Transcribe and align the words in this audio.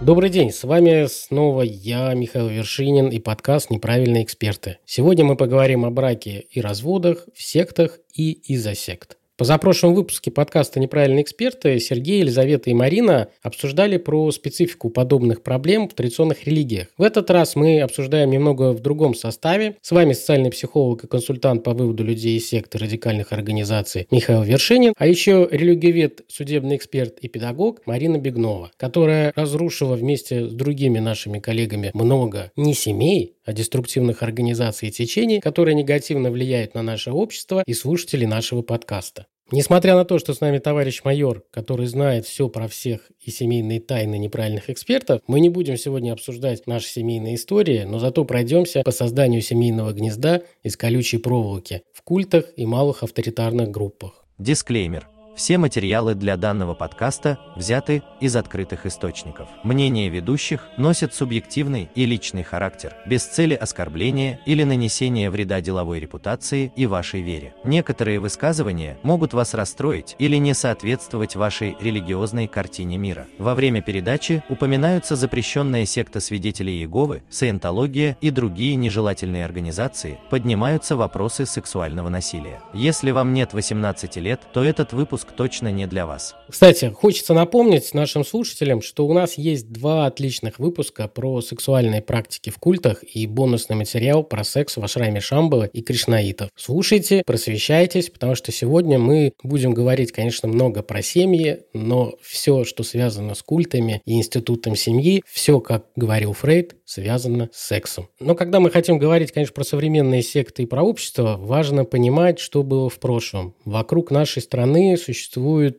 Добрый 0.00 0.30
день, 0.30 0.50
с 0.50 0.64
вами 0.64 1.06
снова 1.08 1.60
я, 1.60 2.14
Михаил 2.14 2.48
Вершинин 2.48 3.08
и 3.08 3.18
подкаст 3.18 3.68
«Неправильные 3.68 4.24
эксперты». 4.24 4.78
Сегодня 4.86 5.26
мы 5.26 5.36
поговорим 5.36 5.84
о 5.84 5.90
браке 5.90 6.46
и 6.50 6.62
разводах, 6.62 7.28
в 7.34 7.42
сектах 7.42 7.98
и 8.14 8.32
из-за 8.32 8.74
сект. 8.74 9.18
Позапрошлом 9.40 9.94
выпуске 9.94 10.30
подкаста 10.30 10.80
«Неправильные 10.80 11.22
эксперты» 11.22 11.80
Сергей, 11.80 12.20
Елизавета 12.20 12.68
и 12.68 12.74
Марина 12.74 13.28
обсуждали 13.40 13.96
про 13.96 14.30
специфику 14.32 14.90
подобных 14.90 15.42
проблем 15.42 15.88
в 15.88 15.94
традиционных 15.94 16.44
религиях. 16.44 16.88
В 16.98 17.02
этот 17.02 17.30
раз 17.30 17.56
мы 17.56 17.80
обсуждаем 17.80 18.30
немного 18.30 18.72
в 18.72 18.80
другом 18.80 19.14
составе. 19.14 19.76
С 19.80 19.92
вами 19.92 20.12
социальный 20.12 20.50
психолог 20.50 21.04
и 21.04 21.06
консультант 21.06 21.64
по 21.64 21.72
выводу 21.72 22.04
людей 22.04 22.36
из 22.36 22.50
секты 22.50 22.76
радикальных 22.76 23.32
организаций 23.32 24.06
Михаил 24.10 24.42
Вершинин, 24.42 24.92
а 24.98 25.06
еще 25.06 25.48
религиовед, 25.50 26.20
судебный 26.28 26.76
эксперт 26.76 27.18
и 27.20 27.28
педагог 27.28 27.80
Марина 27.86 28.18
Бегнова, 28.18 28.70
которая 28.76 29.32
разрушила 29.34 29.96
вместе 29.96 30.48
с 30.48 30.52
другими 30.52 30.98
нашими 30.98 31.38
коллегами 31.38 31.92
много 31.94 32.52
не 32.56 32.74
семей, 32.74 33.36
а 33.46 33.54
деструктивных 33.54 34.22
организаций 34.22 34.88
и 34.90 34.92
течений, 34.92 35.40
которые 35.40 35.74
негативно 35.74 36.30
влияют 36.30 36.74
на 36.74 36.82
наше 36.82 37.10
общество 37.10 37.62
и 37.64 37.72
слушателей 37.72 38.26
нашего 38.26 38.60
подкаста. 38.60 39.26
Несмотря 39.52 39.96
на 39.96 40.04
то, 40.04 40.18
что 40.18 40.32
с 40.32 40.40
нами 40.40 40.58
товарищ 40.58 41.02
майор, 41.04 41.42
который 41.50 41.86
знает 41.86 42.24
все 42.24 42.48
про 42.48 42.68
всех 42.68 43.10
и 43.20 43.30
семейные 43.30 43.80
тайны 43.80 44.16
неправильных 44.16 44.70
экспертов, 44.70 45.22
мы 45.26 45.40
не 45.40 45.48
будем 45.48 45.76
сегодня 45.76 46.12
обсуждать 46.12 46.66
наши 46.66 46.88
семейные 46.88 47.34
истории, 47.34 47.82
но 47.82 47.98
зато 47.98 48.24
пройдемся 48.24 48.82
по 48.82 48.92
созданию 48.92 49.42
семейного 49.42 49.92
гнезда 49.92 50.42
из 50.62 50.76
колючей 50.76 51.18
проволоки 51.18 51.82
в 51.92 52.02
культах 52.02 52.44
и 52.56 52.64
малых 52.64 53.02
авторитарных 53.02 53.70
группах. 53.70 54.24
Дисклеймер. 54.38 55.08
Все 55.36 55.58
материалы 55.58 56.14
для 56.14 56.36
данного 56.36 56.74
подкаста 56.74 57.38
взяты 57.56 58.02
из 58.20 58.36
открытых 58.36 58.84
источников. 58.84 59.48
Мнения 59.62 60.08
ведущих 60.08 60.68
носят 60.76 61.14
субъективный 61.14 61.88
и 61.94 62.04
личный 62.04 62.42
характер, 62.42 62.94
без 63.06 63.24
цели 63.24 63.54
оскорбления 63.54 64.40
или 64.44 64.64
нанесения 64.64 65.30
вреда 65.30 65.60
деловой 65.60 66.00
репутации 66.00 66.72
и 66.76 66.86
вашей 66.86 67.22
вере. 67.22 67.54
Некоторые 67.64 68.18
высказывания 68.18 68.98
могут 69.02 69.32
вас 69.32 69.54
расстроить 69.54 70.16
или 70.18 70.36
не 70.36 70.52
соответствовать 70.52 71.36
вашей 71.36 71.76
религиозной 71.80 72.48
картине 72.48 72.98
мира. 72.98 73.26
Во 73.38 73.54
время 73.54 73.82
передачи 73.82 74.42
упоминаются 74.48 75.16
запрещенная 75.16 75.86
секта 75.86 76.20
свидетелей 76.20 76.80
Иеговы, 76.80 77.22
саентология 77.30 78.16
и 78.20 78.30
другие 78.30 78.74
нежелательные 78.74 79.44
организации, 79.44 80.18
поднимаются 80.28 80.96
вопросы 80.96 81.46
сексуального 81.46 82.08
насилия. 82.08 82.60
Если 82.74 83.10
вам 83.12 83.32
нет 83.32 83.54
18 83.54 84.16
лет, 84.16 84.40
то 84.52 84.62
этот 84.62 84.92
выпуск 84.92 85.19
точно 85.36 85.68
не 85.72 85.86
для 85.86 86.06
вас. 86.06 86.34
Кстати, 86.48 86.92
хочется 86.94 87.34
напомнить 87.34 87.94
нашим 87.94 88.24
слушателям, 88.24 88.82
что 88.82 89.06
у 89.06 89.12
нас 89.12 89.38
есть 89.38 89.70
два 89.70 90.06
отличных 90.06 90.58
выпуска 90.58 91.08
про 91.08 91.40
сексуальные 91.40 92.02
практики 92.02 92.50
в 92.50 92.58
культах 92.58 93.02
и 93.02 93.26
бонусный 93.26 93.76
материал 93.76 94.24
про 94.24 94.44
секс 94.44 94.76
в 94.76 94.84
ашраме 94.84 95.20
Шамбала 95.20 95.64
и 95.64 95.82
Кришнаитов. 95.82 96.50
Слушайте, 96.56 97.22
просвещайтесь, 97.24 98.10
потому 98.10 98.34
что 98.34 98.52
сегодня 98.52 98.98
мы 98.98 99.32
будем 99.42 99.72
говорить, 99.72 100.12
конечно, 100.12 100.48
много 100.48 100.82
про 100.82 101.02
семьи, 101.02 101.60
но 101.72 102.14
все, 102.22 102.64
что 102.64 102.82
связано 102.82 103.34
с 103.34 103.42
культами 103.42 104.02
и 104.04 104.14
институтом 104.14 104.76
семьи, 104.76 105.22
все, 105.26 105.60
как 105.60 105.86
говорил 105.96 106.32
Фрейд, 106.32 106.76
связано 106.84 107.48
с 107.52 107.68
сексом. 107.68 108.08
Но 108.18 108.34
когда 108.34 108.58
мы 108.58 108.70
хотим 108.70 108.98
говорить, 108.98 109.32
конечно, 109.32 109.54
про 109.54 109.64
современные 109.64 110.22
секты 110.22 110.64
и 110.64 110.66
про 110.66 110.82
общество, 110.82 111.36
важно 111.38 111.84
понимать, 111.84 112.38
что 112.38 112.62
было 112.62 112.88
в 112.88 112.98
прошлом. 112.98 113.54
Вокруг 113.64 114.10
нашей 114.10 114.42
страны 114.42 114.96
существует 114.96 115.09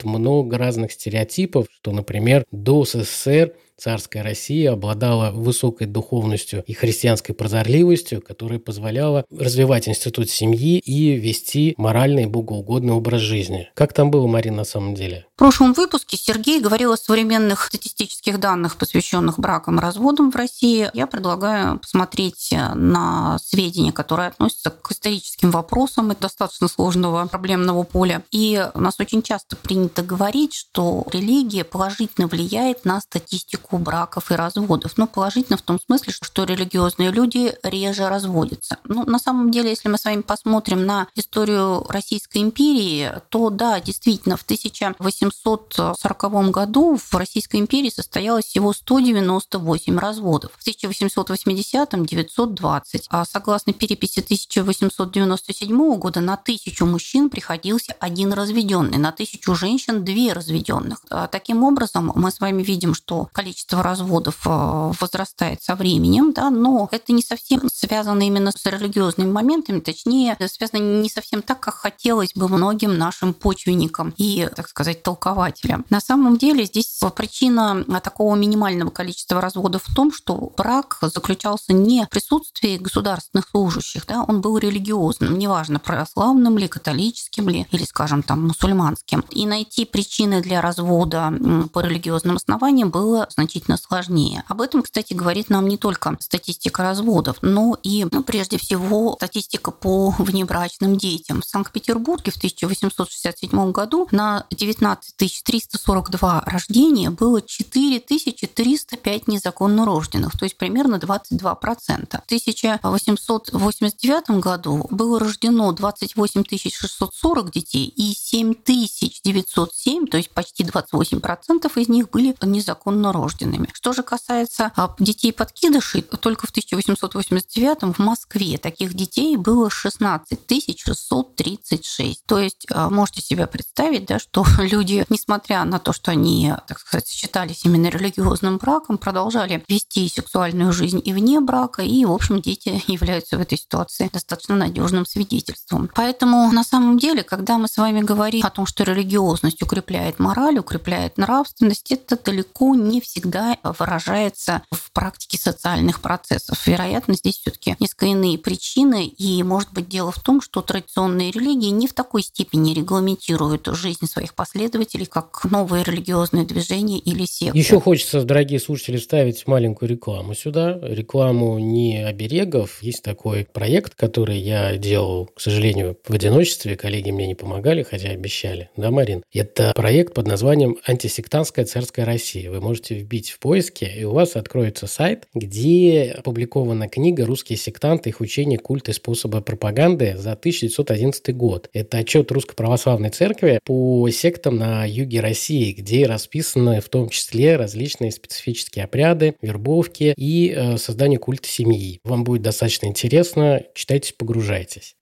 много 0.04 0.58
разных 0.58 0.92
стереотипов, 0.92 1.68
что, 1.72 1.92
например, 1.92 2.46
до 2.52 2.84
СССР 2.86 3.54
царская 3.82 4.22
Россия 4.22 4.72
обладала 4.72 5.32
высокой 5.32 5.88
духовностью 5.88 6.64
и 6.68 6.74
христианской 6.74 7.34
прозорливостью, 7.34 8.22
которая 8.22 8.60
позволяла 8.60 9.26
развивать 9.32 9.90
институт 9.90 10.30
семьи 10.30 10.78
и 10.78 11.16
вести 11.16 11.74
моральный 11.78 12.24
и 12.24 12.28
богоугодный 12.28 12.94
образ 12.94 13.22
жизни. 13.22 13.70
Как 13.74 13.94
там 13.94 14.12
было, 14.12 14.28
Марина, 14.28 14.58
на 14.58 14.64
самом 14.66 14.94
деле? 14.94 15.26
В 15.36 15.40
прошлом 15.40 15.74
выпуске 15.74 16.16
Сергей 16.18 16.62
говорил 16.62 16.92
о 16.92 16.98
современных 16.98 17.64
статистических 17.64 18.40
данных, 18.40 18.76
посвященных 18.76 19.40
бракам 19.40 19.80
и 19.80 19.82
разводам 19.82 20.30
в 20.30 20.36
России. 20.36 20.92
Я 20.94 21.08
предлагаю 21.08 21.80
посмотреть 21.80 22.54
на 22.76 23.40
сведения, 23.40 23.92
которые 23.92 24.28
относятся 24.28 24.70
к 24.70 24.92
историческим 24.92 25.50
вопросам 25.50 26.12
это 26.12 26.22
достаточно 26.22 26.68
сложного 26.68 27.26
проблемного 27.26 27.82
поля. 27.82 28.22
И 28.30 28.64
у 28.76 28.80
нас 28.80 29.00
очень 29.00 29.24
часто 29.24 29.56
принято 29.56 30.04
говорить, 30.04 30.54
что 30.54 31.08
религия 31.12 31.64
положительно 31.64 32.28
влияет 32.28 32.86
на 32.86 33.02
статистику 33.02 33.71
статистику 33.72 33.78
браков 33.78 34.32
и 34.32 34.36
разводов. 34.36 34.98
Ну, 34.98 35.08
положительно 35.08 35.58
в 35.58 35.62
том 35.62 35.80
смысле, 35.80 36.14
что 36.22 36.44
религиозные 36.44 37.12
люди 37.12 37.54
реже 37.64 38.10
разводятся. 38.10 38.78
Ну, 38.86 39.06
на 39.06 39.20
самом 39.20 39.52
деле, 39.52 39.70
если 39.70 39.90
мы 39.90 39.98
с 39.98 40.06
вами 40.06 40.22
посмотрим 40.22 40.86
на 40.86 41.08
историю 41.16 41.86
Российской 41.90 42.40
империи, 42.40 43.12
то 43.30 43.50
да, 43.50 43.80
действительно, 43.80 44.38
в 44.38 44.44
1840 44.44 46.52
году 46.52 46.98
в 46.98 47.16
Российской 47.16 47.58
империи 47.58 47.90
состоялось 47.90 48.46
всего 48.46 48.74
198 48.74 50.00
разводов. 50.00 50.52
В 50.58 50.68
1880-м 50.68 52.06
920. 52.06 53.08
А 53.10 53.26
согласно 53.26 53.74
переписи 53.74 54.20
1897 54.20 55.98
года 55.98 56.22
на 56.22 56.38
тысячу 56.38 56.86
мужчин 56.86 57.30
приходился 57.30 57.96
один 58.00 58.34
разведенный, 58.34 58.98
на 58.98 59.12
тысячу 59.12 59.56
женщин 59.56 60.04
две 60.04 60.34
разведенных. 60.34 61.00
А 61.10 61.28
таким 61.28 61.64
образом, 61.64 62.12
мы 62.16 62.32
с 62.32 62.40
вами 62.40 62.64
видим, 62.64 62.94
что 62.94 63.30
количество 63.32 63.61
количество 63.62 63.84
разводов 63.84 64.40
э, 64.46 64.92
возрастает 65.00 65.62
со 65.62 65.76
временем, 65.76 66.34
да, 66.34 66.50
но 66.50 66.90
это 66.92 67.14
не 67.14 67.22
совсем 67.22 67.62
связано 67.74 68.24
именно 68.24 68.52
с 68.52 68.66
религиозными 68.66 69.32
моментами, 69.32 69.80
точнее, 69.80 70.38
связано 70.48 70.80
не 71.02 71.10
совсем 71.10 71.42
так, 71.42 71.60
как 71.60 71.76
хотелось 71.76 72.34
бы 72.34 72.48
многим 72.48 72.98
нашим 72.98 73.34
почвенникам 73.34 74.14
и, 74.18 74.50
так 74.56 74.68
сказать, 74.68 75.04
толкователям. 75.04 75.86
На 75.90 76.02
самом 76.02 76.38
деле 76.38 76.66
здесь 76.66 77.00
причина 77.16 77.84
такого 78.02 78.36
минимального 78.36 78.90
количества 78.90 79.42
разводов 79.42 79.84
в 79.86 79.96
том, 79.96 80.12
что 80.12 80.52
брак 80.58 80.98
заключался 81.02 81.74
не 81.74 82.06
в 82.06 82.10
присутствии 82.10 82.78
государственных 82.78 83.50
служащих, 83.50 84.06
да, 84.08 84.24
он 84.28 84.42
был 84.42 84.58
религиозным, 84.58 85.38
неважно, 85.38 85.80
православным 85.80 86.58
ли, 86.58 86.68
католическим 86.68 87.50
ли, 87.50 87.68
или, 87.72 87.84
скажем, 87.84 88.24
там, 88.24 88.48
мусульманским. 88.48 89.24
И 89.30 89.46
найти 89.46 89.86
причины 89.86 90.42
для 90.42 90.62
развода 90.62 91.34
по 91.74 91.80
религиозным 91.82 92.38
основаниям 92.38 92.90
было 92.90 93.28
значительно 93.42 93.78
сложнее. 93.78 94.44
Об 94.48 94.62
этом, 94.62 94.84
кстати, 94.84 95.14
говорит 95.14 95.50
нам 95.50 95.68
не 95.68 95.78
только 95.78 96.16
статистика 96.20 96.84
разводов, 96.84 97.38
но 97.42 97.76
и, 97.82 98.06
ну, 98.12 98.22
прежде 98.24 98.60
всего, 98.60 99.16
статистика 99.16 99.72
по 99.72 100.10
внебрачным 100.20 100.96
детям. 100.96 101.42
В 101.42 101.46
Санкт-Петербурге 101.46 102.32
в 102.32 102.38
1867 102.38 103.72
году 103.72 104.08
на 104.12 104.46
19 104.52 105.16
342 105.44 106.44
рождения 106.46 107.10
было 107.10 107.42
4305 107.42 109.28
незаконно 109.28 109.86
рожденных, 109.86 110.38
то 110.38 110.46
есть 110.46 110.56
примерно 110.58 110.98
22%. 110.98 111.42
В 111.42 112.26
1889 112.26 114.40
году 114.40 114.86
было 114.92 115.20
рождено 115.20 115.72
28 115.72 116.44
640 116.70 117.52
детей 117.52 117.88
и 117.88 118.14
7907, 118.14 120.06
то 120.06 120.18
есть 120.18 120.30
почти 120.30 120.64
28% 120.64 121.72
из 121.76 121.90
них 121.90 122.12
были 122.12 122.36
незаконно 122.44 123.12
рождены 123.12 123.31
новорожденными. 123.32 123.70
Что 123.74 123.94
же 123.94 124.04
касается 124.04 124.72
а, 124.76 124.96
детей 125.00 125.34
подкидышей, 125.34 126.02
только 126.02 126.48
в 126.48 126.50
1889 126.50 127.96
в 127.96 128.00
Москве 128.00 128.58
таких 128.58 128.94
детей 128.94 129.38
было 129.38 129.70
16 129.70 130.40
636. 130.50 132.24
То 132.26 132.40
есть 132.40 132.68
а, 132.72 132.90
можете 132.90 133.22
себе 133.22 133.48
представить, 133.48 134.06
да, 134.06 134.20
что 134.20 134.46
люди, 134.60 135.06
несмотря 135.10 135.64
на 135.64 135.80
то, 135.80 135.94
что 135.94 136.12
они, 136.12 136.54
так 136.68 136.80
сказать, 136.80 137.08
считались 137.08 137.66
именно 137.66 137.88
религиозным 137.88 138.58
браком, 138.58 138.98
продолжали 138.98 139.64
вести 139.68 140.10
сексуальную 140.10 140.74
жизнь 140.74 141.02
и 141.04 141.14
вне 141.14 141.40
брака, 141.40 141.82
и, 141.82 142.06
в 142.06 142.12
общем, 142.12 142.42
дети 142.42 142.82
являются 142.92 143.38
в 143.38 143.42
этой 143.42 143.58
ситуации 143.58 144.10
достаточно 144.12 144.56
надежным 144.56 145.06
свидетельством. 145.06 145.90
Поэтому 145.94 146.52
на 146.52 146.64
самом 146.64 146.98
деле, 146.98 147.24
когда 147.24 147.58
мы 147.58 147.68
с 147.68 147.78
вами 147.78 148.02
говорим 148.02 148.46
о 148.46 148.50
том, 148.50 148.66
что 148.66 148.84
религиозность 148.84 149.62
укрепляет 149.62 150.20
мораль, 150.20 150.60
укрепляет 150.60 151.18
нравственность, 151.18 151.92
это 151.92 152.18
далеко 152.22 152.76
не 152.76 153.02
всегда 153.02 153.21
всегда 153.22 153.58
выражается 153.64 154.64
в 154.72 154.92
практике 154.92 155.38
социальных 155.38 156.02
процессов. 156.02 156.66
Вероятно, 156.66 157.14
здесь 157.14 157.38
все-таки 157.38 157.76
несколько 157.80 158.08
иные 158.08 158.38
причины, 158.38 159.06
и 159.06 159.44
может 159.44 159.72
быть 159.74 159.88
дело 159.88 160.12
в 160.12 160.20
том, 160.20 160.42
что 160.42 160.62
традиционные 160.62 161.32
религии 161.32 161.70
не 161.70 161.88
в 161.88 161.94
такой 161.94 162.24
степени 162.24 162.74
регламентируют 162.74 163.68
жизнь 163.68 164.08
своих 164.08 164.34
последователей, 164.34 165.06
как 165.06 165.46
новые 165.50 165.84
религиозные 165.84 166.46
движения 166.46 166.98
или 166.98 167.26
секты. 167.26 167.58
Еще 167.58 167.80
хочется, 167.80 168.24
дорогие 168.24 168.60
слушатели, 168.60 168.98
вставить 168.98 169.46
маленькую 169.46 169.90
рекламу 169.90 170.34
сюда. 170.34 170.80
Рекламу 170.82 171.60
не 171.60 172.04
оберегов. 172.04 172.82
Есть 172.82 173.04
такой 173.04 173.46
проект, 173.46 173.96
который 173.96 174.40
я 174.40 174.78
делал, 174.78 175.28
к 175.28 175.42
сожалению, 175.42 175.98
в 176.08 176.14
одиночестве. 176.14 176.76
Коллеги 176.76 177.12
мне 177.12 177.28
не 177.28 177.36
помогали, 177.36 177.84
хотя 177.84 178.10
обещали. 178.10 178.70
Да, 178.76 178.90
Марин? 178.90 179.24
Это 179.32 179.74
проект 179.76 180.14
под 180.14 180.28
названием 180.28 180.78
«Антисектантская 180.88 181.66
царская 181.66 182.06
Россия». 182.06 182.50
Вы 182.50 182.62
можете 182.62 183.02
вбить 183.12 183.32
в 183.32 183.40
поиске, 183.40 183.92
и 183.98 184.04
у 184.06 184.12
вас 184.12 184.38
откроется 184.38 184.88
сайт, 184.88 185.28
где 185.34 186.16
опубликована 186.18 186.88
книга 186.88 187.26
«Русские 187.26 187.58
сектанты, 187.58 188.10
их 188.10 188.22
учения, 188.22 188.58
культы, 188.58 188.94
способы 188.94 189.42
пропаганды» 189.42 190.16
за 190.18 190.32
1911 190.32 191.36
год. 191.36 191.70
Это 191.74 191.98
отчет 191.98 192.32
Русской 192.32 192.56
Православной 192.56 193.10
Церкви 193.10 193.60
по 193.66 194.10
сектам 194.10 194.56
на 194.56 194.86
юге 194.86 195.20
России, 195.20 195.74
где 195.74 196.06
расписаны 196.06 196.80
в 196.80 196.88
том 196.88 197.10
числе 197.10 197.58
различные 197.58 198.12
специфические 198.12 198.86
обряды, 198.86 199.36
вербовки 199.42 200.14
и 200.16 200.54
э, 200.56 200.78
создание 200.78 201.20
культа 201.20 201.50
семьи. 201.50 202.00
Вам 202.06 202.24
будет 202.24 202.44
достаточно 202.44 202.86
интересно. 202.86 203.64
Читайте, 203.76 204.14
погружайтесь. 204.18 204.96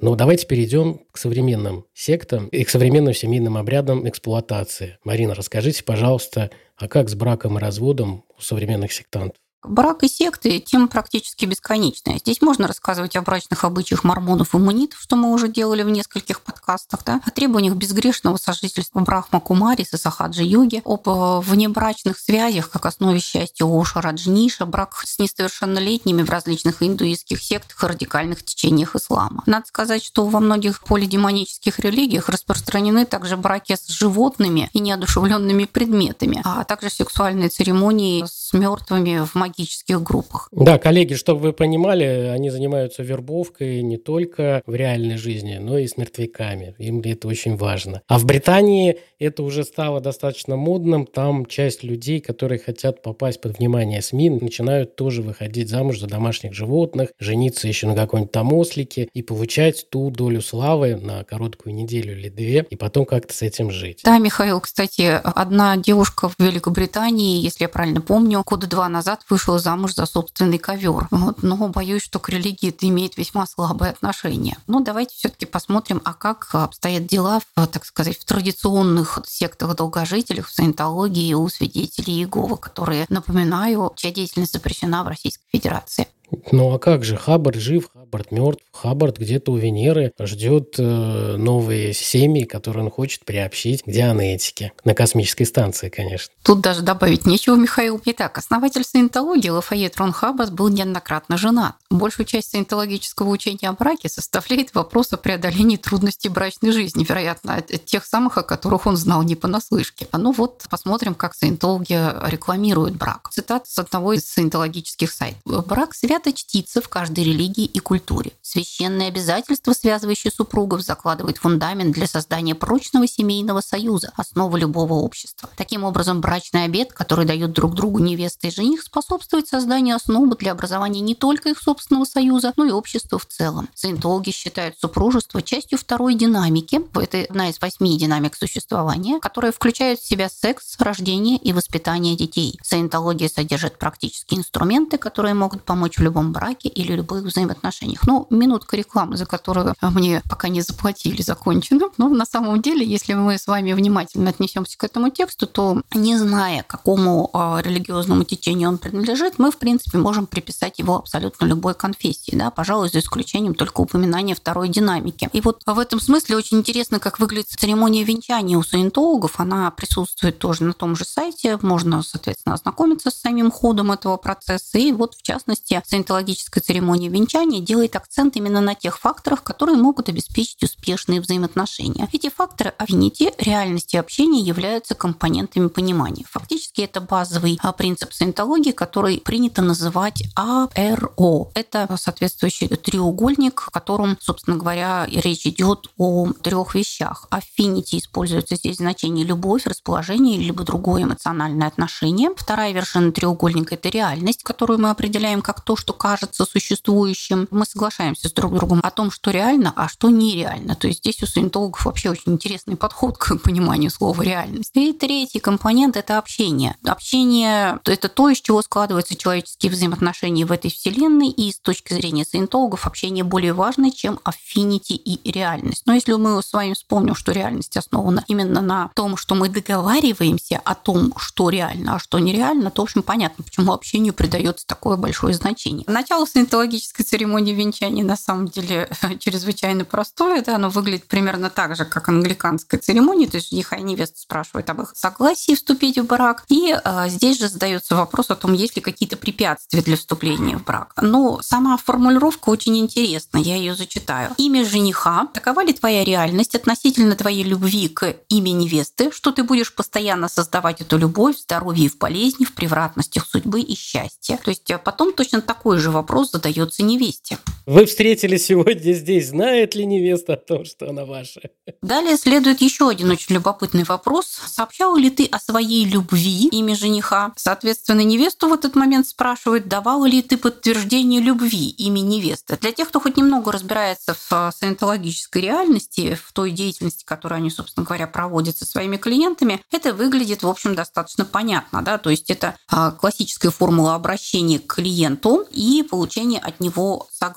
Но 0.00 0.14
давайте 0.14 0.46
перейдем 0.46 1.02
к 1.12 1.18
современным 1.18 1.84
сектам 1.92 2.48
и 2.48 2.64
к 2.64 2.70
современным 2.70 3.12
семейным 3.12 3.58
обрядам 3.58 4.08
эксплуатации. 4.08 4.98
Марина, 5.04 5.34
расскажите, 5.34 5.84
пожалуйста, 5.84 6.50
а 6.76 6.88
как 6.88 7.10
с 7.10 7.14
браком 7.14 7.58
и 7.58 7.60
разводом 7.60 8.24
у 8.34 8.40
современных 8.40 8.92
сектантов? 8.92 9.36
Брак 9.62 10.02
и 10.04 10.08
секты– 10.08 10.58
тема 10.66 10.88
практически 10.88 11.44
бесконечная. 11.44 12.18
Здесь 12.18 12.40
можно 12.40 12.66
рассказывать 12.66 13.14
о 13.16 13.22
брачных 13.22 13.64
обычаях 13.64 14.04
мормонов 14.04 14.54
и 14.54 14.58
мунитов, 14.58 14.98
что 15.00 15.16
мы 15.16 15.32
уже 15.32 15.48
делали 15.48 15.82
в 15.82 15.90
нескольких 15.90 16.40
подкастах, 16.40 17.04
да? 17.04 17.20
о 17.26 17.30
требованиях 17.30 17.74
безгрешного 17.74 18.38
сожительства 18.38 19.00
Брахма 19.00 19.42
с 19.50 19.98
Сахаджи 19.98 20.44
йоги, 20.44 20.80
об 20.84 21.06
э, 21.08 21.40
внебрачных 21.40 22.18
связях 22.18 22.70
как 22.70 22.86
основе 22.86 23.20
счастья 23.20 23.66
Оша 23.66 24.00
Раджниша, 24.00 24.64
брак 24.64 25.02
с 25.04 25.18
несовершеннолетними 25.18 26.22
в 26.22 26.30
различных 26.30 26.82
индуистских 26.82 27.42
сектах 27.42 27.84
и 27.84 27.86
радикальных 27.86 28.44
течениях 28.44 28.96
ислама. 28.96 29.42
Надо 29.46 29.66
сказать, 29.66 30.02
что 30.02 30.26
во 30.26 30.40
многих 30.40 30.82
полидемонических 30.84 31.78
религиях 31.80 32.28
распространены 32.28 33.04
также 33.04 33.36
браки 33.36 33.76
с 33.76 33.88
животными 33.88 34.70
и 34.72 34.80
неодушевленными 34.80 35.64
предметами, 35.64 36.40
а 36.44 36.64
также 36.64 36.88
сексуальные 36.88 37.50
церемонии 37.50 38.24
с 38.26 38.52
мертвыми 38.52 39.24
в 39.24 39.34
магии 39.34 39.49
магических 39.50 40.02
группах. 40.02 40.48
Да, 40.52 40.78
коллеги, 40.78 41.14
чтобы 41.14 41.40
вы 41.40 41.52
понимали, 41.52 42.04
они 42.04 42.50
занимаются 42.50 43.02
вербовкой 43.02 43.82
не 43.82 43.96
только 43.96 44.62
в 44.66 44.74
реальной 44.74 45.16
жизни, 45.16 45.58
но 45.60 45.78
и 45.78 45.86
с 45.86 45.96
мертвяками. 45.96 46.74
Им 46.78 47.00
это 47.04 47.28
очень 47.28 47.56
важно. 47.56 48.02
А 48.06 48.18
в 48.18 48.24
Британии 48.24 48.98
это 49.18 49.42
уже 49.42 49.64
стало 49.64 50.00
достаточно 50.00 50.56
модным. 50.56 51.06
Там 51.06 51.46
часть 51.46 51.82
людей, 51.82 52.20
которые 52.20 52.58
хотят 52.58 53.02
попасть 53.02 53.40
под 53.40 53.58
внимание 53.58 54.02
СМИ, 54.02 54.30
начинают 54.30 54.96
тоже 54.96 55.22
выходить 55.22 55.68
замуж 55.68 55.98
за 55.98 56.06
домашних 56.06 56.54
животных, 56.54 57.10
жениться 57.18 57.68
еще 57.68 57.86
на 57.86 57.94
какой-нибудь 57.94 58.32
там 58.32 58.52
ослике 58.52 59.08
и 59.12 59.22
получать 59.22 59.88
ту 59.90 60.10
долю 60.10 60.40
славы 60.40 60.96
на 60.96 61.24
короткую 61.24 61.74
неделю 61.74 62.16
или 62.16 62.28
две, 62.28 62.66
и 62.68 62.76
потом 62.76 63.04
как-то 63.04 63.34
с 63.34 63.42
этим 63.42 63.70
жить. 63.70 64.02
Да, 64.04 64.18
Михаил, 64.18 64.60
кстати, 64.60 65.20
одна 65.22 65.76
девушка 65.76 66.28
в 66.28 66.34
Великобритании, 66.38 67.42
если 67.42 67.64
я 67.64 67.68
правильно 67.68 68.00
помню, 68.00 68.42
года 68.46 68.66
два 68.66 68.88
назад 68.88 69.22
вышла 69.28 69.39
вышла 69.40 69.58
замуж 69.58 69.94
за 69.94 70.04
собственный 70.04 70.58
ковер. 70.58 71.08
Вот, 71.10 71.42
но 71.42 71.56
боюсь, 71.68 72.02
что 72.02 72.18
к 72.18 72.28
религии 72.28 72.68
это 72.68 72.86
имеет 72.88 73.16
весьма 73.16 73.46
слабое 73.46 73.90
отношение. 73.90 74.58
Но 74.66 74.80
давайте 74.80 75.14
все-таки 75.16 75.46
посмотрим, 75.46 76.02
а 76.04 76.12
как 76.12 76.48
обстоят 76.52 77.06
дела, 77.06 77.40
в, 77.40 77.66
так 77.66 77.86
сказать, 77.86 78.18
в 78.18 78.24
традиционных 78.26 79.18
сектах 79.26 79.74
долгожителей, 79.76 80.42
в 80.42 80.50
саентологии 80.50 81.32
у 81.32 81.48
свидетелей 81.48 82.18
Иеговы, 82.18 82.58
которые, 82.58 83.06
напоминаю, 83.08 83.92
чья 83.96 84.10
деятельность 84.10 84.52
запрещена 84.52 85.04
в 85.04 85.08
Российской 85.08 85.46
Федерации. 85.50 86.06
Ну 86.52 86.72
а 86.72 86.78
как 86.78 87.04
же, 87.04 87.16
Хаббард 87.16 87.56
жив, 87.56 87.88
Хаббард 88.10 88.32
мертв, 88.32 88.64
Хаббард 88.72 89.18
где-то 89.18 89.52
у 89.52 89.56
Венеры 89.56 90.12
ждет 90.18 90.74
э, 90.78 91.36
новые 91.36 91.92
семьи, 91.92 92.42
которые 92.42 92.84
он 92.84 92.90
хочет 92.90 93.24
приобщить 93.24 93.84
к 93.84 93.88
дианетике. 93.88 94.72
На 94.84 94.94
космической 94.94 95.44
станции, 95.44 95.90
конечно. 95.90 96.32
Тут 96.42 96.60
даже 96.60 96.82
добавить 96.82 97.24
нечего, 97.24 97.54
Михаил. 97.54 98.00
Итак, 98.04 98.36
основатель 98.38 98.82
саентологии 98.82 99.48
Лафайет 99.48 99.96
Рон 99.96 100.12
Хаббас 100.12 100.50
был 100.50 100.68
неоднократно 100.68 101.38
женат. 101.38 101.76
Большую 101.88 102.26
часть 102.26 102.50
саентологического 102.50 103.28
учения 103.28 103.68
о 103.68 103.74
браке 103.74 104.08
составляет 104.08 104.74
вопрос 104.74 105.12
о 105.12 105.16
преодолении 105.16 105.76
трудностей 105.76 106.28
брачной 106.28 106.72
жизни, 106.72 107.06
вероятно, 107.08 107.62
тех 107.62 108.04
самых, 108.04 108.38
о 108.38 108.42
которых 108.42 108.86
он 108.86 108.96
знал 108.96 109.22
не 109.22 109.36
понаслышке. 109.36 110.08
Ну 110.12 110.32
вот, 110.32 110.64
посмотрим, 110.68 111.14
как 111.14 111.36
саентология 111.36 112.20
рекламирует 112.26 112.96
брак. 112.96 113.28
Цитата 113.30 113.66
с 113.70 113.78
одного 113.78 114.14
из 114.14 114.26
саентологических 114.26 115.12
сайтов. 115.12 115.66
«Брак 115.66 115.94
свято 115.94 116.32
чтится 116.32 116.80
в 116.80 116.88
каждой 116.88 117.24
религии 117.24 117.64
и 117.64 117.78
культуре. 117.78 117.99
Священные 118.42 119.08
обязательства, 119.08 119.72
связывающие 119.72 120.32
супругов, 120.32 120.82
закладывают 120.82 121.38
фундамент 121.38 121.94
для 121.94 122.06
создания 122.06 122.54
прочного 122.54 123.06
семейного 123.06 123.60
союза, 123.60 124.12
основу 124.16 124.56
любого 124.56 124.94
общества. 124.94 125.48
Таким 125.56 125.84
образом, 125.84 126.20
брачный 126.20 126.64
обет, 126.64 126.92
который 126.92 127.24
дают 127.24 127.52
друг 127.52 127.74
другу 127.74 127.98
невеста 127.98 128.48
и 128.48 128.50
жених, 128.50 128.82
способствует 128.82 129.48
созданию 129.48 129.96
основы 129.96 130.36
для 130.36 130.52
образования 130.52 131.00
не 131.00 131.14
только 131.14 131.50
их 131.50 131.58
собственного 131.58 132.04
союза, 132.04 132.52
но 132.56 132.64
и 132.64 132.70
общества 132.70 133.18
в 133.18 133.26
целом. 133.26 133.68
Саентологи 133.74 134.30
считают 134.30 134.78
супружество 134.78 135.42
частью 135.42 135.78
второй 135.78 136.14
динамики. 136.14 136.80
Это 136.94 137.26
одна 137.28 137.50
из 137.50 137.60
восьми 137.60 137.96
динамик 137.98 138.36
существования, 138.36 139.18
которая 139.20 139.52
включает 139.52 139.98
в 139.98 140.06
себя 140.06 140.28
секс, 140.28 140.76
рождение 140.78 141.36
и 141.36 141.52
воспитание 141.52 142.16
детей. 142.16 142.58
Саентология 142.62 143.28
содержит 143.28 143.78
практические 143.78 144.40
инструменты, 144.40 144.98
которые 144.98 145.34
могут 145.34 145.64
помочь 145.64 145.98
в 145.98 146.02
любом 146.02 146.32
браке 146.32 146.68
или 146.68 146.92
любых 146.92 147.24
взаимоотношениях. 147.24 147.89
Ну, 148.06 148.26
минутка 148.30 148.76
рекламы, 148.76 149.16
за 149.16 149.26
которую 149.26 149.74
мне 149.80 150.22
пока 150.28 150.48
не 150.48 150.60
заплатили, 150.60 151.22
закончена. 151.22 151.88
Но 151.98 152.08
на 152.08 152.26
самом 152.26 152.60
деле, 152.62 152.86
если 152.86 153.14
мы 153.14 153.38
с 153.38 153.46
вами 153.46 153.72
внимательно 153.72 154.30
отнесемся 154.30 154.76
к 154.78 154.84
этому 154.84 155.10
тексту, 155.10 155.46
то 155.46 155.82
не 155.94 156.16
зная, 156.16 156.62
какому 156.62 157.30
а, 157.32 157.60
религиозному 157.62 158.24
течению 158.24 158.68
он 158.68 158.78
принадлежит, 158.78 159.38
мы, 159.38 159.50
в 159.50 159.56
принципе, 159.56 159.98
можем 159.98 160.26
приписать 160.26 160.78
его 160.78 160.96
абсолютно 160.96 161.46
любой 161.46 161.74
конфессии, 161.74 162.34
да, 162.34 162.50
пожалуй, 162.50 162.88
за 162.88 162.98
исключением 162.98 163.54
только 163.54 163.80
упоминания 163.80 164.34
второй 164.34 164.68
динамики. 164.68 165.28
И 165.32 165.40
вот 165.40 165.62
в 165.66 165.78
этом 165.78 166.00
смысле 166.00 166.36
очень 166.36 166.58
интересно, 166.58 166.98
как 166.98 167.18
выглядит 167.18 167.48
церемония 167.48 168.04
венчания 168.04 168.56
у 168.56 168.62
саентологов. 168.62 169.40
Она 169.40 169.70
присутствует 169.70 170.38
тоже 170.38 170.64
на 170.64 170.72
том 170.72 170.96
же 170.96 171.04
сайте. 171.04 171.58
Можно, 171.62 172.02
соответственно, 172.02 172.54
ознакомиться 172.54 173.10
с 173.10 173.20
самим 173.20 173.50
ходом 173.50 173.92
этого 173.92 174.16
процесса. 174.16 174.78
И 174.78 174.92
вот, 174.92 175.14
в 175.14 175.22
частности, 175.22 175.82
саентологическая 175.86 176.62
церемония 176.62 177.08
венчания 177.08 177.60
делает 177.60 177.79
акцент 177.88 178.36
именно 178.36 178.60
на 178.60 178.74
тех 178.74 178.98
факторах, 178.98 179.42
которые 179.42 179.76
могут 179.76 180.08
обеспечить 180.08 180.62
успешные 180.62 181.20
взаимоотношения. 181.20 182.08
Эти 182.12 182.28
факторы 182.28 182.74
аффинити, 182.78 183.32
реальности 183.38 183.96
общения 183.96 184.40
являются 184.40 184.94
компонентами 184.94 185.68
понимания. 185.68 186.24
Фактически 186.30 186.82
это 186.82 187.00
базовый 187.00 187.58
а, 187.62 187.72
принцип 187.72 188.12
саентологии, 188.12 188.72
который 188.72 189.20
принято 189.20 189.62
называть 189.62 190.22
АРО 190.34 191.50
это 191.54 191.88
соответствующий 191.96 192.68
треугольник, 192.68 193.60
в 193.60 193.70
котором, 193.70 194.16
собственно 194.20 194.56
говоря, 194.56 195.06
речь 195.06 195.46
идет 195.46 195.88
о 195.98 196.32
трех 196.32 196.74
вещах. 196.74 197.28
Affinity 197.30 197.98
используется 197.98 198.56
здесь 198.56 198.76
значение 198.76 199.24
любовь, 199.24 199.66
расположение, 199.66 200.38
либо 200.38 200.64
другое 200.64 201.04
эмоциональное 201.04 201.68
отношение. 201.68 202.30
Вторая 202.36 202.72
вершина 202.72 203.12
треугольника– 203.12 203.74
это 203.76 203.88
реальность, 203.88 204.42
которую 204.42 204.80
мы 204.80 204.90
определяем 204.90 205.42
как 205.42 205.60
то, 205.60 205.76
что 205.76 205.92
кажется 205.92 206.44
существующим. 206.44 207.48
Мы 207.50 207.64
соглашаемся 207.70 208.28
с 208.28 208.32
друг 208.32 208.54
другом 208.54 208.80
о 208.82 208.90
том, 208.90 209.10
что 209.10 209.30
реально, 209.30 209.72
а 209.76 209.88
что 209.88 210.10
нереально. 210.10 210.74
То 210.74 210.88
есть 210.88 211.00
здесь 211.00 211.22
у 211.22 211.26
саентологов 211.26 211.84
вообще 211.84 212.10
очень 212.10 212.32
интересный 212.32 212.76
подход 212.76 213.16
к 213.16 213.36
пониманию 213.42 213.90
слова 213.90 214.22
реальность. 214.22 214.70
И 214.74 214.92
третий 214.92 215.40
компонент– 215.40 215.96
это 215.98 216.18
общение. 216.18 216.76
Общение– 216.84 217.78
это 217.84 218.08
то, 218.08 218.28
из 218.28 218.40
чего 218.40 218.62
складываются 218.62 219.16
человеческие 219.16 219.72
взаимоотношения 219.72 220.44
в 220.44 220.52
этой 220.52 220.70
вселенной, 220.70 221.28
и 221.28 221.52
с 221.52 221.60
точки 221.60 221.94
зрения 221.94 222.24
саентологов 222.24 222.86
общение 222.86 223.24
более 223.24 223.52
важно, 223.52 223.90
чем 223.90 224.18
аффинити 224.24 224.92
и 224.92 225.30
реальность. 225.30 225.82
Но 225.86 225.94
если 225.94 226.12
мы 226.14 226.42
с 226.42 226.52
вами 226.52 226.74
вспомним, 226.74 227.14
что 227.14 227.32
реальность 227.32 227.76
основана 227.76 228.24
именно 228.28 228.60
на 228.60 228.90
том, 228.94 229.16
что 229.16 229.34
мы 229.34 229.48
договариваемся 229.48 230.60
о 230.64 230.74
том, 230.74 231.12
что 231.16 231.50
реально, 231.50 231.96
а 231.96 231.98
что 231.98 232.18
нереально, 232.18 232.70
то, 232.70 232.82
в 232.82 232.84
общем, 232.84 233.02
понятно, 233.02 233.44
почему 233.44 233.72
общению 233.72 234.14
придается 234.14 234.66
такое 234.66 234.96
большое 234.96 235.34
значение. 235.34 235.84
Начало 235.86 236.26
саентологической 236.26 237.04
церемонии 237.04 237.52
венчания 237.60 238.04
на 238.04 238.16
самом 238.16 238.48
деле 238.48 238.88
чрезвычайно 239.18 239.84
простое. 239.84 240.42
Да? 240.42 240.56
Оно 240.56 240.70
выглядит 240.70 241.06
примерно 241.06 241.50
так 241.50 241.76
же, 241.76 241.84
как 241.84 242.08
англиканская 242.08 242.80
церемония. 242.80 243.26
То 243.26 243.36
есть 243.36 243.50
жениха 243.50 243.76
и 243.76 243.82
невеста 243.82 244.18
спрашивают 244.20 244.68
об 244.70 244.82
их 244.82 244.92
согласии 244.94 245.54
вступить 245.54 245.98
в 245.98 246.06
брак. 246.06 246.44
И 246.48 246.72
а, 246.84 247.08
здесь 247.08 247.38
же 247.38 247.48
задается 247.48 247.96
вопрос 247.96 248.30
о 248.30 248.36
том, 248.36 248.52
есть 248.52 248.76
ли 248.76 248.82
какие-то 248.82 249.16
препятствия 249.16 249.82
для 249.82 249.96
вступления 249.96 250.56
в 250.56 250.64
брак. 250.64 250.94
Но 251.00 251.40
сама 251.42 251.76
формулировка 251.76 252.50
очень 252.50 252.78
интересна. 252.78 253.38
Я 253.38 253.56
ее 253.56 253.74
зачитаю. 253.74 254.34
Имя 254.36 254.64
жениха. 254.64 255.26
Такова 255.32 255.64
ли 255.64 255.72
твоя 255.72 256.04
реальность 256.04 256.54
относительно 256.54 257.16
твоей 257.16 257.44
любви 257.44 257.88
к 257.88 258.16
имени 258.28 258.60
невесты, 258.60 259.10
что 259.12 259.32
ты 259.32 259.42
будешь 259.42 259.74
постоянно 259.74 260.28
создавать 260.28 260.80
эту 260.80 260.98
любовь 260.98 261.36
в 261.36 261.40
здоровье 261.40 261.86
и 261.86 261.88
в 261.88 261.98
болезни, 261.98 262.44
в 262.44 262.52
превратностях 262.52 263.26
судьбы 263.26 263.60
и 263.60 263.74
счастья. 263.74 264.38
То 264.42 264.50
есть 264.50 264.70
а 264.70 264.78
потом 264.78 265.12
точно 265.12 265.40
такой 265.40 265.78
же 265.78 265.90
вопрос 265.90 266.30
задается 266.30 266.82
невесте. 266.82 267.38
Вы 267.66 267.86
встретили 267.86 268.36
сегодня 268.36 268.92
здесь, 268.92 269.28
знает 269.28 269.74
ли 269.74 269.86
невеста 269.86 270.32
о 270.32 270.36
том, 270.36 270.64
что 270.64 270.90
она 270.90 271.04
ваша? 271.04 271.40
Далее 271.82 272.16
следует 272.16 272.60
еще 272.60 272.88
один 272.88 273.10
очень 273.10 273.34
любопытный 273.34 273.84
вопрос. 273.84 274.26
Сообщала 274.26 274.96
ли 274.96 275.08
ты 275.08 275.26
о 275.26 275.38
своей 275.38 275.84
любви 275.84 276.48
имя 276.48 276.74
жениха? 276.74 277.32
Соответственно, 277.36 278.00
невесту 278.00 278.48
в 278.48 278.52
этот 278.52 278.74
момент 278.74 279.06
спрашивают, 279.06 279.68
давала 279.68 280.06
ли 280.06 280.20
ты 280.20 280.36
подтверждение 280.36 281.20
любви 281.20 281.68
имя 281.68 282.00
невесты. 282.00 282.58
Для 282.60 282.72
тех, 282.72 282.88
кто 282.88 282.98
хоть 282.98 283.16
немного 283.16 283.52
разбирается 283.52 284.14
в 284.14 284.32
а, 284.32 284.52
саентологической 284.52 285.42
реальности, 285.42 286.18
в 286.20 286.32
той 286.32 286.50
деятельности, 286.50 287.04
которую 287.04 287.36
они, 287.36 287.50
собственно 287.50 287.86
говоря, 287.86 288.06
проводят 288.06 288.56
со 288.56 288.66
своими 288.66 288.96
клиентами, 288.96 289.62
это 289.70 289.94
выглядит, 289.94 290.42
в 290.42 290.48
общем, 290.48 290.74
достаточно 290.74 291.24
понятно. 291.24 291.82
Да? 291.82 291.98
То 291.98 292.10
есть 292.10 292.30
это 292.30 292.56
а, 292.68 292.90
классическая 292.90 293.50
формула 293.50 293.94
обращения 293.94 294.58
к 294.58 294.74
клиенту 294.74 295.46
и 295.52 295.84
получения 295.88 296.40
от 296.40 296.60
него 296.60 297.06
согласия. 297.12 297.29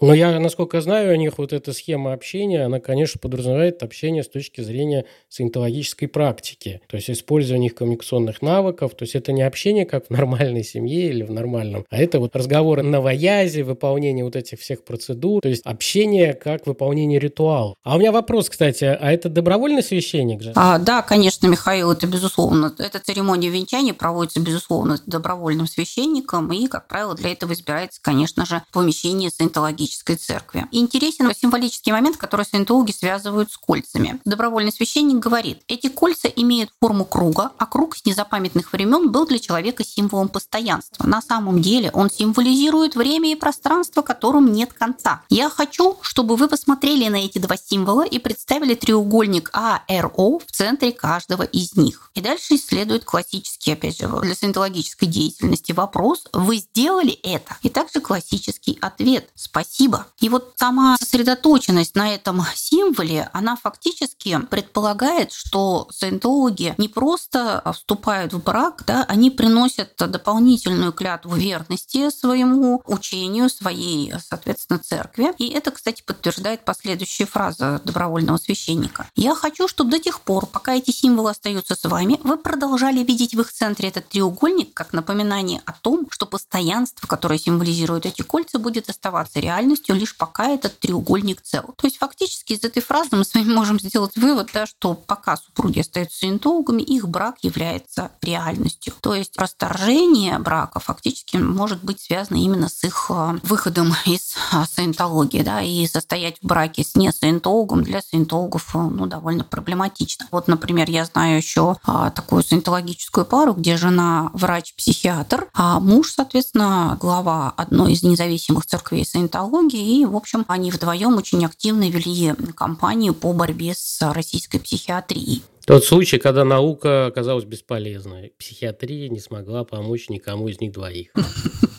Но 0.00 0.14
я, 0.14 0.40
насколько 0.40 0.80
знаю, 0.80 1.12
у 1.12 1.16
них 1.16 1.38
вот 1.38 1.52
эта 1.52 1.72
схема 1.72 2.12
общения, 2.12 2.64
она, 2.64 2.80
конечно, 2.80 3.20
подразумевает 3.20 3.82
общение 3.84 4.24
с 4.24 4.28
точки 4.28 4.60
зрения 4.60 5.04
саентологической 5.28 6.08
практики. 6.08 6.80
То 6.88 6.96
есть 6.96 7.08
использование 7.08 7.68
их 7.68 7.76
коммуникационных 7.76 8.42
навыков. 8.42 8.96
То 8.96 9.04
есть 9.04 9.14
это 9.14 9.30
не 9.30 9.42
общение, 9.42 9.86
как 9.86 10.06
в 10.06 10.10
нормальной 10.10 10.64
семье 10.64 11.08
или 11.08 11.22
в 11.22 11.30
нормальном, 11.30 11.86
а 11.88 11.98
это 11.98 12.18
вот 12.18 12.34
разговоры 12.34 12.82
на 12.82 13.00
воязе, 13.00 13.62
выполнение 13.62 14.24
вот 14.24 14.34
этих 14.34 14.58
всех 14.58 14.84
процедур. 14.84 15.40
То 15.40 15.48
есть 15.48 15.62
общение 15.64 16.34
как 16.34 16.66
выполнение 16.66 17.20
ритуала. 17.20 17.76
А 17.84 17.94
у 17.94 17.98
меня 17.98 18.10
вопрос, 18.10 18.48
кстати, 18.48 18.84
а 18.84 19.12
это 19.12 19.28
добровольный 19.28 19.84
священник 19.84 20.42
же? 20.42 20.52
А, 20.56 20.78
да, 20.78 21.02
конечно, 21.02 21.46
Михаил, 21.46 21.92
это 21.92 22.08
безусловно. 22.08 22.74
Эта 22.78 22.98
церемония 22.98 23.50
венчания 23.50 23.94
проводится, 23.94 24.40
безусловно, 24.40 24.98
добровольным 25.06 25.68
священником, 25.68 26.52
и, 26.52 26.66
как 26.66 26.88
правило, 26.88 27.14
для 27.14 27.30
этого 27.30 27.52
избирается, 27.52 28.00
конечно 28.02 28.46
же, 28.46 28.62
помещение 28.72 29.11
саентологической 29.30 29.92
католической 29.92 30.16
церкви. 30.16 30.66
интересен 30.70 31.32
символический 31.34 31.92
момент, 31.92 32.16
который 32.16 32.46
саентологи 32.46 32.92
связывают 32.92 33.50
с 33.50 33.56
кольцами. 33.56 34.20
Добровольный 34.24 34.72
священник 34.72 35.18
говорит, 35.18 35.62
эти 35.68 35.88
кольца 35.88 36.28
имеют 36.28 36.70
форму 36.80 37.04
круга, 37.04 37.52
а 37.58 37.66
круг 37.66 37.96
с 37.96 38.04
незапамятных 38.04 38.72
времен 38.72 39.10
был 39.10 39.26
для 39.26 39.38
человека 39.38 39.84
символом 39.84 40.28
постоянства. 40.28 41.06
На 41.06 41.22
самом 41.22 41.62
деле 41.62 41.90
он 41.92 42.10
символизирует 42.10 42.94
время 42.94 43.32
и 43.32 43.34
пространство, 43.34 44.02
которым 44.02 44.52
нет 44.52 44.72
конца. 44.72 45.22
Я 45.28 45.48
хочу, 45.48 45.96
чтобы 46.02 46.36
вы 46.36 46.48
посмотрели 46.48 47.08
на 47.08 47.16
эти 47.24 47.38
два 47.38 47.56
символа 47.56 48.04
и 48.04 48.18
представили 48.18 48.74
треугольник 48.74 49.50
АРО 49.52 50.38
в 50.38 50.52
центре 50.52 50.92
каждого 50.92 51.42
из 51.42 51.76
них. 51.76 52.10
И 52.14 52.20
дальше 52.20 52.54
исследует 52.54 53.04
классический, 53.04 53.72
опять 53.72 53.98
же, 53.98 54.08
для 54.22 54.34
саентологической 54.34 55.08
деятельности 55.08 55.72
вопрос, 55.72 56.24
вы 56.32 56.58
сделали 56.58 57.12
это? 57.12 57.56
И 57.62 57.68
также 57.68 58.00
классический 58.00 58.78
ответ. 58.80 59.01
Спасибо 59.34 59.72
спасибо. 59.82 60.06
И 60.20 60.28
вот 60.28 60.54
сама 60.56 60.96
сосредоточенность 60.98 61.94
на 61.94 62.14
этом 62.14 62.42
символе, 62.54 63.28
она 63.32 63.56
фактически 63.56 64.38
предполагает, 64.50 65.32
что 65.32 65.88
саентологи 65.90 66.74
не 66.78 66.88
просто 66.88 67.62
вступают 67.74 68.32
в 68.32 68.42
брак, 68.42 68.84
да, 68.86 69.04
они 69.08 69.30
приносят 69.30 69.94
дополнительную 69.96 70.92
клятву 70.92 71.34
верности 71.34 72.10
своему 72.10 72.82
учению, 72.86 73.48
своей, 73.48 74.12
соответственно, 74.26 74.78
церкви. 74.78 75.32
И 75.38 75.48
это, 75.48 75.70
кстати, 75.70 76.02
подтверждает 76.02 76.64
последующая 76.64 77.26
фраза 77.26 77.80
добровольного 77.84 78.36
священника. 78.36 79.06
«Я 79.16 79.34
хочу, 79.34 79.68
чтобы 79.68 79.90
до 79.90 79.98
тех 79.98 80.20
пор, 80.20 80.46
пока 80.46 80.74
эти 80.74 80.90
символы 80.90 81.30
остаются 81.30 81.74
с 81.74 81.84
вами, 81.84 82.20
вы 82.22 82.36
продолжали 82.36 83.02
видеть 83.02 83.34
в 83.34 83.40
их 83.40 83.52
центре 83.52 83.88
этот 83.88 84.08
треугольник 84.08 84.74
как 84.74 84.92
напоминание 84.92 85.62
о 85.64 85.72
том, 85.72 86.06
что 86.10 86.26
постоянство, 86.26 87.06
которое 87.06 87.38
символизирует 87.38 88.06
эти 88.06 88.22
кольца, 88.22 88.58
будет 88.58 88.88
оставаться 88.92 89.40
реальностью 89.40 89.94
лишь 89.94 90.16
пока 90.16 90.48
этот 90.48 90.78
треугольник 90.78 91.42
цел. 91.42 91.74
То 91.76 91.86
есть 91.86 91.98
фактически 91.98 92.52
из 92.52 92.64
этой 92.64 92.82
фразы 92.82 93.10
мы 93.12 93.24
с 93.24 93.34
вами 93.34 93.52
можем 93.52 93.80
сделать 93.80 94.16
вывод, 94.16 94.50
да, 94.52 94.66
что 94.66 94.94
пока 94.94 95.36
супруги 95.36 95.80
остаются 95.80 96.18
саентологами, 96.18 96.82
их 96.82 97.08
брак 97.08 97.36
является 97.42 98.10
реальностью. 98.22 98.94
То 99.00 99.14
есть 99.14 99.36
расторжение 99.38 100.38
брака 100.38 100.80
фактически 100.80 101.36
может 101.36 101.82
быть 101.82 102.00
связано 102.00 102.36
именно 102.36 102.68
с 102.68 102.84
их 102.84 103.06
э, 103.10 103.38
выходом 103.42 103.94
из 104.06 104.34
э, 104.52 104.64
саентологии. 104.70 105.42
Да, 105.42 105.60
и 105.62 105.86
состоять 105.86 106.38
в 106.42 106.46
браке 106.46 106.84
с 106.84 106.94
не 106.94 107.10
саентологом 107.12 107.82
для 107.82 108.02
саентологов 108.02 108.74
э, 108.74 108.78
ну, 108.78 109.06
довольно 109.06 109.44
проблематично. 109.44 110.26
Вот, 110.30 110.48
например, 110.48 110.90
я 110.90 111.04
знаю 111.04 111.36
еще 111.36 111.76
такую 112.14 112.42
саентологическую 112.42 113.24
пару, 113.24 113.54
где 113.54 113.76
жена 113.76 114.30
врач-психиатр, 114.34 115.48
а 115.54 115.80
муж, 115.80 116.12
соответственно, 116.12 116.96
глава 117.00 117.52
одной 117.56 117.92
из 117.92 118.02
независимых 118.02 118.66
церквей 118.66 118.81
саентологии, 119.04 119.62
психологии. 119.62 120.00
И, 120.00 120.04
в 120.04 120.16
общем, 120.16 120.44
они 120.48 120.70
вдвоем 120.70 121.16
очень 121.16 121.44
активно 121.44 121.88
вели 121.90 122.34
кампанию 122.54 123.14
по 123.14 123.32
борьбе 123.32 123.74
с 123.74 124.12
российской 124.12 124.58
психиатрией. 124.58 125.42
Тот 125.66 125.84
случай, 125.84 126.18
когда 126.18 126.44
наука 126.44 127.06
оказалась 127.06 127.44
бесполезной. 127.44 128.32
Психиатрия 128.38 129.08
не 129.08 129.20
смогла 129.20 129.64
помочь 129.64 130.08
никому 130.08 130.48
из 130.48 130.60
них 130.60 130.72
двоих. 130.72 131.12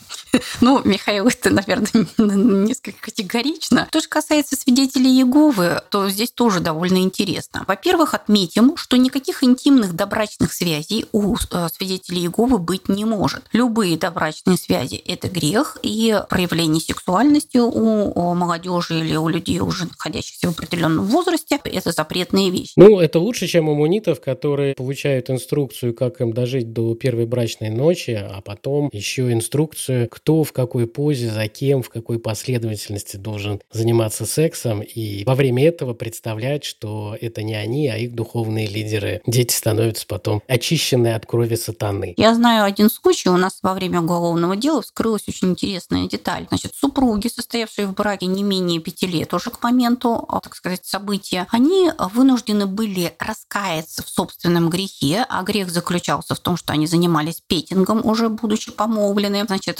Ну, 0.61 0.81
Михаил, 0.83 1.27
это, 1.27 1.49
наверное, 1.49 2.07
несколько 2.17 3.01
категорично. 3.01 3.87
Что 3.89 3.99
же 4.01 4.07
касается 4.07 4.55
свидетелей 4.55 5.11
Иеговы, 5.11 5.81
то 5.89 6.09
здесь 6.09 6.31
тоже 6.31 6.59
довольно 6.59 6.97
интересно. 6.97 7.63
Во-первых, 7.67 8.13
отметим, 8.13 8.77
что 8.77 8.97
никаких 8.97 9.43
интимных 9.43 9.93
добрачных 9.93 10.53
связей 10.53 11.05
у 11.11 11.35
э, 11.35 11.67
свидетелей 11.75 12.21
Иеговы 12.21 12.59
быть 12.59 12.89
не 12.89 13.05
может. 13.05 13.43
Любые 13.51 13.97
добрачные 13.97 14.57
связи– 14.57 14.95
это 15.07 15.27
грех, 15.29 15.77
и 15.81 16.19
проявление 16.29 16.81
сексуальности 16.81 17.57
у 17.57 18.33
молодежи 18.33 18.99
или 18.99 19.15
у 19.15 19.27
людей, 19.27 19.59
уже 19.59 19.85
находящихся 19.85 20.47
в 20.47 20.51
определенном 20.51 21.05
возрасте, 21.05 21.59
это 21.63 21.91
запретная 21.91 22.49
вещь. 22.49 22.73
Ну, 22.75 22.99
это 22.99 23.19
лучше, 23.19 23.47
чем 23.47 23.69
у 23.69 23.75
мунитов, 23.75 24.21
которые 24.21 24.75
получают 24.75 25.29
инструкцию, 25.29 25.93
как 25.93 26.21
им 26.21 26.33
дожить 26.33 26.73
до 26.73 26.95
первой 26.95 27.25
брачной 27.25 27.69
ночи, 27.69 28.11
а 28.11 28.41
потом 28.41 28.89
еще 28.91 29.31
инструкцию, 29.31 30.07
кто 30.09 30.42
в 30.43 30.53
какой 30.53 30.87
позе, 30.87 31.29
за 31.29 31.47
кем, 31.47 31.83
в 31.83 31.89
какой 31.89 32.19
последовательности 32.19 33.17
должен 33.17 33.61
заниматься 33.71 34.25
сексом, 34.25 34.81
и 34.81 35.23
во 35.25 35.35
время 35.35 35.67
этого 35.67 35.93
представлять, 35.93 36.63
что 36.63 37.15
это 37.19 37.43
не 37.43 37.55
они, 37.55 37.87
а 37.87 37.97
их 37.97 38.13
духовные 38.13 38.67
лидеры. 38.67 39.21
Дети 39.27 39.53
становятся 39.53 40.05
потом 40.07 40.41
очищенные 40.47 41.15
от 41.15 41.25
крови 41.25 41.55
сатаны. 41.55 42.13
Я 42.17 42.35
знаю 42.35 42.65
один 42.65 42.89
случай, 42.89 43.29
у 43.29 43.37
нас 43.37 43.59
во 43.61 43.73
время 43.73 44.01
уголовного 44.01 44.55
дела 44.55 44.81
вскрылась 44.81 45.27
очень 45.27 45.51
интересная 45.51 46.07
деталь. 46.07 46.45
Значит, 46.49 46.73
супруги, 46.75 47.27
состоявшие 47.27 47.87
в 47.87 47.93
браке 47.93 48.25
не 48.25 48.43
менее 48.43 48.79
пяти 48.79 49.07
лет 49.07 49.33
уже 49.33 49.49
к 49.49 49.61
моменту, 49.63 50.25
а, 50.27 50.39
так 50.39 50.55
сказать, 50.55 50.85
события, 50.85 51.47
они 51.51 51.91
вынуждены 52.13 52.65
были 52.65 53.13
раскаяться 53.19 54.03
в 54.03 54.09
собственном 54.09 54.69
грехе, 54.69 55.25
а 55.29 55.43
грех 55.43 55.69
заключался 55.69 56.35
в 56.35 56.39
том, 56.39 56.57
что 56.57 56.73
они 56.73 56.87
занимались 56.87 57.41
петингом, 57.45 58.05
уже 58.05 58.29
будучи 58.29 58.71
помолвлены. 58.71 59.45
Значит, 59.45 59.79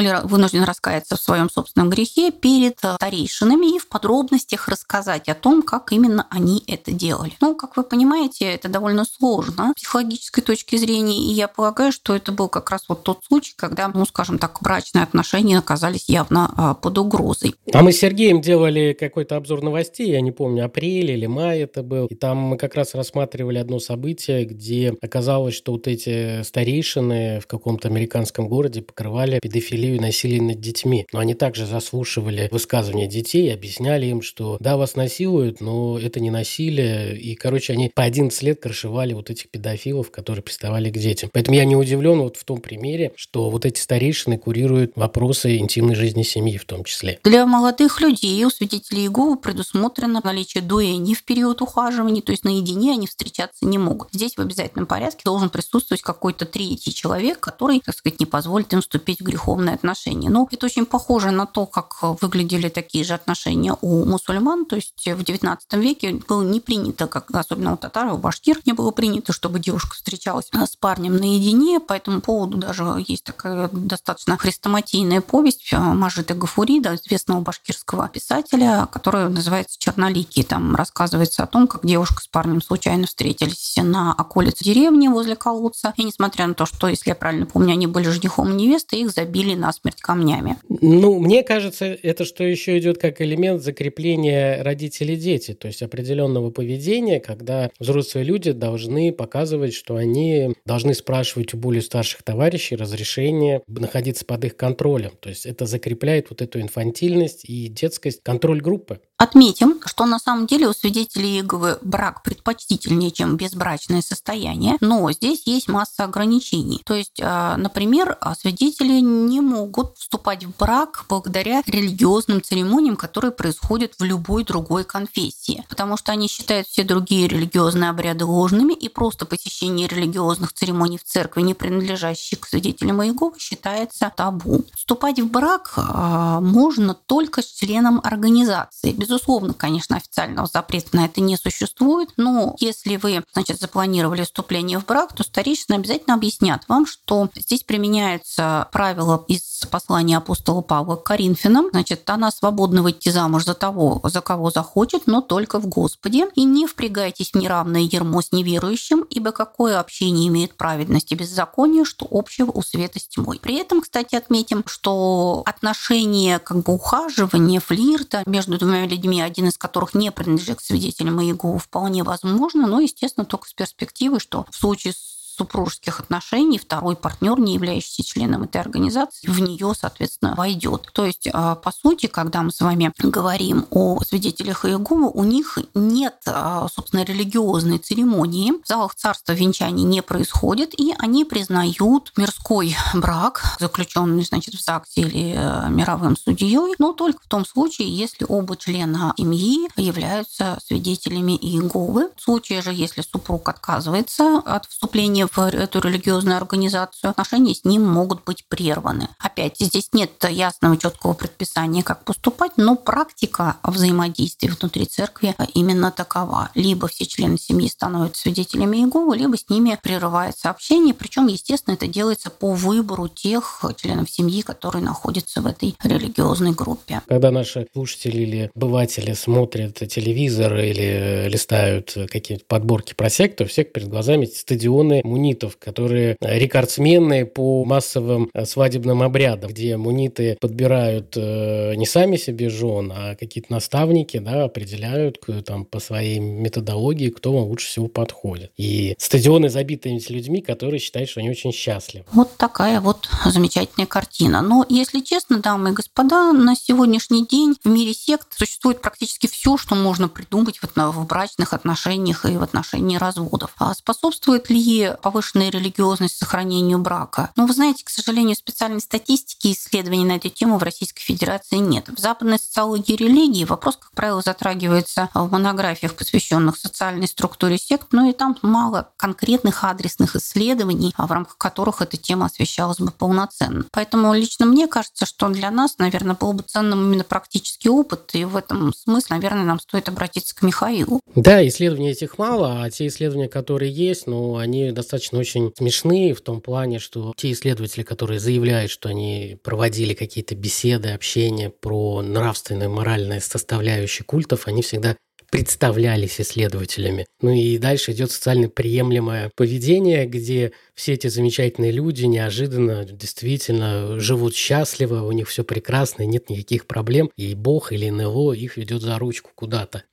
были 0.00 0.16
вынуждены 0.24 0.64
раскаяться 0.64 1.16
в 1.16 1.20
своем 1.20 1.50
собственном 1.50 1.90
грехе 1.90 2.30
перед 2.30 2.78
э, 2.82 2.94
старейшинами 2.94 3.76
и 3.76 3.78
в 3.78 3.88
подробностях 3.88 4.68
рассказать 4.68 5.28
о 5.28 5.34
том, 5.34 5.62
как 5.62 5.92
именно 5.92 6.26
они 6.30 6.62
это 6.66 6.92
делали. 6.92 7.32
Ну, 7.40 7.54
как 7.54 7.76
вы 7.76 7.82
понимаете, 7.82 8.46
это 8.46 8.68
довольно 8.68 9.04
сложно 9.04 9.72
с 9.76 9.80
психологической 9.80 10.42
точки 10.42 10.76
зрения, 10.76 11.18
и 11.18 11.32
я 11.32 11.48
полагаю, 11.48 11.92
что 11.92 12.16
это 12.16 12.32
был 12.32 12.48
как 12.48 12.70
раз 12.70 12.84
вот 12.88 13.02
тот 13.02 13.24
случай, 13.26 13.52
когда, 13.56 13.88
ну, 13.88 14.06
скажем 14.06 14.38
так, 14.38 14.58
брачные 14.62 15.02
отношения 15.02 15.58
оказались 15.58 16.08
явно 16.08 16.52
а, 16.56 16.74
под 16.74 16.96
угрозой. 16.98 17.54
А 17.72 17.82
мы 17.82 17.92
с 17.92 17.98
Сергеем 17.98 18.40
делали 18.40 18.96
какой-то 18.98 19.36
обзор 19.36 19.62
новостей, 19.62 20.10
я 20.10 20.20
не 20.20 20.32
помню, 20.32 20.64
апрель 20.64 21.10
или 21.10 21.26
май 21.26 21.60
это 21.60 21.82
был, 21.82 22.06
и 22.06 22.14
там 22.14 22.38
мы 22.38 22.56
как 22.56 22.74
раз 22.74 22.94
рассматривали 22.94 23.58
одно 23.58 23.78
событие, 23.78 24.44
где 24.44 24.94
оказалось, 25.02 25.54
что 25.54 25.72
вот 25.72 25.86
эти 25.86 26.42
старейшины 26.42 27.40
в 27.40 27.46
каком-то 27.46 27.88
американском 27.88 28.48
городе 28.48 28.82
покрывали 28.82 29.38
педофилию 29.40 29.89
идею 29.90 30.00
насилия 30.00 30.40
над 30.40 30.60
детьми. 30.60 31.06
Но 31.12 31.18
они 31.18 31.34
также 31.34 31.66
заслушивали 31.66 32.48
высказывания 32.50 33.06
детей, 33.06 33.52
объясняли 33.52 34.06
им, 34.06 34.22
что 34.22 34.56
да, 34.60 34.76
вас 34.76 34.96
насилуют, 34.96 35.60
но 35.60 35.98
это 35.98 36.20
не 36.20 36.30
насилие. 36.30 37.18
И, 37.18 37.34
короче, 37.34 37.72
они 37.72 37.90
по 37.94 38.02
11 38.02 38.42
лет 38.42 38.60
крышевали 38.60 39.12
вот 39.12 39.30
этих 39.30 39.50
педофилов, 39.50 40.10
которые 40.10 40.42
приставали 40.42 40.90
к 40.90 40.98
детям. 40.98 41.30
Поэтому 41.32 41.56
я 41.56 41.64
не 41.64 41.76
удивлен 41.76 42.20
вот 42.20 42.36
в 42.36 42.44
том 42.44 42.60
примере, 42.60 43.12
что 43.16 43.50
вот 43.50 43.64
эти 43.64 43.80
старейшины 43.80 44.38
курируют 44.38 44.92
вопросы 44.96 45.56
интимной 45.56 45.94
жизни 45.94 46.22
семьи 46.22 46.56
в 46.56 46.64
том 46.64 46.84
числе. 46.84 47.18
Для 47.24 47.46
молодых 47.46 48.00
людей 48.00 48.44
у 48.44 48.50
свидетелей 48.50 49.02
Иеговы 49.02 49.36
предусмотрено 49.36 50.20
наличие 50.22 50.62
дуэни 50.62 51.14
в 51.14 51.24
период 51.24 51.62
ухаживания, 51.62 52.22
то 52.22 52.32
есть 52.32 52.44
наедине 52.44 52.92
они 52.92 53.06
встречаться 53.06 53.66
не 53.66 53.78
могут. 53.78 54.08
Здесь 54.12 54.36
в 54.36 54.40
обязательном 54.40 54.86
порядке 54.86 55.22
должен 55.24 55.50
присутствовать 55.50 56.02
какой-то 56.02 56.44
третий 56.44 56.94
человек, 56.94 57.40
который, 57.40 57.80
так 57.80 57.96
сказать, 57.96 58.20
не 58.20 58.26
позволит 58.26 58.72
им 58.72 58.80
вступить 58.80 59.20
в 59.20 59.24
греховные 59.24 59.74
отношения. 59.80 60.30
Но 60.30 60.46
это 60.50 60.66
очень 60.66 60.86
похоже 60.86 61.30
на 61.30 61.46
то, 61.46 61.66
как 61.66 62.02
выглядели 62.20 62.68
такие 62.68 63.04
же 63.04 63.14
отношения 63.14 63.76
у 63.80 64.04
мусульман. 64.04 64.66
То 64.66 64.76
есть 64.76 65.06
в 65.06 65.20
XIX 65.22 65.58
веке 65.72 66.20
было 66.28 66.42
не 66.42 66.60
принято, 66.60 67.06
как 67.06 67.30
особенно 67.32 67.72
у 67.72 67.76
татар, 67.76 68.12
у 68.12 68.18
башкир, 68.18 68.60
не 68.66 68.72
было 68.72 68.90
принято, 68.90 69.32
чтобы 69.32 69.58
девушка 69.58 69.94
встречалась 69.94 70.50
с 70.52 70.76
парнем 70.76 71.16
наедине. 71.16 71.80
По 71.80 71.94
этому 71.94 72.20
поводу 72.20 72.58
даже 72.58 72.84
есть 73.06 73.24
такая 73.24 73.68
достаточно 73.72 74.36
хрестоматийная 74.36 75.20
повесть 75.20 75.72
Мажита 75.72 76.34
Гафурида, 76.34 76.96
известного 76.96 77.40
башкирского 77.40 78.08
писателя, 78.08 78.88
которая 78.92 79.28
называется 79.28 79.78
«Черноликий». 79.78 80.42
Там 80.42 80.76
рассказывается 80.76 81.42
о 81.42 81.46
том, 81.46 81.66
как 81.66 81.86
девушка 81.86 82.22
с 82.22 82.28
парнем 82.28 82.60
случайно 82.60 83.06
встретились 83.06 83.74
на 83.76 84.12
околице 84.12 84.64
деревни 84.64 85.08
возле 85.08 85.36
колодца. 85.36 85.94
И 85.96 86.04
несмотря 86.04 86.46
на 86.46 86.54
то, 86.54 86.66
что, 86.66 86.88
если 86.88 87.10
я 87.10 87.14
правильно 87.14 87.46
помню, 87.46 87.72
они 87.72 87.86
были 87.86 88.08
женихом 88.08 88.50
и 88.50 88.54
невестой, 88.54 89.00
их 89.00 89.10
забили 89.10 89.54
насмерть 89.70 90.00
камнями. 90.00 90.56
Ну, 90.68 91.20
мне 91.20 91.44
кажется, 91.44 91.84
это 91.84 92.24
что 92.24 92.42
еще 92.42 92.76
идет 92.78 92.98
как 92.98 93.20
элемент 93.20 93.62
закрепления 93.62 94.62
родителей-дети, 94.62 95.54
то 95.54 95.68
есть 95.68 95.82
определенного 95.82 96.50
поведения, 96.50 97.20
когда 97.20 97.70
взрослые 97.78 98.24
люди 98.24 98.50
должны 98.50 99.12
показывать, 99.12 99.74
что 99.74 99.94
они 99.94 100.54
должны 100.64 100.94
спрашивать 100.94 101.54
у 101.54 101.56
более 101.56 101.82
старших 101.82 102.24
товарищей 102.24 102.74
разрешение 102.74 103.62
находиться 103.68 104.24
под 104.24 104.44
их 104.44 104.56
контролем. 104.56 105.12
То 105.20 105.28
есть 105.28 105.46
это 105.46 105.66
закрепляет 105.66 106.30
вот 106.30 106.42
эту 106.42 106.60
инфантильность 106.60 107.44
и 107.44 107.68
детскость, 107.68 108.22
контроль 108.24 108.60
группы. 108.60 109.00
Отметим, 109.18 109.80
что 109.84 110.06
на 110.06 110.18
самом 110.18 110.46
деле 110.46 110.66
у 110.66 110.72
свидетелей 110.72 111.36
Иеговы 111.36 111.78
брак 111.82 112.22
предпочтительнее, 112.24 113.10
чем 113.10 113.36
безбрачное 113.36 114.02
состояние, 114.02 114.76
но 114.80 115.12
здесь 115.12 115.42
есть 115.46 115.68
масса 115.68 116.04
ограничений. 116.04 116.80
То 116.84 116.94
есть, 116.94 117.20
а, 117.22 117.56
например, 117.56 118.18
свидетели 118.36 118.98
не 119.00 119.40
могут 119.40 119.59
вступать 119.96 120.44
в 120.44 120.56
брак 120.56 121.04
благодаря 121.08 121.62
религиозным 121.66 122.42
церемониям, 122.42 122.96
которые 122.96 123.32
происходят 123.32 123.92
в 123.98 124.04
любой 124.04 124.44
другой 124.44 124.84
конфессии, 124.84 125.64
потому 125.68 125.96
что 125.96 126.12
они 126.12 126.28
считают 126.28 126.66
все 126.66 126.82
другие 126.82 127.28
религиозные 127.28 127.90
обряды 127.90 128.24
ложными, 128.24 128.72
и 128.72 128.88
просто 128.88 129.26
посещение 129.26 129.86
религиозных 129.86 130.52
церемоний 130.52 130.98
в 130.98 131.04
церкви, 131.04 131.42
не 131.42 131.54
принадлежащих 131.54 132.40
к 132.40 132.46
свидетелям 132.46 133.02
Иеговы, 133.02 133.38
считается 133.38 134.10
табу. 134.16 134.64
Вступать 134.74 135.20
в 135.20 135.30
брак 135.30 135.74
а, 135.76 136.40
можно 136.40 136.94
только 136.94 137.42
с 137.42 137.46
членом 137.46 138.00
организации, 138.02 138.92
без 138.92 139.10
Безусловно, 139.10 139.54
конечно, 139.54 139.96
официального 139.96 140.46
запрета 140.46 140.94
на 140.94 141.04
это 141.04 141.20
не 141.20 141.36
существует, 141.36 142.10
но 142.16 142.54
если 142.60 142.94
вы, 142.94 143.24
значит, 143.32 143.58
запланировали 143.58 144.22
вступление 144.22 144.78
в 144.78 144.86
брак, 144.86 145.16
то 145.16 145.24
старейшины 145.24 145.74
обязательно 145.74 146.14
объяснят 146.14 146.62
вам, 146.68 146.86
что 146.86 147.28
здесь 147.34 147.64
применяется 147.64 148.68
правило 148.70 149.24
из 149.26 149.42
послания 149.70 150.16
апостола 150.16 150.60
Павла 150.60 150.96
к 150.96 151.04
Коринфянам. 151.04 151.68
Значит, 151.70 152.08
она 152.08 152.30
свободна 152.30 152.82
выйти 152.82 153.08
замуж 153.08 153.44
за 153.44 153.54
того, 153.54 154.00
за 154.04 154.20
кого 154.20 154.50
захочет, 154.50 155.06
но 155.06 155.20
только 155.20 155.58
в 155.58 155.66
Господе. 155.66 156.28
И 156.34 156.44
не 156.44 156.66
впрягайтесь 156.66 157.30
в 157.30 157.36
неравное 157.36 157.82
ермо 157.82 158.22
с 158.22 158.32
неверующим, 158.32 159.02
ибо 159.10 159.32
какое 159.32 159.80
общение 159.80 160.28
имеет 160.28 160.56
праведность 160.56 161.12
и 161.12 161.14
беззаконие, 161.14 161.84
что 161.84 162.06
общего 162.10 162.50
у 162.50 162.62
света 162.62 162.98
с 162.98 163.08
тьмой. 163.08 163.38
При 163.40 163.56
этом, 163.56 163.80
кстати, 163.80 164.14
отметим, 164.14 164.62
что 164.66 165.42
отношения 165.46 166.38
как 166.38 166.62
бы 166.62 166.72
ухаживания, 166.72 167.60
флирта 167.60 168.22
между 168.26 168.58
двумя 168.58 168.86
людьми, 168.86 169.20
один 169.20 169.48
из 169.48 169.58
которых 169.58 169.94
не 169.94 170.10
принадлежит 170.12 170.58
к 170.58 170.62
свидетелям 170.62 171.20
Иеговы, 171.20 171.58
вполне 171.58 172.02
возможно, 172.02 172.66
но, 172.66 172.80
естественно, 172.80 173.24
только 173.24 173.48
с 173.48 173.52
перспективы, 173.52 174.20
что 174.20 174.46
в 174.50 174.56
случае 174.56 174.92
с 174.92 175.09
супружеских 175.36 176.00
отношений 176.00 176.58
второй 176.58 176.96
партнер, 176.96 177.38
не 177.38 177.54
являющийся 177.54 178.04
членом 178.04 178.44
этой 178.44 178.60
организации, 178.60 179.28
в 179.28 179.40
нее, 179.40 179.72
соответственно, 179.78 180.34
войдет. 180.36 180.90
То 180.92 181.04
есть, 181.04 181.28
а, 181.32 181.54
по 181.54 181.72
сути, 181.72 182.06
когда 182.06 182.42
мы 182.42 182.50
с 182.50 182.60
вами 182.60 182.92
говорим 182.98 183.66
о 183.70 184.00
свидетелях 184.02 184.64
Иеговы, 184.64 185.10
у 185.10 185.24
них 185.24 185.58
нет, 185.74 186.16
а, 186.26 186.68
собственно, 186.72 187.04
религиозной 187.04 187.78
церемонии. 187.78 188.52
В 188.62 188.66
залах 188.66 188.94
царства 188.94 189.32
венчаний 189.32 189.84
не 189.84 190.02
происходит, 190.02 190.78
и 190.78 190.94
они 190.98 191.24
признают 191.24 192.12
мирской 192.16 192.76
брак, 192.94 193.56
заключенный, 193.58 194.24
значит, 194.24 194.54
в 194.54 194.62
ЗАГСе 194.62 195.00
или 195.00 195.34
э, 195.36 195.68
мировым 195.70 196.16
судьей, 196.16 196.74
но 196.78 196.92
только 196.92 197.22
в 197.22 197.28
том 197.28 197.46
случае, 197.46 197.88
если 197.88 198.26
оба 198.28 198.56
члена 198.56 199.14
семьи 199.30 199.68
являются 199.76 200.58
свидетелями 200.66 201.36
Иеговы. 201.36 202.10
В 202.16 202.22
случае 202.22 202.62
же, 202.62 202.72
если 202.72 203.02
супруг 203.02 203.48
отказывается 203.48 204.38
от 204.38 204.66
вступления 204.66 205.26
в 205.32 205.38
эту 205.38 205.80
религиозную 205.80 206.36
организацию, 206.36 207.10
отношения 207.10 207.54
с 207.54 207.64
ним 207.64 207.86
могут 207.86 208.24
быть 208.24 208.44
прерваны. 208.48 209.08
Опять, 209.18 209.56
здесь 209.58 209.90
нет 209.92 210.10
ясного 210.28 210.76
четкого 210.76 211.14
предписания, 211.14 211.82
как 211.82 212.04
поступать, 212.04 212.52
но 212.56 212.76
практика 212.76 213.56
взаимодействия 213.62 214.50
внутри 214.50 214.86
церкви 214.86 215.34
именно 215.54 215.90
такова. 215.90 216.50
Либо 216.54 216.88
все 216.88 217.06
члены 217.06 217.38
семьи 217.38 217.68
становятся 217.68 218.22
свидетелями 218.22 218.78
Иеговы, 218.78 219.16
либо 219.16 219.36
с 219.36 219.48
ними 219.48 219.78
прерывается 219.82 220.50
общение. 220.50 220.94
Причем, 220.94 221.26
естественно, 221.26 221.74
это 221.74 221.86
делается 221.86 222.30
по 222.30 222.52
выбору 222.52 223.08
тех 223.08 223.64
членов 223.76 224.10
семьи, 224.10 224.42
которые 224.42 224.82
находятся 224.82 225.40
в 225.40 225.46
этой 225.46 225.76
религиозной 225.82 226.52
группе. 226.52 227.02
Когда 227.08 227.30
наши 227.30 227.66
слушатели 227.72 228.18
или 228.18 228.50
обыватели 228.54 229.12
смотрят 229.14 229.76
телевизор 229.76 230.56
или 230.56 231.28
листают 231.28 231.96
какие-то 232.10 232.44
подборки 232.46 232.94
про 232.94 233.10
секту, 233.10 233.46
всех 233.46 233.72
перед 233.72 233.88
глазами 233.88 234.26
стадионы 234.26 235.00
мунитов, 235.10 235.56
которые 235.56 236.16
рекордсмены 236.20 237.26
по 237.26 237.64
массовым 237.64 238.30
э, 238.32 238.44
свадебным 238.44 239.02
обрядам, 239.02 239.50
где 239.50 239.76
муниты 239.76 240.36
подбирают 240.40 241.14
э, 241.16 241.74
не 241.74 241.86
сами 241.86 242.16
себе 242.16 242.48
жен, 242.48 242.92
а 242.94 243.16
какие-то 243.16 243.52
наставники 243.52 244.18
да, 244.18 244.44
определяют 244.44 245.18
там, 245.44 245.64
по 245.64 245.80
своей 245.80 246.20
методологии, 246.20 247.10
кто 247.10 247.32
вам 247.32 247.48
лучше 247.48 247.66
всего 247.66 247.88
подходит. 247.88 248.52
И 248.56 248.94
стадионы 248.98 249.48
забиты 249.48 249.90
этими 249.90 250.16
людьми, 250.16 250.40
которые 250.40 250.80
считают, 250.80 251.10
что 251.10 251.20
они 251.20 251.30
очень 251.30 251.52
счастливы. 251.52 252.04
Вот 252.12 252.36
такая 252.36 252.80
вот 252.80 253.08
замечательная 253.24 253.86
картина. 253.86 254.42
Но, 254.42 254.64
если 254.68 255.00
честно, 255.00 255.38
дамы 255.38 255.70
и 255.70 255.72
господа, 255.72 256.32
на 256.32 256.54
сегодняшний 256.54 257.26
день 257.26 257.56
в 257.62 257.68
мире 257.68 257.92
сект 257.92 258.28
существует 258.30 258.80
практически 258.80 259.26
все, 259.26 259.56
что 259.56 259.74
можно 259.74 260.08
придумать 260.08 260.60
в 260.62 261.06
брачных 261.06 261.52
отношениях 261.52 262.24
и 262.24 262.36
в 262.36 262.42
отношении 262.42 262.96
разводов. 262.96 263.52
А 263.58 263.74
способствует 263.74 264.50
ли 264.50 264.90
повышенная 265.00 265.50
религиозность 265.50 266.16
сохранению 266.16 266.78
брака. 266.78 267.30
Но 267.36 267.46
вы 267.46 267.52
знаете, 267.52 267.84
к 267.84 267.90
сожалению, 267.90 268.36
специальной 268.36 268.80
статистики 268.80 269.48
и 269.48 269.52
исследований 269.52 270.04
на 270.04 270.12
эту 270.12 270.28
тему 270.28 270.58
в 270.58 270.62
Российской 270.62 271.02
Федерации 271.02 271.56
нет. 271.56 271.88
В 271.88 271.98
западной 271.98 272.38
социологии 272.38 272.94
религии 272.94 273.44
вопрос, 273.44 273.76
как 273.76 273.92
правило, 273.92 274.22
затрагивается 274.22 275.08
в 275.14 275.30
монографиях, 275.30 275.94
посвященных 275.94 276.56
социальной 276.56 277.08
структуре 277.08 277.58
сект, 277.58 277.88
но 277.92 278.08
и 278.08 278.12
там 278.12 278.36
мало 278.42 278.90
конкретных 278.96 279.64
адресных 279.64 280.16
исследований, 280.16 280.94
в 280.96 281.10
рамках 281.10 281.38
которых 281.38 281.80
эта 281.82 281.96
тема 281.96 282.26
освещалась 282.26 282.78
бы 282.78 282.90
полноценно. 282.90 283.64
Поэтому 283.72 284.12
лично 284.14 284.46
мне 284.46 284.66
кажется, 284.66 285.06
что 285.06 285.28
для 285.28 285.50
нас, 285.50 285.78
наверное, 285.78 286.14
был 286.14 286.32
бы 286.32 286.42
ценным 286.42 286.84
именно 286.84 287.04
практический 287.04 287.68
опыт, 287.68 288.10
и 288.12 288.24
в 288.24 288.36
этом 288.36 288.74
смысле, 288.74 289.16
наверное, 289.16 289.44
нам 289.44 289.60
стоит 289.60 289.88
обратиться 289.88 290.34
к 290.36 290.42
Михаилу. 290.42 291.00
Да, 291.14 291.46
исследований 291.46 291.90
этих 291.90 292.18
мало, 292.18 292.62
а 292.62 292.70
те 292.70 292.86
исследования, 292.86 293.28
которые 293.28 293.72
есть, 293.72 294.06
ну, 294.06 294.36
они 294.36 294.70
достаточно 294.72 294.89
достаточно 294.90 295.20
очень 295.20 295.52
смешные 295.56 296.14
в 296.14 296.20
том 296.20 296.40
плане, 296.40 296.80
что 296.80 297.12
те 297.16 297.30
исследователи, 297.30 297.84
которые 297.84 298.18
заявляют, 298.18 298.72
что 298.72 298.88
они 298.88 299.38
проводили 299.44 299.94
какие-то 299.94 300.34
беседы, 300.34 300.88
общения 300.88 301.48
про 301.48 302.02
нравственное, 302.02 302.68
моральное 302.68 303.20
составляющее 303.20 304.04
культов, 304.04 304.48
они 304.48 304.62
всегда 304.62 304.96
представлялись 305.30 306.20
исследователями. 306.20 307.06
Ну 307.22 307.30
и 307.30 307.56
дальше 307.58 307.92
идет 307.92 308.10
социально 308.10 308.48
приемлемое 308.48 309.30
поведение, 309.36 310.06
где 310.06 310.50
все 310.74 310.94
эти 310.94 311.06
замечательные 311.06 311.70
люди 311.70 312.06
неожиданно 312.06 312.84
действительно 312.84 314.00
живут 314.00 314.34
счастливо, 314.34 315.02
у 315.02 315.12
них 315.12 315.28
все 315.28 315.44
прекрасно, 315.44 316.02
нет 316.02 316.30
никаких 316.30 316.66
проблем, 316.66 317.10
и 317.16 317.34
Бог 317.34 317.70
или 317.70 317.88
НЛО 317.90 318.32
их 318.32 318.56
ведет 318.56 318.82
за 318.82 318.98
ручку 318.98 319.30
куда-то. 319.36 319.84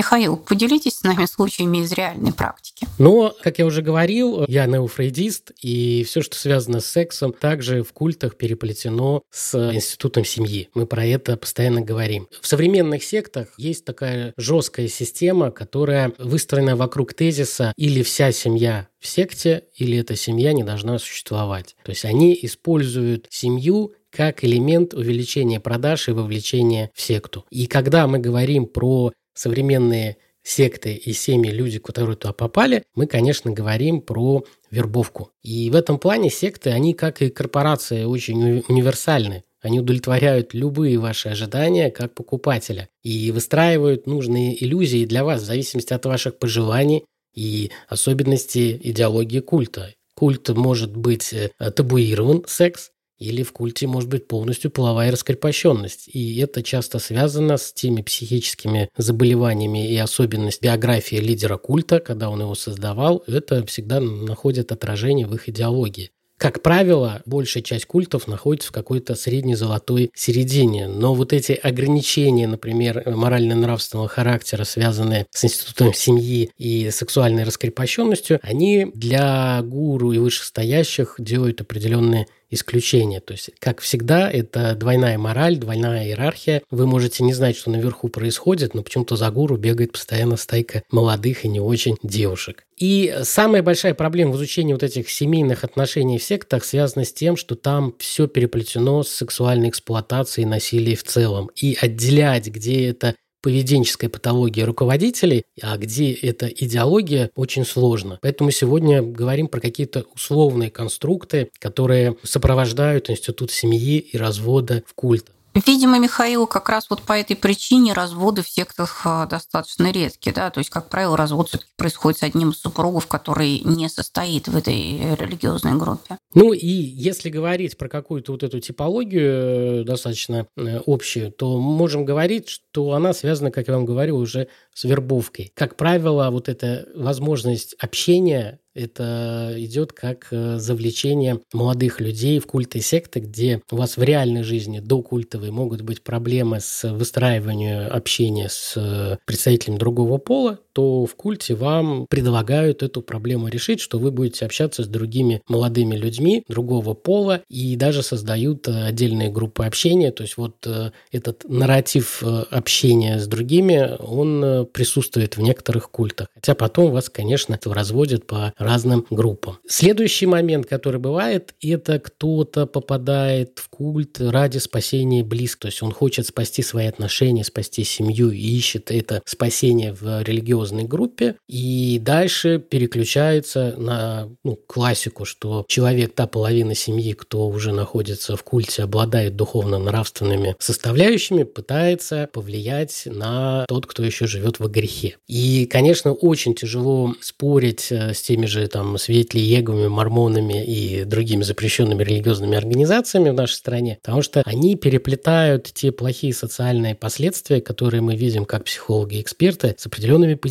Михаил, 0.00 0.38
поделитесь 0.38 0.94
с 0.94 1.02
нами 1.02 1.26
случаями 1.26 1.82
из 1.82 1.92
реальной 1.92 2.32
практики. 2.32 2.86
Но, 2.98 3.34
как 3.42 3.58
я 3.58 3.66
уже 3.66 3.82
говорил, 3.82 4.46
я 4.48 4.64
неофрейдист, 4.64 5.52
и 5.60 6.04
все, 6.04 6.22
что 6.22 6.38
связано 6.38 6.80
с 6.80 6.86
сексом, 6.86 7.34
также 7.34 7.82
в 7.82 7.92
культах 7.92 8.36
переплетено 8.36 9.24
с 9.30 9.54
институтом 9.74 10.24
семьи. 10.24 10.70
Мы 10.72 10.86
про 10.86 11.04
это 11.04 11.36
постоянно 11.36 11.82
говорим. 11.82 12.28
В 12.40 12.46
современных 12.46 13.04
сектах 13.04 13.48
есть 13.58 13.84
такая 13.84 14.32
жесткая 14.38 14.88
система, 14.88 15.50
которая 15.50 16.14
выстроена 16.16 16.76
вокруг 16.76 17.12
тезиса 17.12 17.74
или 17.76 18.02
вся 18.02 18.32
семья 18.32 18.88
в 19.00 19.06
секте, 19.06 19.64
или 19.76 19.98
эта 19.98 20.16
семья 20.16 20.54
не 20.54 20.64
должна 20.64 20.98
существовать. 20.98 21.76
То 21.84 21.90
есть 21.90 22.06
они 22.06 22.38
используют 22.40 23.26
семью 23.28 23.92
как 24.10 24.44
элемент 24.44 24.92
увеличения 24.92 25.60
продаж 25.60 26.08
и 26.08 26.12
вовлечения 26.12 26.90
в 26.94 27.00
секту. 27.00 27.44
И 27.50 27.66
когда 27.66 28.06
мы 28.06 28.18
говорим 28.18 28.66
про 28.66 29.12
современные 29.40 30.18
секты 30.42 30.94
и 30.94 31.12
семьи, 31.12 31.50
люди, 31.50 31.78
которые 31.78 32.16
туда 32.16 32.32
попали, 32.32 32.82
мы, 32.94 33.06
конечно, 33.06 33.50
говорим 33.50 34.00
про 34.00 34.44
вербовку. 34.70 35.30
И 35.42 35.70
в 35.70 35.76
этом 35.76 35.98
плане 35.98 36.30
секты, 36.30 36.70
они, 36.70 36.94
как 36.94 37.22
и 37.22 37.30
корпорации, 37.30 38.04
очень 38.04 38.62
универсальны. 38.68 39.44
Они 39.62 39.80
удовлетворяют 39.80 40.54
любые 40.54 40.98
ваши 40.98 41.28
ожидания 41.28 41.90
как 41.90 42.14
покупателя 42.14 42.88
и 43.02 43.30
выстраивают 43.30 44.06
нужные 44.06 44.62
иллюзии 44.62 45.04
для 45.04 45.22
вас 45.24 45.42
в 45.42 45.46
зависимости 45.46 45.92
от 45.92 46.04
ваших 46.06 46.38
пожеланий 46.38 47.04
и 47.34 47.70
особенностей 47.88 48.80
идеологии 48.82 49.40
культа. 49.40 49.94
Культ 50.14 50.48
может 50.50 50.96
быть 50.96 51.32
э, 51.32 51.50
табуирован, 51.70 52.44
секс, 52.46 52.90
или 53.20 53.42
в 53.42 53.52
культе 53.52 53.86
может 53.86 54.08
быть 54.08 54.26
полностью 54.26 54.70
половая 54.70 55.12
раскрепощенность. 55.12 56.08
И 56.08 56.38
это 56.38 56.62
часто 56.62 56.98
связано 56.98 57.58
с 57.58 57.72
теми 57.72 58.02
психическими 58.02 58.88
заболеваниями 58.96 59.88
и 59.88 59.96
особенность 59.98 60.62
биографии 60.62 61.16
лидера 61.16 61.58
культа, 61.58 62.00
когда 62.00 62.30
он 62.30 62.40
его 62.40 62.54
создавал. 62.54 63.22
Это 63.26 63.64
всегда 63.66 64.00
находит 64.00 64.72
отражение 64.72 65.26
в 65.26 65.34
их 65.34 65.48
идеологии. 65.48 66.10
Как 66.40 66.62
правило, 66.62 67.20
большая 67.26 67.62
часть 67.62 67.84
культов 67.84 68.26
находится 68.26 68.70
в 68.70 68.72
какой-то 68.72 69.14
средней 69.14 69.56
золотой 69.56 70.10
середине. 70.14 70.88
Но 70.88 71.12
вот 71.12 71.34
эти 71.34 71.52
ограничения, 71.52 72.48
например, 72.48 73.02
морально-нравственного 73.04 74.08
характера, 74.08 74.64
связанные 74.64 75.26
с 75.32 75.44
институтом 75.44 75.92
семьи 75.92 76.50
и 76.56 76.88
сексуальной 76.90 77.44
раскрепощенностью, 77.44 78.40
они 78.42 78.90
для 78.94 79.60
гуру 79.62 80.12
и 80.12 80.18
вышестоящих 80.18 81.16
делают 81.18 81.60
определенные 81.60 82.26
исключение. 82.50 83.20
То 83.20 83.32
есть, 83.32 83.50
как 83.58 83.80
всегда, 83.80 84.30
это 84.30 84.74
двойная 84.74 85.18
мораль, 85.18 85.56
двойная 85.56 86.04
иерархия. 86.06 86.62
Вы 86.70 86.86
можете 86.86 87.22
не 87.22 87.32
знать, 87.32 87.56
что 87.56 87.70
наверху 87.70 88.08
происходит, 88.08 88.74
но 88.74 88.82
почему-то 88.82 89.16
за 89.16 89.30
гуру 89.30 89.56
бегает 89.56 89.92
постоянно 89.92 90.36
стайка 90.36 90.82
молодых 90.90 91.44
и 91.44 91.48
не 91.48 91.60
очень 91.60 91.96
девушек. 92.02 92.64
И 92.76 93.14
самая 93.22 93.62
большая 93.62 93.94
проблема 93.94 94.32
в 94.32 94.36
изучении 94.36 94.72
вот 94.72 94.82
этих 94.82 95.10
семейных 95.10 95.64
отношений 95.64 96.18
в 96.18 96.24
сектах 96.30 96.64
связана 96.64 97.04
с 97.04 97.12
тем, 97.12 97.36
что 97.36 97.56
там 97.56 97.92
все 97.98 98.28
переплетено 98.28 99.02
с 99.02 99.08
сексуальной 99.08 99.68
эксплуатацией 99.68 100.46
и 100.46 100.48
насилием 100.48 100.96
в 100.96 101.02
целом. 101.02 101.50
И 101.56 101.76
отделять, 101.80 102.46
где 102.46 102.88
это 102.88 103.16
поведенческая 103.42 104.08
патология 104.08 104.64
руководителей, 104.64 105.42
а 105.60 105.76
где 105.76 106.12
эта 106.12 106.46
идеология, 106.46 107.30
очень 107.34 107.64
сложно. 107.64 108.18
Поэтому 108.22 108.52
сегодня 108.52 109.02
говорим 109.02 109.48
про 109.48 109.60
какие-то 109.60 110.04
условные 110.14 110.70
конструкты, 110.70 111.50
которые 111.58 112.16
сопровождают 112.22 113.10
институт 113.10 113.50
семьи 113.50 113.98
и 113.98 114.16
развода 114.16 114.84
в 114.86 114.94
культах. 114.94 115.34
Видимо, 115.54 115.98
Михаил, 115.98 116.46
как 116.46 116.68
раз 116.68 116.88
вот 116.90 117.02
по 117.02 117.12
этой 117.12 117.34
причине 117.34 117.92
разводы 117.92 118.42
в 118.42 118.48
сектах 118.48 119.02
а, 119.04 119.26
достаточно 119.26 119.90
редкие, 119.90 120.32
да, 120.32 120.50
то 120.50 120.58
есть, 120.58 120.70
как 120.70 120.88
правило, 120.88 121.16
развод 121.16 121.48
все-таки 121.48 121.70
происходит 121.76 122.20
с 122.20 122.22
одним 122.22 122.50
из 122.50 122.58
супругов, 122.58 123.06
который 123.08 123.60
не 123.60 123.88
состоит 123.88 124.46
в 124.46 124.56
этой 124.56 125.16
религиозной 125.16 125.74
группе. 125.74 126.18
Ну 126.34 126.52
и 126.52 126.68
если 126.68 127.30
говорить 127.30 127.76
про 127.76 127.88
какую-то 127.88 128.32
вот 128.32 128.44
эту 128.44 128.60
типологию 128.60 129.80
э, 129.80 129.84
достаточно 129.84 130.46
э, 130.56 130.80
общую, 130.86 131.32
то 131.32 131.58
можем 131.58 132.04
говорить, 132.04 132.48
что 132.48 132.92
она 132.92 133.12
связана, 133.12 133.50
как 133.50 133.66
я 133.66 133.74
вам 133.74 133.86
говорил, 133.86 134.18
уже 134.18 134.46
с 134.74 134.84
вербовкой. 134.84 135.52
Как 135.54 135.76
правило, 135.76 136.30
вот 136.30 136.48
эта 136.48 136.86
возможность 136.94 137.74
общения 137.78 138.60
это 138.74 139.52
идет 139.56 139.92
как 139.92 140.28
э, 140.30 140.58
завлечение 140.58 141.40
молодых 141.52 142.00
людей 142.00 142.38
в 142.38 142.46
культы 142.46 142.80
секты, 142.80 143.18
где 143.18 143.62
у 143.70 143.76
вас 143.76 143.96
в 143.96 144.02
реальной 144.02 144.44
жизни 144.44 144.78
до 144.78 145.02
культовой 145.02 145.50
могут 145.50 145.82
быть 145.82 146.04
проблемы 146.04 146.60
с 146.60 146.88
выстраиванием 146.88 147.92
общения 147.92 148.48
с 148.48 148.74
э, 148.76 149.18
представителем 149.26 149.76
другого 149.76 150.18
пола, 150.18 150.60
то 150.72 151.06
в 151.06 151.14
культе 151.14 151.54
вам 151.54 152.06
предлагают 152.08 152.82
эту 152.82 153.02
проблему 153.02 153.48
решить, 153.48 153.80
что 153.80 153.98
вы 153.98 154.10
будете 154.10 154.44
общаться 154.44 154.84
с 154.84 154.86
другими 154.86 155.42
молодыми 155.48 155.96
людьми 155.96 156.44
другого 156.48 156.94
пола 156.94 157.42
и 157.48 157.76
даже 157.76 158.02
создают 158.02 158.68
э, 158.68 158.84
отдельные 158.84 159.30
группы 159.30 159.64
общения. 159.64 160.10
То 160.10 160.22
есть 160.22 160.36
вот 160.36 160.66
этот 161.12 161.48
нарратив 161.48 162.22
общения 162.22 163.18
с 163.18 163.26
другими, 163.26 163.96
он 163.98 164.66
присутствует 164.66 165.36
в 165.36 165.42
некоторых 165.42 165.90
культах. 165.90 166.28
Хотя 166.34 166.54
потом 166.54 166.92
вас, 166.92 167.08
конечно, 167.08 167.58
разводят 167.64 168.26
по 168.26 168.52
разным 168.58 169.06
группам. 169.10 169.58
Следующий 169.66 170.26
момент, 170.26 170.66
который 170.66 171.00
бывает, 171.00 171.54
это 171.60 171.98
кто-то 171.98 172.66
попадает 172.66 173.58
в 173.58 173.68
культ 173.68 174.20
ради 174.20 174.58
спасения 174.58 175.22
близких. 175.22 175.60
То 175.60 175.68
есть 175.68 175.82
он 175.82 175.92
хочет 175.92 176.26
спасти 176.26 176.62
свои 176.62 176.86
отношения, 176.86 177.44
спасти 177.44 177.84
семью 177.84 178.30
и 178.30 178.38
ищет 178.38 178.90
это 178.90 179.22
спасение 179.24 179.92
в 179.92 180.22
религиозной 180.60 180.84
группе. 180.84 181.36
И 181.48 181.98
дальше 182.02 182.58
переключается 182.58 183.74
на 183.76 184.28
ну, 184.44 184.58
классику, 184.66 185.24
что 185.24 185.64
человек, 185.68 186.14
та 186.14 186.26
половина 186.26 186.74
семьи, 186.74 187.12
кто 187.12 187.48
уже 187.48 187.72
находится 187.72 188.36
в 188.36 188.42
культе, 188.44 188.82
обладает 188.82 189.36
духовно-нравственными 189.36 190.56
составляющими, 190.58 191.44
пытается 191.44 192.28
повлиять 192.32 193.02
на 193.06 193.64
тот, 193.68 193.86
кто 193.86 194.04
еще 194.04 194.26
живет 194.26 194.60
во 194.60 194.68
грехе. 194.68 195.16
И, 195.26 195.66
конечно, 195.66 196.12
очень 196.12 196.54
тяжело 196.54 197.14
спорить 197.20 197.88
э, 197.90 198.14
с 198.14 198.22
теми 198.22 198.46
же 198.46 198.66
там 198.68 198.98
свидетели 198.98 199.40
Еговыми, 199.40 199.88
мормонами 199.88 200.64
и 200.64 201.04
другими 201.04 201.42
запрещенными 201.42 202.02
религиозными 202.02 202.56
организациями 202.56 203.30
в 203.30 203.34
нашей 203.34 203.54
стране, 203.54 203.98
потому 204.02 204.22
что 204.22 204.42
они 204.44 204.76
переплетают 204.76 205.70
те 205.72 205.92
плохие 205.92 206.34
социальные 206.34 206.94
последствия, 206.94 207.60
которые 207.60 208.00
мы 208.00 208.16
видим 208.16 208.44
как 208.44 208.64
психологи 208.64 209.16
и 209.16 209.20
эксперты, 209.20 209.74
с 209.76 209.86
определенными 209.86 210.34
позитивными. 210.34 210.49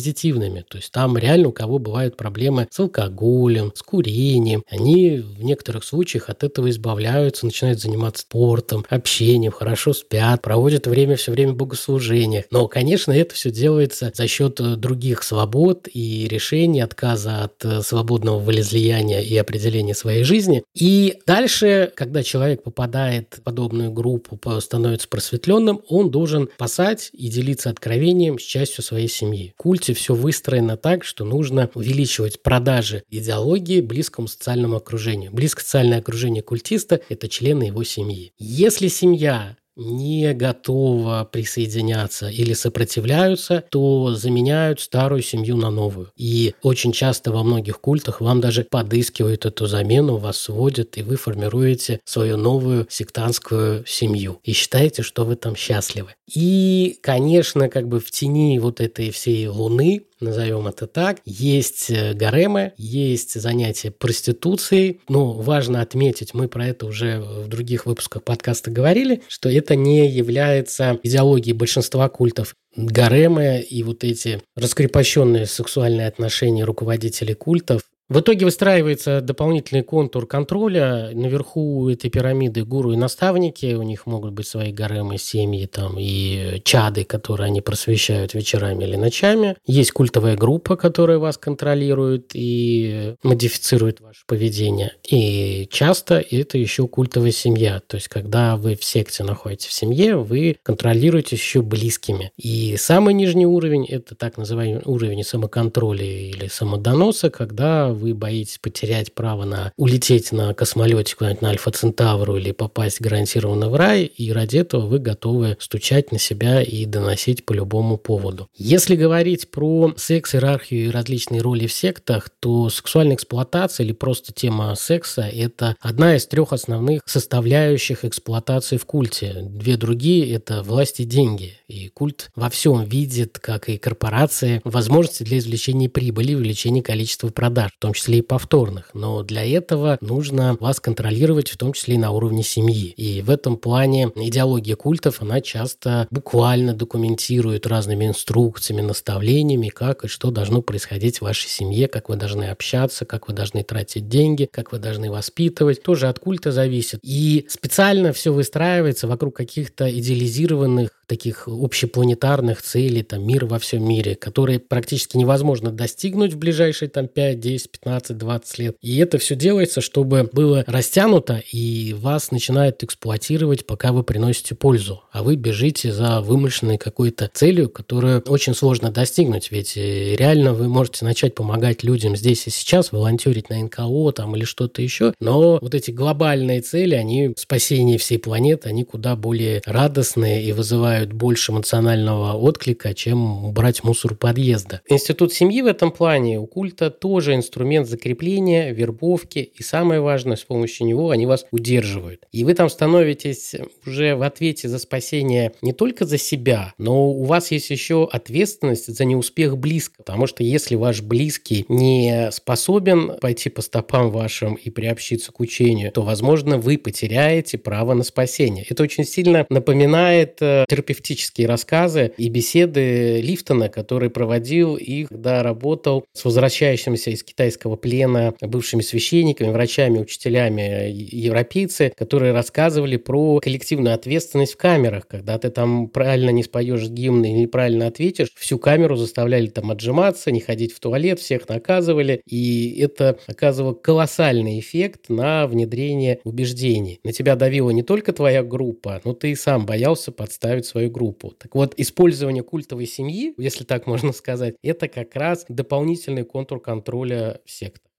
То 0.68 0.78
есть 0.78 0.90
там 0.92 1.16
реально 1.16 1.48
у 1.48 1.52
кого 1.52 1.78
бывают 1.78 2.16
проблемы 2.16 2.68
с 2.70 2.78
алкоголем, 2.80 3.72
с 3.74 3.82
курением. 3.82 4.62
Они 4.70 5.18
в 5.18 5.42
некоторых 5.42 5.84
случаях 5.84 6.28
от 6.28 6.44
этого 6.44 6.70
избавляются, 6.70 7.46
начинают 7.46 7.80
заниматься 7.80 8.22
спортом, 8.22 8.84
общением, 8.88 9.52
хорошо 9.52 9.92
спят, 9.92 10.42
проводят 10.42 10.86
время 10.86 11.16
все 11.16 11.32
время 11.32 11.52
в 11.52 11.56
богослужениях. 11.56 12.44
Но, 12.50 12.68
конечно, 12.68 13.12
это 13.12 13.34
все 13.34 13.50
делается 13.50 14.12
за 14.14 14.26
счет 14.26 14.54
других 14.80 15.22
свобод 15.22 15.88
и 15.92 16.26
решений, 16.28 16.80
отказа 16.80 17.44
от 17.44 17.84
свободного 17.84 18.38
волеизлияния 18.38 19.20
и 19.20 19.36
определения 19.36 19.94
своей 19.94 20.24
жизни. 20.24 20.62
И 20.74 21.18
дальше, 21.26 21.92
когда 21.94 22.22
человек 22.22 22.62
попадает 22.62 23.34
в 23.38 23.42
подобную 23.42 23.90
группу, 23.90 24.38
становится 24.60 25.08
просветленным, 25.08 25.80
он 25.88 26.10
должен 26.10 26.48
спасать 26.54 27.10
и 27.12 27.28
делиться 27.28 27.70
откровением 27.70 28.38
с 28.38 28.42
частью 28.42 28.82
своей 28.84 29.08
семьи. 29.08 29.52
В 29.54 29.62
культе 29.90 29.94
все 29.94 30.14
выстроено 30.14 30.76
так, 30.76 31.04
что 31.04 31.24
нужно 31.24 31.70
увеличивать 31.74 32.42
продажи 32.42 33.02
идеологии 33.10 33.80
близкому 33.80 34.28
социальному 34.28 34.76
окружению. 34.76 35.32
Близкое 35.32 35.62
социальное 35.62 35.98
окружение 35.98 36.42
культиста– 36.42 37.00
это 37.08 37.28
члены 37.28 37.64
его 37.64 37.84
семьи. 37.84 38.32
Если 38.38 38.88
семья 38.88 39.56
не 39.80 40.32
готова 40.34 41.28
присоединяться 41.30 42.28
или 42.28 42.52
сопротивляются, 42.52 43.64
то 43.70 44.14
заменяют 44.14 44.80
старую 44.80 45.22
семью 45.22 45.56
на 45.56 45.70
новую. 45.70 46.12
И 46.16 46.54
очень 46.62 46.92
часто 46.92 47.32
во 47.32 47.42
многих 47.42 47.80
культах 47.80 48.20
вам 48.20 48.40
даже 48.40 48.64
подыскивают 48.64 49.46
эту 49.46 49.66
замену, 49.66 50.18
вас 50.18 50.36
сводят, 50.36 50.98
и 50.98 51.02
вы 51.02 51.16
формируете 51.16 52.00
свою 52.04 52.36
новую 52.36 52.86
сектантскую 52.90 53.84
семью. 53.86 54.40
И 54.44 54.52
считаете, 54.52 55.02
что 55.02 55.24
вы 55.24 55.36
там 55.36 55.56
счастливы. 55.56 56.14
И, 56.32 56.98
конечно, 57.02 57.68
как 57.68 57.88
бы 57.88 58.00
в 58.00 58.10
тени 58.10 58.58
вот 58.58 58.80
этой 58.80 59.10
всей 59.10 59.48
луны 59.48 60.04
назовем 60.20 60.66
это 60.68 60.86
так. 60.86 61.20
Есть 61.24 61.90
э, 61.90 62.14
гаремы, 62.14 62.72
есть 62.76 63.40
занятия 63.40 63.90
проституцией. 63.90 65.00
Но 65.08 65.32
важно 65.32 65.80
отметить, 65.80 66.34
мы 66.34 66.48
про 66.48 66.66
это 66.68 66.86
уже 66.86 67.20
в 67.20 67.48
других 67.48 67.86
выпусках 67.86 68.22
подкаста 68.22 68.70
говорили, 68.70 69.22
что 69.28 69.48
это 69.48 69.69
не 69.74 70.08
является 70.08 70.98
идеологией 71.02 71.56
большинства 71.56 72.08
культов. 72.08 72.54
Гаремы 72.76 73.60
и 73.60 73.82
вот 73.82 74.04
эти 74.04 74.40
раскрепощенные 74.56 75.46
сексуальные 75.46 76.06
отношения 76.06 76.64
руководителей 76.64 77.34
культов 77.34 77.82
В 78.10 78.18
итоге 78.18 78.44
выстраивается 78.44 79.20
дополнительный 79.20 79.84
контур 79.84 80.26
контроля. 80.26 81.10
Наверху 81.14 81.88
этой 81.88 82.10
пирамиды 82.10 82.64
гуру 82.64 82.90
и 82.92 82.96
наставники. 82.96 83.74
У 83.74 83.82
них 83.82 84.04
могут 84.04 84.32
быть 84.32 84.48
свои 84.48 84.72
гаремы, 84.72 85.16
семьи 85.16 85.64
там 85.66 85.94
и 85.96 86.60
чады, 86.64 87.04
которые 87.04 87.46
они 87.46 87.60
просвещают 87.60 88.34
вечерами 88.34 88.82
или 88.82 88.96
ночами. 88.96 89.54
Есть 89.64 89.92
культовая 89.92 90.36
группа, 90.36 90.74
которая 90.74 91.18
вас 91.18 91.38
контролирует 91.38 92.32
и 92.34 93.14
модифицирует 93.22 94.00
ваше 94.00 94.24
поведение. 94.26 94.92
И 95.08 95.68
часто 95.70 96.16
это 96.16 96.58
еще 96.58 96.88
культовая 96.88 97.30
семья. 97.30 97.80
То 97.86 97.94
есть, 97.94 98.08
когда 98.08 98.56
вы 98.56 98.74
в 98.74 98.82
секте 98.82 99.22
находитесь 99.22 99.68
в 99.68 99.72
семье, 99.72 100.16
вы 100.16 100.56
контролируете 100.64 101.36
еще 101.36 101.62
близкими. 101.62 102.32
И 102.36 102.74
самый 102.76 103.14
нижний 103.14 103.46
уровень– 103.46 103.86
это 103.88 104.16
так 104.16 104.36
называемый 104.36 104.82
уровень 104.84 105.22
самоконтроля 105.22 106.04
или 106.04 106.48
самодоноса, 106.48 107.30
когда 107.30 107.99
вы 108.00 108.14
боитесь 108.14 108.58
потерять 108.58 109.14
право 109.14 109.44
на 109.44 109.72
улететь 109.76 110.32
на 110.32 110.54
космолете 110.54 111.14
куда-нибудь 111.14 111.42
на 111.42 111.50
Альфа-Центавру 111.50 112.36
или 112.36 112.52
попасть 112.52 113.00
гарантированно 113.00 113.68
в 113.68 113.76
рай, 113.76 114.04
и 114.04 114.32
ради 114.32 114.58
этого 114.58 114.86
вы 114.86 114.98
готовы 114.98 115.56
стучать 115.60 116.12
на 116.12 116.18
себя 116.18 116.62
и 116.62 116.84
доносить 116.86 117.44
по 117.44 117.52
любому 117.52 117.96
поводу. 117.96 118.48
Если 118.56 118.96
говорить 118.96 119.50
про 119.50 119.92
секс, 119.96 120.34
иерархию 120.34 120.86
и 120.86 120.90
различные 120.90 121.40
роли 121.40 121.66
в 121.66 121.72
сектах, 121.72 122.30
то 122.40 122.68
сексуальная 122.70 123.16
эксплуатация 123.16 123.84
или 123.84 123.92
просто 123.92 124.32
тема 124.32 124.74
секса– 124.74 125.22
это 125.32 125.76
одна 125.80 126.16
из 126.16 126.26
трех 126.26 126.52
основных 126.52 127.02
составляющих 127.06 128.04
эксплуатации 128.04 128.76
в 128.76 128.86
культе. 128.86 129.36
Две 129.42 129.76
другие– 129.76 130.32
это 130.34 130.62
власть 130.62 131.00
и 131.00 131.04
деньги. 131.04 131.58
И 131.68 131.88
культ 131.88 132.30
во 132.34 132.50
всем 132.50 132.84
видит, 132.84 133.38
как 133.38 133.68
и 133.68 133.78
корпорации, 133.78 134.60
возможности 134.64 135.22
для 135.22 135.38
извлечения 135.38 135.88
прибыли, 135.88 136.34
увеличения 136.34 136.82
количества 136.82 137.28
продаж, 137.28 137.70
в 137.76 137.78
том 137.78 137.89
числе 137.92 138.18
и 138.18 138.22
повторных. 138.22 138.90
Но 138.94 139.22
для 139.22 139.44
этого 139.44 139.98
нужно 140.00 140.56
вас 140.60 140.80
контролировать, 140.80 141.50
в 141.50 141.56
том 141.56 141.72
числе 141.72 141.94
и 141.94 141.98
на 141.98 142.10
уровне 142.10 142.42
семьи. 142.42 142.88
И 142.96 143.22
в 143.22 143.30
этом 143.30 143.56
плане 143.56 144.10
идеология 144.14 144.76
культов, 144.76 145.22
она 145.22 145.40
часто 145.40 146.06
буквально 146.10 146.74
документирует 146.74 147.66
разными 147.66 148.06
инструкциями, 148.06 148.80
наставлениями, 148.80 149.68
как 149.68 150.04
и 150.04 150.08
что 150.08 150.30
должно 150.30 150.62
происходить 150.62 151.18
в 151.18 151.22
вашей 151.22 151.48
семье, 151.48 151.88
как 151.88 152.08
вы 152.08 152.16
должны 152.16 152.44
общаться, 152.44 153.04
как 153.04 153.28
вы 153.28 153.34
должны 153.34 153.62
тратить 153.62 154.08
деньги, 154.08 154.48
как 154.50 154.72
вы 154.72 154.78
должны 154.78 155.10
воспитывать. 155.10 155.82
Тоже 155.82 156.08
от 156.08 156.18
культа 156.18 156.52
зависит. 156.52 157.00
И 157.02 157.46
специально 157.48 158.12
все 158.12 158.32
выстраивается 158.32 159.06
вокруг 159.06 159.36
каких-то 159.36 159.90
идеализированных 159.90 160.90
таких 161.10 161.48
общепланетарных 161.48 162.62
целей, 162.62 163.02
там, 163.02 163.26
мир 163.26 163.44
во 163.44 163.58
всем 163.58 163.82
мире, 163.82 164.14
которые 164.14 164.60
практически 164.60 165.16
невозможно 165.16 165.72
достигнуть 165.72 166.34
в 166.34 166.38
ближайшие 166.38 166.88
там 166.88 167.08
5, 167.08 167.40
10, 167.40 167.70
15, 167.72 168.16
20 168.16 168.58
лет. 168.60 168.76
И 168.80 168.96
это 168.98 169.18
все 169.18 169.34
делается, 169.34 169.80
чтобы 169.80 170.30
было 170.32 170.62
растянуто, 170.68 171.42
и 171.50 171.96
вас 171.98 172.30
начинают 172.30 172.84
эксплуатировать, 172.84 173.66
пока 173.66 173.90
вы 173.90 174.04
приносите 174.04 174.54
пользу. 174.54 175.02
А 175.10 175.24
вы 175.24 175.34
бежите 175.34 175.92
за 175.92 176.20
вымышленной 176.20 176.78
какой-то 176.78 177.28
целью, 177.34 177.68
которую 177.68 178.20
очень 178.28 178.54
сложно 178.54 178.92
достигнуть. 178.92 179.50
Ведь 179.50 179.76
э, 179.76 180.14
реально 180.14 180.54
вы 180.54 180.68
можете 180.68 181.04
начать 181.04 181.34
помогать 181.34 181.82
людям 181.82 182.14
здесь 182.14 182.46
и 182.46 182.50
сейчас, 182.50 182.92
волонтерить 182.92 183.50
на 183.50 183.58
НКО 183.60 184.12
там 184.12 184.36
или 184.36 184.44
что-то 184.44 184.80
еще, 184.80 185.12
но 185.18 185.58
вот 185.60 185.74
эти 185.74 185.90
глобальные 185.90 186.60
цели, 186.60 186.94
они 186.94 187.32
спасение 187.36 187.98
всей 187.98 188.20
планеты, 188.20 188.68
они 188.68 188.84
куда 188.84 189.16
более 189.16 189.60
радостные 189.66 190.44
и 190.44 190.52
вызывают 190.52 190.99
вызывают 191.00 191.12
больше 191.12 191.52
эмоционального 191.52 192.34
отклика, 192.34 192.94
чем 192.94 193.44
убрать 193.44 193.82
мусор 193.84 194.14
подъезда. 194.14 194.80
Институт 194.88 195.32
семьи 195.32 195.62
в 195.62 195.66
этом 195.66 195.90
плане 195.90 196.38
у 196.38 196.46
культа 196.46 196.90
тоже 196.90 197.34
инструмент 197.34 197.88
закрепления, 197.88 198.72
вербовки, 198.72 199.38
и 199.38 199.62
самое 199.62 200.00
важное, 200.00 200.36
с 200.36 200.44
помощью 200.44 200.86
него 200.86 201.10
они 201.10 201.26
вас 201.26 201.46
удерживают. 201.50 202.26
И 202.32 202.44
вы 202.44 202.54
там 202.54 202.68
становитесь 202.68 203.54
уже 203.86 204.14
в 204.14 204.22
ответе 204.22 204.68
за 204.68 204.78
спасение 204.78 205.52
не 205.62 205.72
только 205.72 206.04
за 206.04 206.18
себя, 206.18 206.74
но 206.78 207.10
у 207.10 207.24
вас 207.24 207.50
есть 207.50 207.70
еще 207.70 208.08
ответственность 208.10 208.94
за 208.94 209.04
неуспех 209.04 209.56
близко. 209.56 209.94
Потому 209.98 210.26
что 210.26 210.42
если 210.42 210.74
ваш 210.76 211.02
близкий 211.02 211.64
не 211.68 212.30
способен 212.32 213.18
пойти 213.20 213.50
по 213.50 213.62
стопам 213.62 214.10
вашим 214.10 214.54
и 214.54 214.70
приобщиться 214.70 215.32
к 215.32 215.40
учению, 215.40 215.92
то, 215.92 216.02
возможно, 216.02 216.58
вы 216.58 216.78
потеряете 216.78 217.58
право 217.58 217.94
на 217.94 218.02
спасение. 218.02 218.64
Это 218.68 218.82
очень 218.82 219.04
сильно 219.04 219.46
напоминает 219.48 220.36
э, 220.40 220.64
терапевтическую 220.68 220.89
терапевтические 220.90 221.46
рассказы 221.46 222.12
и 222.16 222.28
беседы 222.28 223.20
Лифтона, 223.20 223.68
который 223.68 224.10
проводил 224.10 224.76
их, 224.76 225.08
когда 225.08 225.42
работал 225.42 226.04
с 226.12 226.24
возвращающимися 226.24 227.10
из 227.10 227.22
китайского 227.22 227.76
плена 227.76 228.34
бывшими 228.40 228.82
священниками, 228.82 229.50
врачами, 229.50 229.98
учителями 229.98 230.90
европейцы, 230.90 231.92
которые 231.96 232.32
рассказывали 232.32 232.96
про 232.96 233.40
коллективную 233.40 233.94
ответственность 233.94 234.54
в 234.54 234.56
камерах. 234.56 235.06
Когда 235.06 235.38
ты 235.38 235.50
там 235.50 235.88
правильно 235.88 236.30
не 236.30 236.42
споешь 236.42 236.88
гимн 236.88 237.24
и 237.24 237.32
неправильно 237.32 237.86
ответишь, 237.86 238.28
всю 238.34 238.58
камеру 238.58 238.96
заставляли 238.96 239.46
там 239.46 239.70
отжиматься, 239.70 240.30
не 240.30 240.40
ходить 240.40 240.72
в 240.72 240.80
туалет, 240.80 241.20
всех 241.20 241.48
наказывали. 241.48 242.20
И 242.26 242.78
это 242.80 243.18
оказывало 243.26 243.74
колоссальный 243.74 244.58
эффект 244.58 245.08
на 245.08 245.46
внедрение 245.46 246.18
убеждений. 246.24 247.00
На 247.04 247.12
тебя 247.12 247.36
давила 247.36 247.70
не 247.70 247.82
только 247.82 248.12
твоя 248.12 248.42
группа, 248.42 249.00
но 249.04 249.12
ты 249.12 249.32
и 249.32 249.34
сам 249.36 249.66
боялся 249.66 250.10
подставить 250.12 250.66
свою 250.66 250.79
свою 250.80 250.90
группу. 250.90 251.34
Так 251.38 251.54
вот, 251.54 251.74
использование 251.76 252.42
культовой 252.42 252.86
семьи, 252.86 253.34
если 253.36 253.64
так 253.64 253.86
можно 253.86 254.12
сказать, 254.12 254.54
это 254.62 254.88
как 254.88 255.14
раз 255.14 255.44
дополнительный 255.48 256.24
контур 256.24 256.60
контроля 256.60 257.40
секты. 257.44 257.89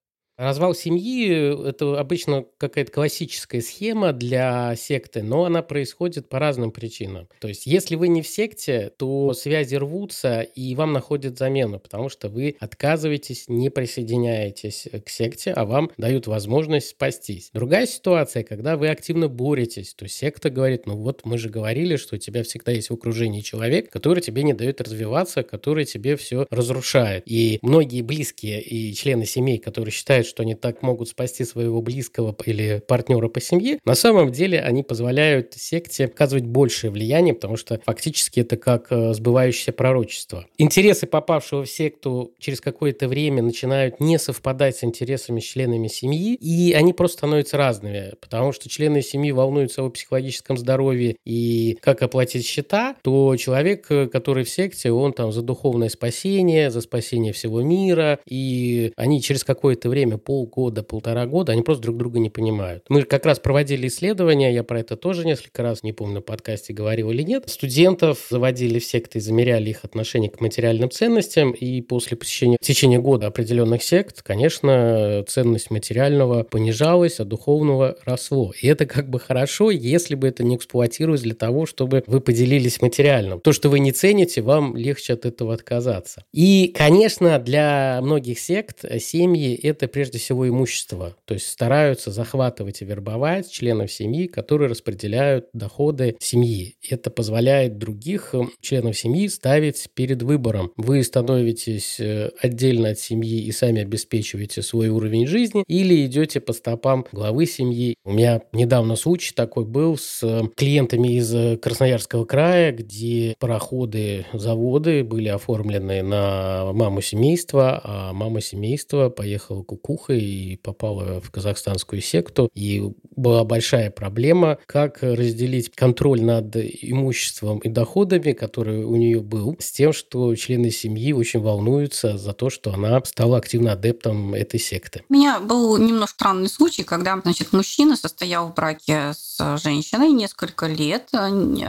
Развал 0.41 0.73
семьи– 0.73 1.67
это 1.69 1.99
обычно 1.99 2.45
какая-то 2.57 2.91
классическая 2.91 3.61
схема 3.61 4.11
для 4.11 4.75
секты, 4.75 5.21
но 5.21 5.45
она 5.45 5.61
происходит 5.61 6.29
по 6.29 6.39
разным 6.39 6.71
причинам. 6.71 7.27
То 7.39 7.47
есть, 7.47 7.67
если 7.67 7.95
вы 7.95 8.07
не 8.07 8.23
в 8.23 8.27
секте, 8.27 8.91
то 8.97 9.33
связи 9.33 9.75
рвутся, 9.75 10.41
и 10.41 10.73
вам 10.73 10.93
находят 10.93 11.37
замену, 11.37 11.79
потому 11.79 12.09
что 12.09 12.27
вы 12.27 12.55
отказываетесь, 12.59 13.49
не 13.49 13.69
присоединяетесь 13.69 14.87
к 15.05 15.09
секте, 15.09 15.51
а 15.51 15.63
вам 15.63 15.91
дают 15.97 16.25
возможность 16.25 16.87
спастись. 16.87 17.51
Другая 17.53 17.85
ситуация, 17.85 18.41
когда 18.41 18.77
вы 18.77 18.87
активно 18.87 19.27
боретесь, 19.27 19.93
то 19.93 20.07
секта 20.07 20.49
говорит, 20.49 20.87
ну 20.87 20.97
вот 20.97 21.21
мы 21.23 21.37
же 21.37 21.49
говорили, 21.49 21.97
что 21.97 22.15
у 22.15 22.17
тебя 22.17 22.41
всегда 22.41 22.71
есть 22.71 22.89
в 22.89 22.93
окружении 22.95 23.41
человек, 23.41 23.91
который 23.91 24.23
тебе 24.23 24.41
не 24.41 24.53
дает 24.53 24.81
развиваться, 24.81 25.43
который 25.43 25.85
тебе 25.85 26.15
все 26.15 26.47
разрушает. 26.49 27.21
И 27.27 27.59
многие 27.61 28.01
близкие 28.01 28.59
и 28.59 28.91
члены 28.95 29.27
семей, 29.27 29.59
которые 29.59 29.91
считают, 29.91 30.30
что 30.31 30.43
они 30.43 30.55
так 30.55 30.81
могут 30.81 31.09
спасти 31.09 31.43
своего 31.43 31.81
близкого 31.81 32.35
или 32.45 32.81
партнера 32.87 33.27
по 33.27 33.39
семье, 33.39 33.77
на 33.85 33.95
самом 33.95 34.31
деле 34.31 34.59
они 34.61 34.81
позволяют 34.81 35.53
секте 35.53 36.05
оказывать 36.05 36.45
большее 36.45 36.89
влияние, 36.89 37.33
потому 37.33 37.57
что 37.57 37.79
фактически 37.85 38.39
это 38.39 38.57
как 38.57 38.87
э, 38.91 39.13
сбывающееся 39.13 39.73
пророчество. 39.73 40.45
Интересы 40.57 41.05
попавшего 41.05 41.65
в 41.65 41.69
секту 41.69 42.33
через 42.39 42.61
какое-то 42.61 43.07
время 43.07 43.43
начинают 43.43 43.99
не 43.99 44.17
совпадать 44.17 44.77
с 44.77 44.83
интересами 44.83 45.39
членами 45.41 45.87
семьи, 45.87 46.35
и 46.35 46.73
они 46.73 46.93
просто 46.93 47.19
становятся 47.19 47.57
разными, 47.57 48.13
потому 48.19 48.53
что 48.53 48.69
члены 48.69 49.01
семьи 49.01 49.31
волнуются 49.31 49.83
о 49.83 49.89
психологическом 49.89 50.57
здоровье 50.57 51.17
и 51.25 51.77
как 51.81 52.01
оплатить 52.01 52.45
счета, 52.45 52.95
то 53.03 53.35
человек, 53.35 53.87
э, 53.89 54.07
который 54.07 54.45
в 54.45 54.49
секте, 54.49 54.91
он 54.91 55.13
там 55.13 55.31
за 55.31 55.41
духовное 55.41 55.89
спасение, 55.89 56.71
за 56.71 56.81
спасение 56.81 57.33
всего 57.33 57.61
мира, 57.61 58.19
и 58.25 58.93
они 58.95 59.21
через 59.21 59.43
какое-то 59.43 59.89
время 59.89 60.10
полгода, 60.17 60.83
полтора 60.83 61.25
года, 61.25 61.51
они 61.53 61.61
просто 61.61 61.83
друг 61.83 61.97
друга 61.97 62.19
не 62.19 62.29
понимают. 62.29 62.83
Мы 62.89 63.03
как 63.03 63.25
раз 63.25 63.39
проводили 63.39 63.87
исследования, 63.87 64.53
я 64.53 64.63
про 64.63 64.79
это 64.79 64.95
тоже 64.95 65.25
несколько 65.25 65.63
раз, 65.63 65.83
не 65.83 65.93
помню, 65.93 66.15
на 66.15 66.21
подкасте 66.21 66.73
говорил 66.73 67.11
или 67.11 67.23
нет. 67.23 67.43
Студентов 67.47 68.27
заводили 68.29 68.79
в 68.79 68.85
секты 68.85 69.19
замеряли 69.19 69.69
их 69.69 69.85
отношение 69.85 70.29
к 70.29 70.41
материальным 70.41 70.89
ценностям, 70.89 71.51
и 71.51 71.81
после 71.81 72.17
посещения 72.17 72.57
в 72.59 72.65
течение 72.65 72.99
года 72.99 73.27
определенных 73.27 73.83
сект, 73.83 74.21
конечно, 74.21 75.23
ценность 75.27 75.71
материального 75.71 76.43
понижалась, 76.43 77.19
а 77.19 77.25
духовного 77.25 77.95
росло. 78.05 78.51
И 78.59 78.67
это 78.67 78.85
как 78.85 79.09
бы 79.09 79.19
хорошо, 79.19 79.71
если 79.71 80.15
бы 80.15 80.27
это 80.27 80.43
не 80.43 80.55
эксплуатировалось 80.55 81.21
для 81.21 81.35
того, 81.35 81.65
чтобы 81.65 82.03
вы 82.07 82.19
поделились 82.19 82.81
материальным. 82.81 83.39
То, 83.39 83.53
что 83.53 83.69
вы 83.69 83.79
не 83.79 83.91
цените, 83.91 84.41
вам 84.41 84.75
легче 84.75 85.13
от 85.13 85.25
этого 85.25 85.53
отказаться. 85.53 86.25
И, 86.33 86.73
конечно, 86.75 87.39
для 87.39 87.99
многих 88.01 88.39
сект 88.39 88.83
семьи– 88.99 89.53
это 89.63 89.87
прежде 89.87 90.00
прежде 90.01 90.17
всего 90.17 90.49
имущество. 90.49 91.15
То 91.25 91.35
есть 91.35 91.47
стараются 91.47 92.09
захватывать 92.09 92.81
и 92.81 92.85
вербовать 92.85 93.51
членов 93.51 93.91
семьи, 93.91 94.25
которые 94.25 94.67
распределяют 94.67 95.45
доходы 95.53 96.15
семьи. 96.19 96.75
Это 96.89 97.11
позволяет 97.11 97.77
других 97.77 98.33
э, 98.33 98.41
членов 98.61 98.97
семьи 98.97 99.27
ставить 99.27 99.91
перед 99.93 100.23
выбором. 100.23 100.71
Вы 100.75 101.03
становитесь 101.03 101.99
э, 101.99 102.31
отдельно 102.41 102.89
от 102.89 102.99
семьи 102.99 103.43
и 103.43 103.51
сами 103.51 103.83
обеспечиваете 103.83 104.63
свой 104.63 104.87
уровень 104.87 105.27
жизни 105.27 105.63
или 105.67 106.03
идете 106.03 106.39
по 106.39 106.53
стопам 106.53 107.05
главы 107.11 107.45
семьи. 107.45 107.93
У 108.03 108.13
меня 108.13 108.41
недавно 108.53 108.95
случай 108.95 109.35
такой 109.35 109.65
был 109.65 109.99
с 109.99 110.23
э, 110.23 110.41
клиентами 110.55 111.17
из 111.17 111.59
Красноярского 111.59 112.25
края, 112.25 112.71
где 112.71 113.35
пароходы, 113.37 114.25
заводы 114.33 115.03
были 115.03 115.27
оформлены 115.27 116.01
на 116.01 116.73
маму 116.73 117.01
семейства, 117.01 117.79
а 117.83 118.13
мама 118.13 118.41
семейства 118.41 119.09
поехала 119.09 119.61
к 119.61 119.71
кликуха 119.91 120.13
и 120.13 120.57
попала 120.57 121.21
в 121.21 121.31
казахстанскую 121.31 122.01
секту. 122.01 122.49
И 122.53 122.83
была 123.15 123.43
большая 123.43 123.91
проблема, 123.91 124.57
как 124.65 124.99
разделить 125.01 125.71
контроль 125.75 126.21
над 126.21 126.55
имуществом 126.55 127.59
и 127.59 127.69
доходами, 127.69 128.31
который 128.31 128.83
у 128.83 128.95
нее 128.95 129.19
был, 129.19 129.55
с 129.59 129.71
тем, 129.71 129.93
что 129.93 130.35
члены 130.35 130.71
семьи 130.71 131.13
очень 131.13 131.41
волнуются 131.41 132.17
за 132.17 132.33
то, 132.33 132.49
что 132.49 132.73
она 132.73 133.03
стала 133.05 133.37
активно 133.37 133.73
адептом 133.73 134.33
этой 134.33 134.59
секты. 134.59 135.03
У 135.09 135.13
меня 135.13 135.39
был 135.39 135.77
немножко 135.77 136.11
странный 136.11 136.49
случай, 136.49 136.83
когда, 136.83 137.19
значит, 137.21 137.53
мужчина 137.53 137.95
состоял 137.95 138.49
в 138.49 138.53
браке 138.53 139.13
с 139.13 139.57
женщиной 139.63 140.09
несколько 140.09 140.67
лет, 140.67 141.09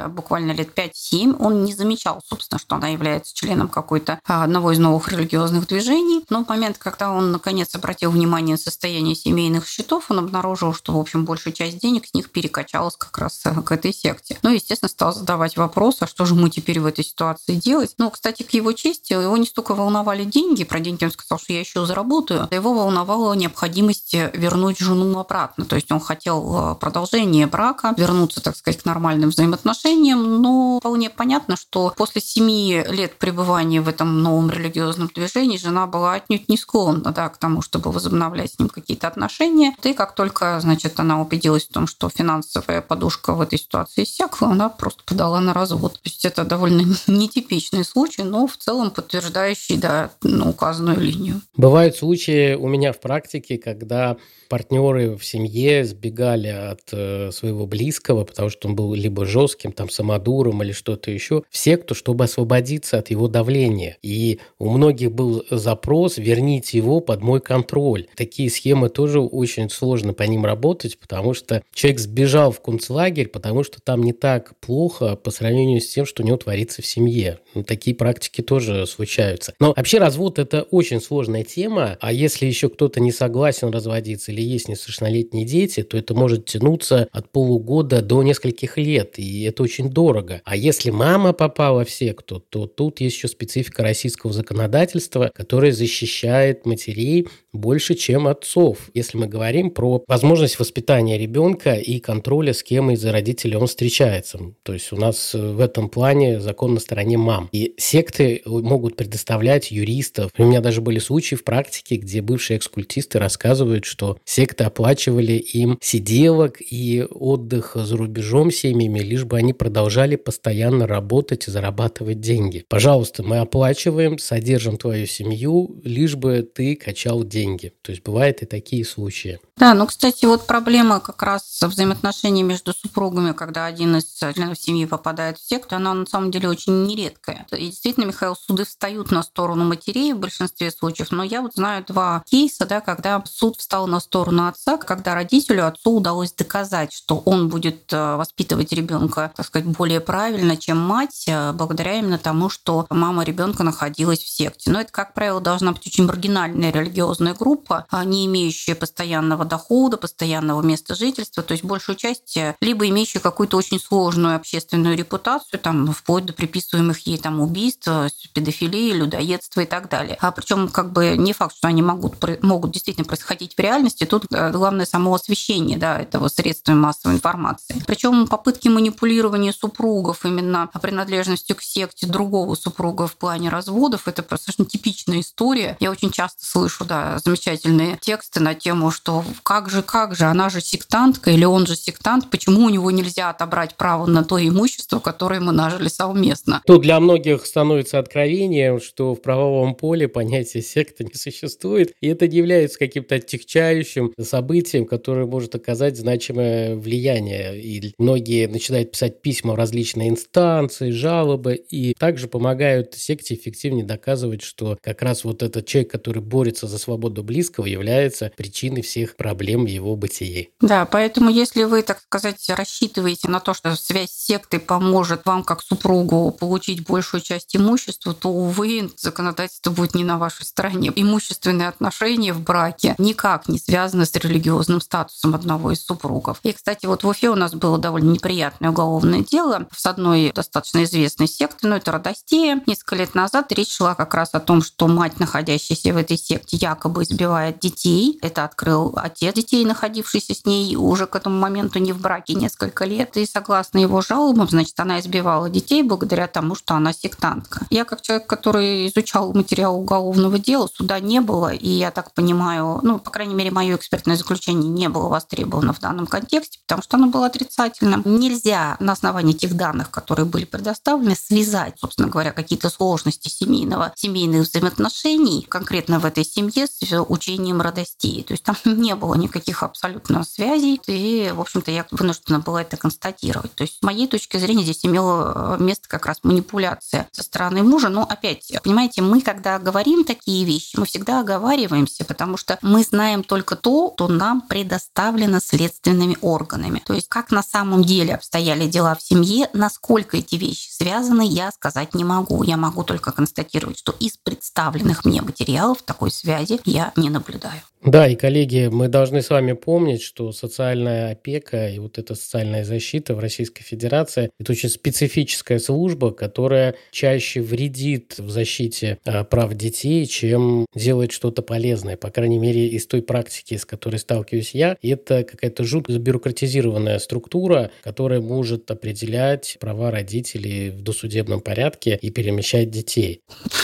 буквально 0.09 0.53
лет 0.53 0.71
5-7. 0.75 1.37
Он 1.39 1.65
не 1.65 1.75
замечал, 1.75 2.21
собственно, 2.27 2.59
что 2.59 2.77
она 2.77 2.89
является 2.89 3.35
членом 3.35 3.69
какой-то 3.69 4.21
а, 4.27 4.45
одного 4.45 4.73
из 4.73 4.79
новых 4.79 5.11
религиозных 5.11 5.67
движений. 5.69 6.25
Но 6.29 6.45
в 6.45 6.49
момент, 6.49 6.77
когда 6.79 7.13
он, 7.13 7.33
наконец, 7.33 7.75
обратил 7.75 8.12
внимание 8.13 8.57
состояние 8.57 9.15
семейных 9.15 9.67
счетов, 9.67 10.11
он 10.11 10.21
обнаружил, 10.21 10.75
что, 10.75 10.93
в 10.93 10.99
общем, 10.99 11.25
большая 11.25 11.53
часть 11.53 11.79
денег 11.79 12.07
с 12.07 12.15
них 12.15 12.31
перекачалась 12.31 12.97
как 12.97 13.17
раз 13.19 13.41
э, 13.45 13.63
к 13.63 13.73
этой 13.73 13.93
секте. 13.93 14.39
Ну, 14.43 14.51
естественно, 14.51 14.89
стал 14.89 15.13
задавать 15.13 15.57
вопрос, 15.57 15.97
а 16.01 16.07
что 16.07 16.25
же 16.25 16.35
ему 16.35 16.49
теперь 16.49 16.81
в 16.81 16.87
этой 16.87 17.05
ситуации 17.05 17.55
делать? 17.55 17.95
Ну, 17.99 18.11
кстати, 18.11 18.43
к 18.43 18.51
его 18.51 18.73
чести, 18.73 19.13
его 19.13 19.37
не 19.37 19.47
столько 19.47 19.75
волновали 19.75 20.25
деньги, 20.25 20.65
про 20.65 20.81
деньги 20.81 21.05
он 21.05 21.11
сказал, 21.11 21.39
что 21.39 21.53
я 21.53 21.61
еще 21.61 21.85
заработаю, 21.87 22.49
а 22.51 22.55
его 22.55 22.75
волновала 22.75 23.35
необходимость 23.35 24.15
вернуть 24.15 24.79
жену 24.79 25.19
обратно. 25.19 25.65
То 25.65 25.77
есть 25.77 25.91
он 25.91 26.01
хотел 26.01 26.73
э, 26.73 26.75
продолжения 26.77 27.47
брака, 27.47 27.95
вернуться, 27.97 28.41
так 28.41 28.57
сказать, 28.57 28.83
к 28.83 28.85
нормальным 28.85 29.31
взаимоотношениям, 29.31 30.43
но 30.43 30.79
вполне 30.81 31.11
понятно, 31.11 31.57
что 31.57 31.93
после 31.97 32.21
семи 32.21 32.85
лет 32.89 33.19
пребывания 33.19 33.81
в 33.81 33.89
этом 33.89 34.23
новом 34.23 34.51
религиозном 34.51 35.11
движении 35.15 35.57
жена 35.57 35.87
была 35.87 36.15
отнюдь 36.15 36.49
не 36.49 36.57
склонна 36.57 37.13
да, 37.13 37.29
к 37.29 37.39
тому, 37.39 37.63
чтобы 37.63 37.91
возобновлять 38.03 38.53
с 38.53 38.59
ним 38.59 38.69
какие-то 38.69 39.07
отношения. 39.07 39.75
И 39.83 39.93
как 39.95 40.15
только, 40.15 40.59
значит, 40.61 40.99
она 40.99 41.21
убедилась 41.21 41.65
в 41.65 41.73
том, 41.73 41.87
что 41.87 42.09
финансовая 42.09 42.83
подушка 42.83 43.35
в 43.35 43.41
этой 43.41 43.59
ситуации 43.59 44.03
иссякла, 44.03 44.49
она 44.49 44.69
просто 44.69 45.03
подала 45.05 45.41
на 45.41 45.55
развод. 45.55 45.95
То 45.95 46.01
есть 46.05 46.25
это 46.25 46.45
довольно 46.45 46.83
нетипичный 47.07 47.85
случай, 47.85 48.23
но 48.23 48.47
в 48.47 48.57
целом 48.57 48.91
подтверждающий 48.91 49.77
да, 49.77 50.11
ну, 50.23 50.51
указанную 50.51 51.01
линию. 51.01 51.41
Бывают 51.57 51.97
случаи 51.97 52.55
у 52.55 52.69
меня 52.69 52.93
в 52.93 53.01
практике, 53.01 53.59
когда 53.59 54.17
партнеры 54.49 55.17
в 55.17 55.25
семье 55.25 55.85
сбегали 55.85 56.49
от 56.49 56.83
э, 56.93 57.31
своего 57.33 57.67
близкого, 57.67 58.25
потому 58.25 58.51
что 58.51 58.69
он 58.69 58.77
был 58.77 58.93
либо 58.93 59.25
жестким, 59.25 59.73
там, 59.73 59.89
самодуром 59.89 60.63
или 60.63 60.73
что-то 60.73 61.11
еще, 61.11 61.43
в 61.49 61.57
секту, 61.57 61.95
чтобы 61.95 62.25
освободиться 62.25 62.99
от 62.99 63.09
его 63.11 63.29
давления. 63.29 63.97
И 64.03 64.41
у 64.59 64.69
многих 64.69 65.13
был 65.13 65.45
запрос 65.51 66.19
«верните 66.19 66.77
его 66.77 67.01
под 67.01 67.23
мой 67.23 67.41
контроль». 67.41 67.92
Такие 68.17 68.51
схемы 68.51 68.89
тоже 68.89 69.21
очень 69.21 69.71
сложно 69.71 70.15
по 70.15 70.23
ним 70.23 70.45
работать, 70.45 70.99
потому 70.99 71.35
что 71.35 71.63
человек 71.75 72.01
сбежал 72.01 72.53
в 72.53 72.61
концлагерь, 72.61 73.29
потому 73.29 73.65
что 73.65 73.81
там 73.81 74.03
не 74.03 74.13
так 74.13 74.59
плохо 74.61 75.17
по 75.17 75.31
сравнению 75.31 75.81
с 75.81 75.89
тем, 75.89 76.07
что 76.07 76.23
у 76.23 76.27
него 76.27 76.37
творится 76.37 76.83
в 76.83 76.87
семье. 76.87 77.39
Ну, 77.55 77.65
такие 77.65 77.95
практики 77.95 78.41
тоже 78.41 78.87
случаются. 78.87 79.55
Но 79.61 79.75
вообще 79.77 79.99
развод– 79.99 80.39
это 80.41 80.63
очень 80.63 81.01
сложная 81.01 81.45
тема, 81.45 81.99
а 82.01 82.13
если 82.13 82.47
еще 82.47 82.69
кто-то 82.69 83.01
не 83.01 83.13
согласен 83.13 83.71
разводиться 83.71 84.33
или 84.33 84.41
есть 84.41 84.69
несовершеннолетние 84.69 85.45
дети, 85.45 85.83
то 85.83 85.97
это 85.97 86.15
может 86.15 86.47
тянуться 86.47 87.09
от 87.13 87.31
полугода 87.31 88.03
до 88.03 88.23
нескольких 88.23 88.79
лет, 88.79 89.19
и 89.19 89.43
это 89.43 89.63
очень 89.63 89.91
дорого. 89.91 90.41
А 90.45 90.57
если 90.57 90.91
мама 90.91 91.33
попала 91.33 91.85
в 91.85 91.91
секту, 91.91 92.43
то 92.49 92.67
тут 92.67 93.01
есть 93.01 93.17
еще 93.17 93.29
специфика 93.29 93.83
российского 93.83 94.33
законодательства, 94.33 95.31
которое 95.35 95.73
защищает 95.73 96.67
матерей 96.67 97.27
больше, 97.53 97.82
чем 97.91 98.27
отцов. 98.27 98.91
Если 98.95 99.19
мы 99.19 99.27
говорим 99.27 99.71
про 99.71 100.03
возможность 100.07 100.59
воспитания 100.59 101.19
ребенка 101.19 101.75
и 101.75 101.99
контроля, 101.99 102.53
с 102.53 102.63
кем 102.63 102.91
из 102.91 103.05
родителей 103.05 103.57
он 103.57 103.67
встречается. 103.67 104.39
То 104.63 104.73
есть 104.73 104.93
у 104.93 104.97
нас 104.97 105.35
в 105.35 105.61
этом 105.61 105.89
плане 105.89 106.41
закон 106.41 106.75
на 106.75 106.81
стороне 106.81 107.19
мам. 107.19 107.49
И 107.53 107.75
секты 107.79 108.43
могут 108.47 108.97
предоставлять 108.97 109.71
юристов. 109.71 110.31
У 110.39 110.45
меня 110.45 110.61
даже 110.61 110.81
были 110.81 110.99
случаи 110.99 111.35
в 111.35 111.45
практике, 111.45 111.97
где 111.97 112.23
бывшие 112.23 112.59
экскультисты 112.59 113.19
рассказывают, 113.19 113.85
что 113.85 114.19
секты 114.25 114.65
оплачивали 114.65 115.33
им 115.33 115.79
сиделок 115.81 116.59
и 116.61 117.05
отдых 117.11 117.73
за 117.75 117.97
рубежом 117.97 118.51
семьями, 118.51 119.01
лишь 119.01 119.25
бы 119.25 119.37
они 119.37 119.53
продолжали 119.53 120.17
постоянно 120.17 120.87
работать 120.87 121.49
и 121.49 121.51
зарабатывать 121.51 122.21
деньги. 122.21 122.65
Пожалуйста, 122.69 123.23
мы 123.23 123.39
оплачиваем, 123.39 124.19
содержим 124.19 124.77
твою 124.77 125.07
семью, 125.07 125.81
лишь 125.85 126.17
бы 126.17 126.43
ты 126.43 126.77
качал 126.77 127.25
деньги. 127.25 127.72
То 127.83 127.93
есть 127.93 128.03
бывают 128.05 128.43
и 128.43 128.47
такие 128.47 128.85
случаи. 128.85 129.41
Да, 129.57 129.75
ну, 129.75 129.87
кстати, 129.87 130.25
вот 130.25 130.47
проблема 130.47 131.01
как 131.01 131.23
раз 131.23 131.61
взаимоотношений 131.61 132.43
между 132.43 132.73
супругами, 132.73 133.33
когда 133.33 133.67
один 133.67 133.97
из 133.97 134.13
членов 134.35 134.59
семьи 134.59 134.87
попадает 134.87 135.39
в 135.39 135.49
секту, 135.49 135.77
она 135.77 135.95
на 135.95 136.07
самом 136.07 136.31
деле 136.31 136.49
очень 136.49 136.85
нередкая. 136.85 137.47
И 137.53 137.67
действительно, 137.67 138.05
Михаил, 138.05 138.35
суды 138.35 138.65
встают 138.65 139.11
на 139.11 139.23
сторону 139.23 139.65
матерей 139.65 140.13
в 140.13 140.19
большинстве 140.19 140.71
случаев, 140.71 141.11
но 141.13 141.23
я 141.23 141.43
вот 141.43 141.55
знаю 141.55 141.85
два 141.87 142.25
кейса, 142.27 142.67
да, 142.67 142.81
когда 142.81 143.23
суд 143.25 143.57
встал 143.57 143.87
на 143.87 144.01
сторону 144.01 144.49
отца, 144.49 144.77
когда 144.79 145.15
родителю, 145.15 145.67
отцу 145.67 145.97
удалось 145.97 146.33
доказать, 146.33 146.93
что 146.93 147.19
он 147.19 147.49
будет 147.49 147.93
э, 147.93 148.17
воспитывать 148.17 148.73
ребенка, 148.73 149.33
так 149.37 149.47
сказать, 149.47 149.69
более 149.69 150.01
правильно, 150.01 150.57
чем 150.57 150.79
мать, 150.79 151.25
э, 151.29 151.53
благодаря 151.53 151.99
именно 151.99 152.19
тому, 152.19 152.49
что 152.49 152.87
мама 152.91 153.23
ребенка 153.23 153.63
находилась 153.63 154.21
в 154.21 154.29
секте. 154.29 154.71
Но 154.71 154.81
это, 154.81 154.91
как 154.91 155.15
правило, 155.15 155.41
должна 155.41 155.73
быть 155.73 155.87
очень 155.87 156.07
маргинальная 156.07 156.73
религиозная 156.73 157.35
группа, 157.35 157.52
а 157.91 158.05
не 158.05 158.27
имеющая 158.27 158.75
постоянного 158.75 159.45
дохода, 159.45 159.97
постоянного 159.97 160.63
места 160.63 160.95
жительства, 160.95 161.43
то 161.43 161.53
есть 161.53 161.65
большую 161.65 161.97
часть 161.97 162.37
э, 162.37 162.55
либо 162.61 162.89
имеющая 162.89 163.21
какую-то 163.21 163.57
очень 163.57 163.81
сложную 163.81 164.37
общественную 164.37 164.97
репутацию, 164.97 165.61
там, 165.61 165.93
вплоть 165.93 166.27
до 166.27 166.33
приписываемых 166.33 167.07
ей 167.07 167.19
там 167.19 167.41
убийств, 167.41 167.89
педофилии, 168.33 168.93
людоедства 168.93 169.61
и 169.61 169.67
так 169.67 169.89
далее. 169.89 170.17
А 170.21 170.31
причем 170.33 170.69
как 170.69 170.93
бы 170.93 171.17
не 171.17 171.33
факт, 171.33 171.57
что 171.57 171.69
они 171.69 171.83
могут, 171.83 172.43
могут 172.43 172.73
действительно 172.73 173.05
происходить 173.05 173.55
в 173.55 173.59
реальности, 173.59 174.05
тут 174.05 174.27
э, 174.31 174.51
главное 174.51 174.87
само 174.87 175.15
освещение 175.15 175.79
да, 175.79 176.01
этого 176.01 176.29
средства 176.29 176.73
массовой 176.73 177.15
информации. 177.15 177.83
Причем 177.87 178.27
попытки 178.27 178.69
манипулирования 178.69 179.53
супругов 179.53 180.25
именно 180.25 180.69
принадлежностью 180.81 181.57
к 181.57 181.63
секте 181.63 182.07
другого 182.07 182.55
супруга 182.55 183.07
в 183.07 183.17
плане 183.17 183.49
разводов, 183.49 184.09
это 184.09 184.23
достаточно 184.23 184.65
типичная 184.65 185.21
история. 185.21 185.77
Я 185.81 185.91
очень 185.91 186.11
часто 186.11 186.45
слышу 186.45 186.85
да, 186.85 187.19
замечательные 187.43 187.99
тексты 188.01 188.41
на 188.41 188.55
тему, 188.55 188.91
что 188.91 189.25
как 189.43 189.69
же, 189.69 189.83
как 189.83 190.15
же, 190.15 190.25
она 190.25 190.49
же 190.49 190.61
сектантка 190.61 191.31
или 191.31 191.45
он 191.45 191.67
же 191.67 191.77
сектант, 191.77 192.31
почему 192.31 192.67
у 192.67 192.69
него 192.69 192.91
нельзя 192.91 193.31
отобрать 193.31 193.75
право 193.77 194.07
на 194.07 194.23
то 194.23 194.39
имущество, 194.39 195.01
которое 195.01 195.41
мы 195.41 195.53
нажили 195.53 195.89
совместно. 195.89 196.63
Тут 196.67 196.83
для 196.83 197.01
многих 197.01 197.45
становится 197.47 197.99
откровением, 197.99 198.81
что 198.81 199.15
в 199.15 199.23
правовом 199.23 199.75
поле 199.75 200.09
понятие 200.09 200.63
секты 200.63 201.05
не 201.05 201.15
существует, 201.15 201.93
и 202.01 202.09
это 202.09 202.29
не 202.29 202.39
является 202.39 202.79
каким-то 202.79 203.17
отягчающим 203.17 204.13
событием, 204.21 204.87
которое 204.87 205.27
может 205.27 205.55
оказать 205.55 205.99
значимое 205.99 206.77
влияние. 206.77 207.61
И 207.61 207.95
многие 207.99 208.47
начинают 208.47 208.93
писать 208.93 209.21
письма 209.21 209.55
в 209.55 209.57
различные 209.57 210.11
инстанции, 210.11 210.91
жалобы, 210.91 211.55
и 211.55 211.95
также 211.95 212.29
помогают 212.29 212.95
секте 212.95 213.35
эффективнее 213.35 213.85
доказывать, 213.85 214.43
что 214.43 214.79
как 214.81 215.03
раз 215.03 215.25
вот 215.25 215.43
этот 215.43 215.67
человек, 215.67 215.91
который 215.91 216.23
борется 216.23 216.67
за 216.67 216.79
свободу 216.79 217.23
близкого, 217.33 217.65
является 217.65 218.31
причиной 218.37 218.83
всех 218.83 219.17
проблем 219.17 219.65
в 219.65 219.69
его 219.69 219.97
бытии. 219.97 220.51
Да, 220.61 220.85
поэтому 220.85 221.31
если 221.31 221.65
вы, 221.65 221.83
так 221.83 222.01
сказать, 222.01 222.45
рассчитываете 222.49 223.29
на 223.29 223.41
то, 223.41 223.55
что 223.55 223.75
связь 223.75 224.11
с 224.11 224.27
сектой 224.27 224.61
поможет 224.61 225.25
вам 225.25 225.43
как 225.43 225.63
супругу 225.63 226.31
получить 226.31 226.87
большую 226.87 227.23
часть 227.23 227.57
имущества, 227.57 228.13
то, 228.13 228.29
увы, 228.29 228.91
законодательство 228.97 229.71
будет 229.71 229.95
не 229.95 230.05
на 230.05 230.19
вашей 230.19 230.45
стороне. 230.45 230.93
Имущественные 230.95 231.69
отношения 231.69 232.35
в 232.35 232.41
браке 232.41 232.95
никак 232.99 233.49
не 233.49 233.59
связаны 233.59 234.05
с 234.05 234.15
религиозным 234.15 234.81
статусом 234.81 235.35
одного 235.35 235.73
из 235.73 235.83
супругов. 235.83 236.39
И, 236.43 236.53
кстати, 236.53 236.85
вот 236.85 237.03
в 237.03 237.09
Уфе 237.09 237.31
у 237.31 237.35
нас 237.35 237.55
было 237.55 237.79
довольно 237.79 238.11
неприятное 238.11 238.71
уголовное 238.71 239.21
дело 239.21 239.67
с 239.75 239.87
одной 239.87 240.33
достаточно 240.35 240.85
известной 240.85 241.29
секты, 241.29 241.67
но 241.67 241.77
это 241.77 241.93
Родостея. 241.93 242.63
Несколько 242.67 242.97
лет 242.97 243.15
назад 243.15 243.53
речь 243.53 243.75
шла 243.75 243.95
как 243.95 244.15
раз 244.15 244.31
о 244.35 244.41
том, 244.41 244.63
что 244.63 244.87
мать, 244.87 245.19
находящаяся 245.19 245.93
в 245.93 245.97
этой 245.97 246.19
секте, 246.19 246.57
якобы 246.57 247.05
избивает 247.23 247.61
детей. 247.61 248.19
Это 248.23 248.45
открыл 248.45 248.93
отец 248.97 249.35
детей, 249.35 249.65
находившийся 249.65 250.35
с 250.35 250.45
ней 250.45 250.77
уже 250.77 251.07
к 251.07 251.15
этому 251.15 251.39
моменту 251.39 251.79
не 251.79 251.93
в 251.93 252.01
браке 252.01 252.35
несколько 252.35 252.85
лет. 252.85 253.17
И 253.17 253.27
согласно 253.27 253.79
его 253.79 254.01
жалобам, 254.01 254.49
значит, 254.49 254.79
она 254.81 255.01
избивала 255.01 255.49
детей 255.49 255.83
благодаря 255.83 256.27
тому, 256.27 256.55
что 256.55 256.75
она 256.75 256.93
сектантка. 256.93 257.67
Я 257.71 257.85
как 257.85 258.03
человек, 258.03 258.27
который 258.27 258.89
изучал 258.89 259.33
материал 259.33 259.79
уголовного 259.79 260.39
дела, 260.39 260.69
суда 260.73 260.99
не 261.01 261.21
было, 261.21 261.53
и 261.53 261.69
я 261.69 261.91
так 261.91 262.13
понимаю, 262.13 262.81
ну, 262.83 262.99
по 262.99 263.11
крайней 263.11 263.35
мере, 263.35 263.51
мое 263.51 263.77
экспертное 263.77 264.17
заключение 264.17 264.71
не 264.71 264.89
было 264.89 265.09
востребовано 265.09 265.73
в 265.73 265.81
данном 265.81 266.07
контексте, 266.07 266.59
потому 266.67 266.83
что 266.83 266.97
оно 266.97 267.07
было 267.07 267.27
отрицательным. 267.27 268.03
Нельзя 268.05 268.77
на 268.81 268.93
основании 268.93 269.33
тех 269.33 269.55
данных, 269.55 269.91
которые 269.91 270.27
были 270.27 270.45
предоставлены, 270.45 271.15
связать, 271.15 271.75
собственно 271.79 272.09
говоря, 272.09 272.33
какие-то 272.33 272.71
сложности 272.71 273.29
семейного, 273.29 273.93
семейных 273.97 274.49
взаимоотношений 274.49 275.47
конкретно 275.49 276.01
в 276.01 276.05
этой 276.05 276.25
семье 276.25 276.67
с 276.67 276.83
учением 277.13 277.61
родостей. 277.61 278.23
То 278.23 278.33
есть 278.33 278.45
там 278.45 278.57
не 278.65 278.95
было 278.95 279.15
никаких 279.15 279.63
абсолютно 279.63 280.25
связей, 280.25 280.81
и, 280.87 281.33
в 281.35 281.41
общем-то, 281.41 281.71
я 281.71 281.87
вынуждена 281.91 282.41
была 282.41 282.63
это 282.63 282.77
констатировать. 282.77 283.55
То 283.55 283.63
есть 283.63 283.79
с 283.79 283.83
моей 283.83 284.07
точки 284.07 284.37
зрения 284.37 284.63
здесь 284.63 284.85
имела 284.85 285.57
э, 285.59 285.63
место 285.63 285.89
как 285.89 286.07
раз 286.07 286.21
манипуляция 286.23 287.09
со 287.13 287.23
стороны 287.23 287.63
мужа. 287.63 287.89
Но 287.89 288.03
опять, 288.03 288.53
понимаете, 288.63 289.03
мы, 289.03 289.21
когда 289.21 289.59
говорим 289.59 290.05
такие 290.05 290.45
вещи, 290.45 290.79
мы 290.79 290.87
всегда 290.87 291.21
оговариваемся, 291.21 292.05
потому 292.05 292.37
что 292.37 292.59
мы 292.63 292.83
знаем 292.83 293.23
только 293.23 293.57
то, 293.57 293.93
что 293.95 294.09
нам 294.09 294.41
предоставлено 294.41 295.41
следственными 295.41 296.17
органами. 296.21 296.83
То 296.85 296.95
есть 296.95 297.09
как 297.09 297.31
на 297.31 297.43
самом 297.43 297.85
деле 297.85 298.15
обстояли 298.15 298.67
дела 298.67 298.95
в 298.95 299.03
семье, 299.03 299.49
насколько 299.53 300.17
эти 300.17 300.37
вещи 300.37 300.71
связаны, 300.71 301.27
я 301.27 301.51
сказать 301.53 301.95
не 301.95 302.05
могу. 302.05 302.43
Я 302.43 302.57
могу 302.57 302.83
только 302.83 303.13
констатировать, 303.13 303.79
что 303.79 303.93
из 304.01 304.17
представленных 304.17 305.05
мне 305.05 305.23
материалов 305.23 305.83
такой 305.83 306.11
связи 306.11 306.61
я 306.65 306.93
не 307.03 307.11
наблюдаю. 307.11 307.61
Да, 307.85 308.07
и, 308.07 308.15
коллеги, 308.15 308.69
мы 308.71 308.87
должны 308.87 309.23
с 309.23 309.31
вами 309.31 309.55
помнить, 309.55 310.03
что 310.03 310.31
социальная 310.31 311.11
опека 311.11 311.69
и 311.69 311.81
вот 311.81 311.99
эта 311.99 312.15
социальная 312.15 312.65
защита 312.65 313.15
в 313.15 313.19
Российской 313.19 313.65
Федерации– 313.65 314.31
это 314.39 314.53
очень 314.53 314.69
специфическая 314.69 315.59
служба, 315.59 316.13
которая 316.13 316.77
чаще 316.93 317.41
вредит 317.41 318.15
в 318.19 318.31
защите 318.31 318.99
а, 319.05 319.25
прав 319.25 319.55
детей, 319.55 320.07
чем 320.07 320.67
делает 320.77 321.11
что-то 321.11 321.43
полезное. 321.43 321.97
По 321.97 322.11
крайней 322.11 322.39
мере, 322.39 322.69
из 322.69 322.87
той 322.87 323.03
практики, 323.03 323.57
с 323.57 323.65
которой 323.65 323.97
сталкиваюсь 323.97 324.55
я, 324.55 324.77
это 324.81 325.25
какая-то 325.25 325.65
жутко 325.65 325.93
забюрократизированная 325.93 327.01
структура, 327.01 327.73
которая 327.83 328.21
может 328.21 328.71
определять 328.71 329.57
права 329.59 329.91
родителей 329.91 330.71
в 330.71 330.83
досудебном 330.83 331.41
порядке 331.41 331.99
и 332.01 332.11
перемещать 332.11 332.71
детей. 332.71 333.23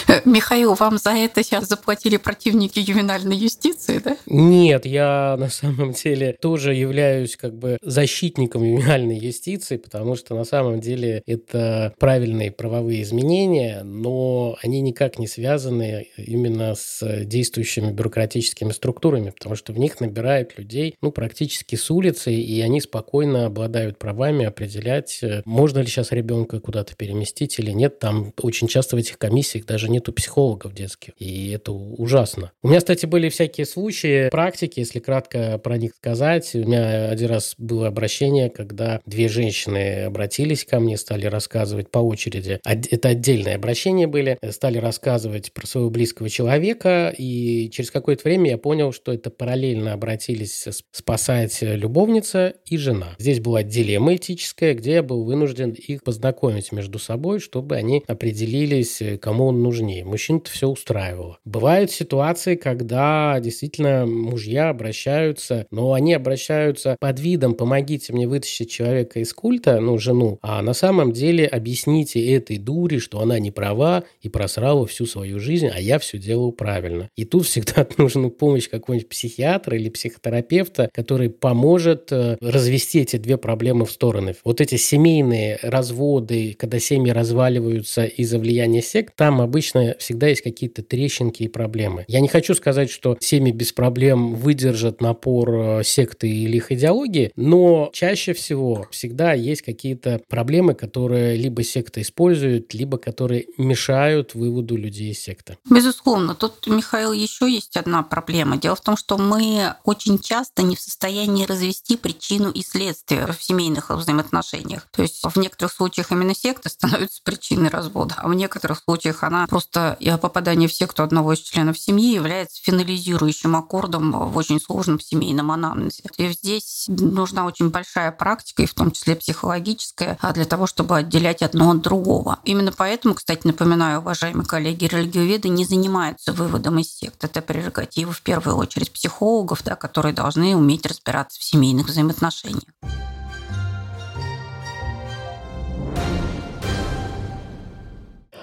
Михаил, 0.24 0.74
вам 0.74 0.98
за 0.98 1.10
это 1.10 1.42
сейчас 1.42 1.68
заплатили 1.68 2.16
противники 2.16 2.78
ювенальной 2.78 3.36
юстиции, 3.36 3.98
да? 3.98 4.16
Нет, 4.26 4.86
я 4.86 5.36
на 5.38 5.48
самом 5.48 5.92
деле 5.92 6.36
тоже 6.40 6.74
являюсь 6.74 7.36
как 7.36 7.54
бы 7.54 7.78
защитником 7.82 8.62
ювенальной 8.64 9.18
юстиции, 9.18 9.76
потому 9.76 10.16
что 10.16 10.34
на 10.34 10.44
самом 10.44 10.80
деле 10.80 11.22
это 11.26 11.94
правильные 11.98 12.50
правовые 12.50 13.02
изменения, 13.02 13.82
но 13.84 14.56
они 14.62 14.80
никак 14.80 15.18
не 15.18 15.26
связаны 15.26 16.08
именно 16.16 16.74
с 16.74 17.24
действующими 17.24 17.92
бюрократическими 17.92 18.72
структурами, 18.72 19.30
потому 19.30 19.56
что 19.56 19.72
в 19.72 19.78
них 19.78 20.00
набирают 20.00 20.58
людей 20.58 20.94
ну, 21.02 21.12
практически 21.12 21.76
с 21.76 21.90
улицы, 21.90 22.32
и 22.32 22.60
они 22.60 22.80
спокойно 22.80 23.46
обладают 23.46 23.98
правами 23.98 24.46
определять, 24.46 25.20
можно 25.44 25.80
ли 25.80 25.86
сейчас 25.86 26.12
ребенка 26.12 26.60
куда-то 26.60 26.94
переместить 26.96 27.58
или 27.58 27.72
нет. 27.72 27.98
Там 27.98 28.32
очень 28.40 28.68
часто 28.68 28.96
в 28.96 28.98
этих 28.98 29.18
комиссиях 29.18 29.66
даже 29.66 29.88
нету 29.98 30.12
психологов 30.12 30.74
детских, 30.74 31.12
и 31.18 31.50
это 31.50 31.72
ужасно. 31.72 32.52
У 32.62 32.68
меня, 32.68 32.78
кстати, 32.78 33.04
были 33.06 33.28
всякие 33.28 33.66
случаи, 33.66 34.28
практики, 34.30 34.78
если 34.80 35.00
кратко 35.00 35.58
про 35.58 35.76
них 35.76 35.94
сказать, 35.94 36.54
у 36.54 36.58
меня 36.60 37.08
один 37.10 37.28
раз 37.30 37.54
было 37.58 37.88
обращение, 37.88 38.48
когда 38.48 39.00
две 39.06 39.28
женщины 39.28 40.04
обратились 40.04 40.64
ко 40.64 40.78
мне, 40.78 40.96
стали 40.96 41.26
рассказывать 41.26 41.90
по 41.90 41.98
очереди. 41.98 42.60
Это 42.64 43.08
отдельные 43.08 43.56
обращения 43.56 44.06
были. 44.06 44.38
Стали 44.50 44.78
рассказывать 44.78 45.52
про 45.52 45.66
своего 45.66 45.90
близкого 45.90 46.30
человека, 46.30 47.12
и 47.16 47.68
через 47.70 47.90
какое-то 47.90 48.22
время 48.24 48.50
я 48.50 48.58
понял, 48.58 48.92
что 48.92 49.12
это 49.12 49.30
параллельно 49.30 49.92
обратились 49.92 50.68
спасать 50.92 51.58
любовница 51.60 52.54
и 52.66 52.76
жена. 52.76 53.16
Здесь 53.18 53.40
была 53.40 53.62
дилемма 53.62 54.16
этическая, 54.16 54.74
где 54.74 54.92
я 54.92 55.02
был 55.02 55.24
вынужден 55.24 55.70
их 55.70 56.04
познакомить 56.04 56.70
между 56.72 56.98
собой, 56.98 57.40
чтобы 57.40 57.76
они 57.76 58.04
определились, 58.06 59.02
кому 59.20 59.46
он 59.46 59.60
нужнее. 59.88 60.04
Мужчин-то 60.04 60.50
все 60.50 60.68
устраивало. 60.68 61.38
Бывают 61.44 61.90
ситуации, 61.90 62.56
когда 62.56 63.38
действительно 63.40 63.68
действительно 63.68 64.06
мужья 64.06 64.68
обращаются, 64.68 65.66
но 65.70 65.92
они 65.92 66.14
обращаются 66.14 66.96
под 67.00 67.20
видом 67.20 67.54
«помогите 67.54 68.12
мне 68.12 68.26
вытащить 68.26 68.70
человека 68.70 69.20
из 69.20 69.32
культа», 69.32 69.80
ну, 69.80 69.98
жену, 69.98 70.38
а 70.42 70.62
на 70.62 70.74
самом 70.74 71.12
деле 71.12 71.46
объясните 71.46 72.34
этой 72.34 72.58
дуре, 72.58 72.98
что 72.98 73.20
она 73.20 73.38
не 73.38 73.50
права 73.50 74.04
и 74.20 74.28
просрала 74.28 74.86
всю 74.86 75.06
свою 75.06 75.40
жизнь, 75.40 75.68
а 75.68 75.80
я 75.80 75.98
все 75.98 76.18
делаю 76.18 76.52
правильно. 76.52 77.08
И 77.16 77.24
тут 77.24 77.46
всегда 77.46 77.86
нужна 77.98 78.28
помощь 78.28 78.68
какого-нибудь 78.68 79.08
психиатра 79.08 79.76
или 79.76 79.88
психотерапевта, 79.88 80.88
который 80.92 81.30
поможет 81.30 82.12
э, 82.12 82.36
развести 82.40 83.00
эти 83.00 83.16
две 83.16 83.36
проблемы 83.36 83.86
в 83.86 83.90
стороны. 83.90 84.34
Вот 84.44 84.60
эти 84.60 84.76
семейные 84.76 85.58
разводы, 85.62 86.54
когда 86.58 86.78
семьи 86.78 87.10
разваливаются 87.10 88.04
из-за 88.04 88.38
влияния 88.38 88.82
сект, 88.82 89.14
там 89.16 89.40
обычно 89.40 89.77
всегда 89.98 90.28
есть 90.28 90.42
какие-то 90.42 90.82
трещинки 90.82 91.42
и 91.42 91.48
проблемы. 91.48 92.04
Я 92.08 92.20
не 92.20 92.28
хочу 92.28 92.54
сказать, 92.54 92.90
что 92.90 93.16
семьи 93.20 93.52
без 93.52 93.72
проблем 93.72 94.34
выдержат 94.34 95.00
напор 95.00 95.50
э, 95.50 95.84
секты 95.84 96.28
или 96.28 96.56
их 96.56 96.72
идеологии, 96.72 97.32
но 97.36 97.90
чаще 97.92 98.32
всего 98.32 98.86
всегда 98.90 99.32
есть 99.32 99.62
какие-то 99.62 100.20
проблемы, 100.28 100.74
которые 100.74 101.36
либо 101.36 101.62
секта 101.62 102.00
использует, 102.02 102.74
либо 102.74 102.98
которые 102.98 103.46
мешают 103.56 104.34
выводу 104.34 104.76
людей 104.76 105.12
из 105.12 105.20
секты. 105.20 105.58
Безусловно. 105.68 106.34
Тут, 106.34 106.66
Михаил, 106.66 107.12
еще 107.12 107.50
есть 107.50 107.76
одна 107.76 108.02
проблема. 108.02 108.56
Дело 108.56 108.76
в 108.76 108.80
том, 108.80 108.96
что 108.96 109.18
мы 109.18 109.74
очень 109.84 110.18
часто 110.18 110.62
не 110.62 110.76
в 110.76 110.80
состоянии 110.80 111.46
развести 111.46 111.96
причину 111.96 112.50
и 112.50 112.62
следствие 112.62 113.26
в 113.26 113.42
семейных 113.42 113.90
взаимоотношениях. 113.90 114.86
То 114.90 115.02
есть 115.02 115.22
в 115.22 115.36
некоторых 115.38 115.72
случаях 115.72 116.12
именно 116.12 116.34
секта 116.34 116.68
становится 116.68 117.20
причиной 117.22 117.68
развода, 117.68 118.14
а 118.18 118.28
в 118.28 118.34
некоторых 118.34 118.80
случаях 118.84 119.22
она 119.22 119.46
просто 119.46 119.67
попадание 119.72 120.68
в 120.68 120.72
секту 120.72 121.02
одного 121.02 121.32
из 121.32 121.40
членов 121.40 121.78
семьи 121.78 122.14
является 122.14 122.62
финализирующим 122.62 123.56
аккордом 123.56 124.30
в 124.30 124.36
очень 124.36 124.60
сложном 124.60 125.00
семейном 125.00 125.50
анамнезе. 125.50 126.02
И 126.16 126.28
здесь 126.28 126.86
нужна 126.88 127.46
очень 127.46 127.70
большая 127.70 128.12
практика, 128.12 128.62
и 128.62 128.66
в 128.66 128.74
том 128.74 128.90
числе 128.90 129.16
психологическая, 129.16 130.18
а 130.20 130.32
для 130.32 130.44
того, 130.44 130.66
чтобы 130.66 130.96
отделять 130.96 131.42
одно 131.42 131.70
от 131.70 131.82
другого. 131.82 132.38
Именно 132.44 132.72
поэтому, 132.72 133.14
кстати, 133.14 133.46
напоминаю, 133.46 134.00
уважаемые 134.00 134.46
коллеги, 134.46 134.86
религиоведы 134.86 135.48
не 135.48 135.64
занимаются 135.64 136.32
выводом 136.32 136.78
из 136.78 136.94
сект. 136.94 137.24
Это 137.24 137.42
прерогатива 137.42 138.12
в 138.12 138.22
первую 138.22 138.56
очередь 138.56 138.92
психологов, 138.92 139.62
да, 139.64 139.74
которые 139.76 140.14
должны 140.14 140.56
уметь 140.56 140.86
разбираться 140.86 141.40
в 141.40 141.44
семейных 141.44 141.86
взаимоотношениях. 141.86 142.64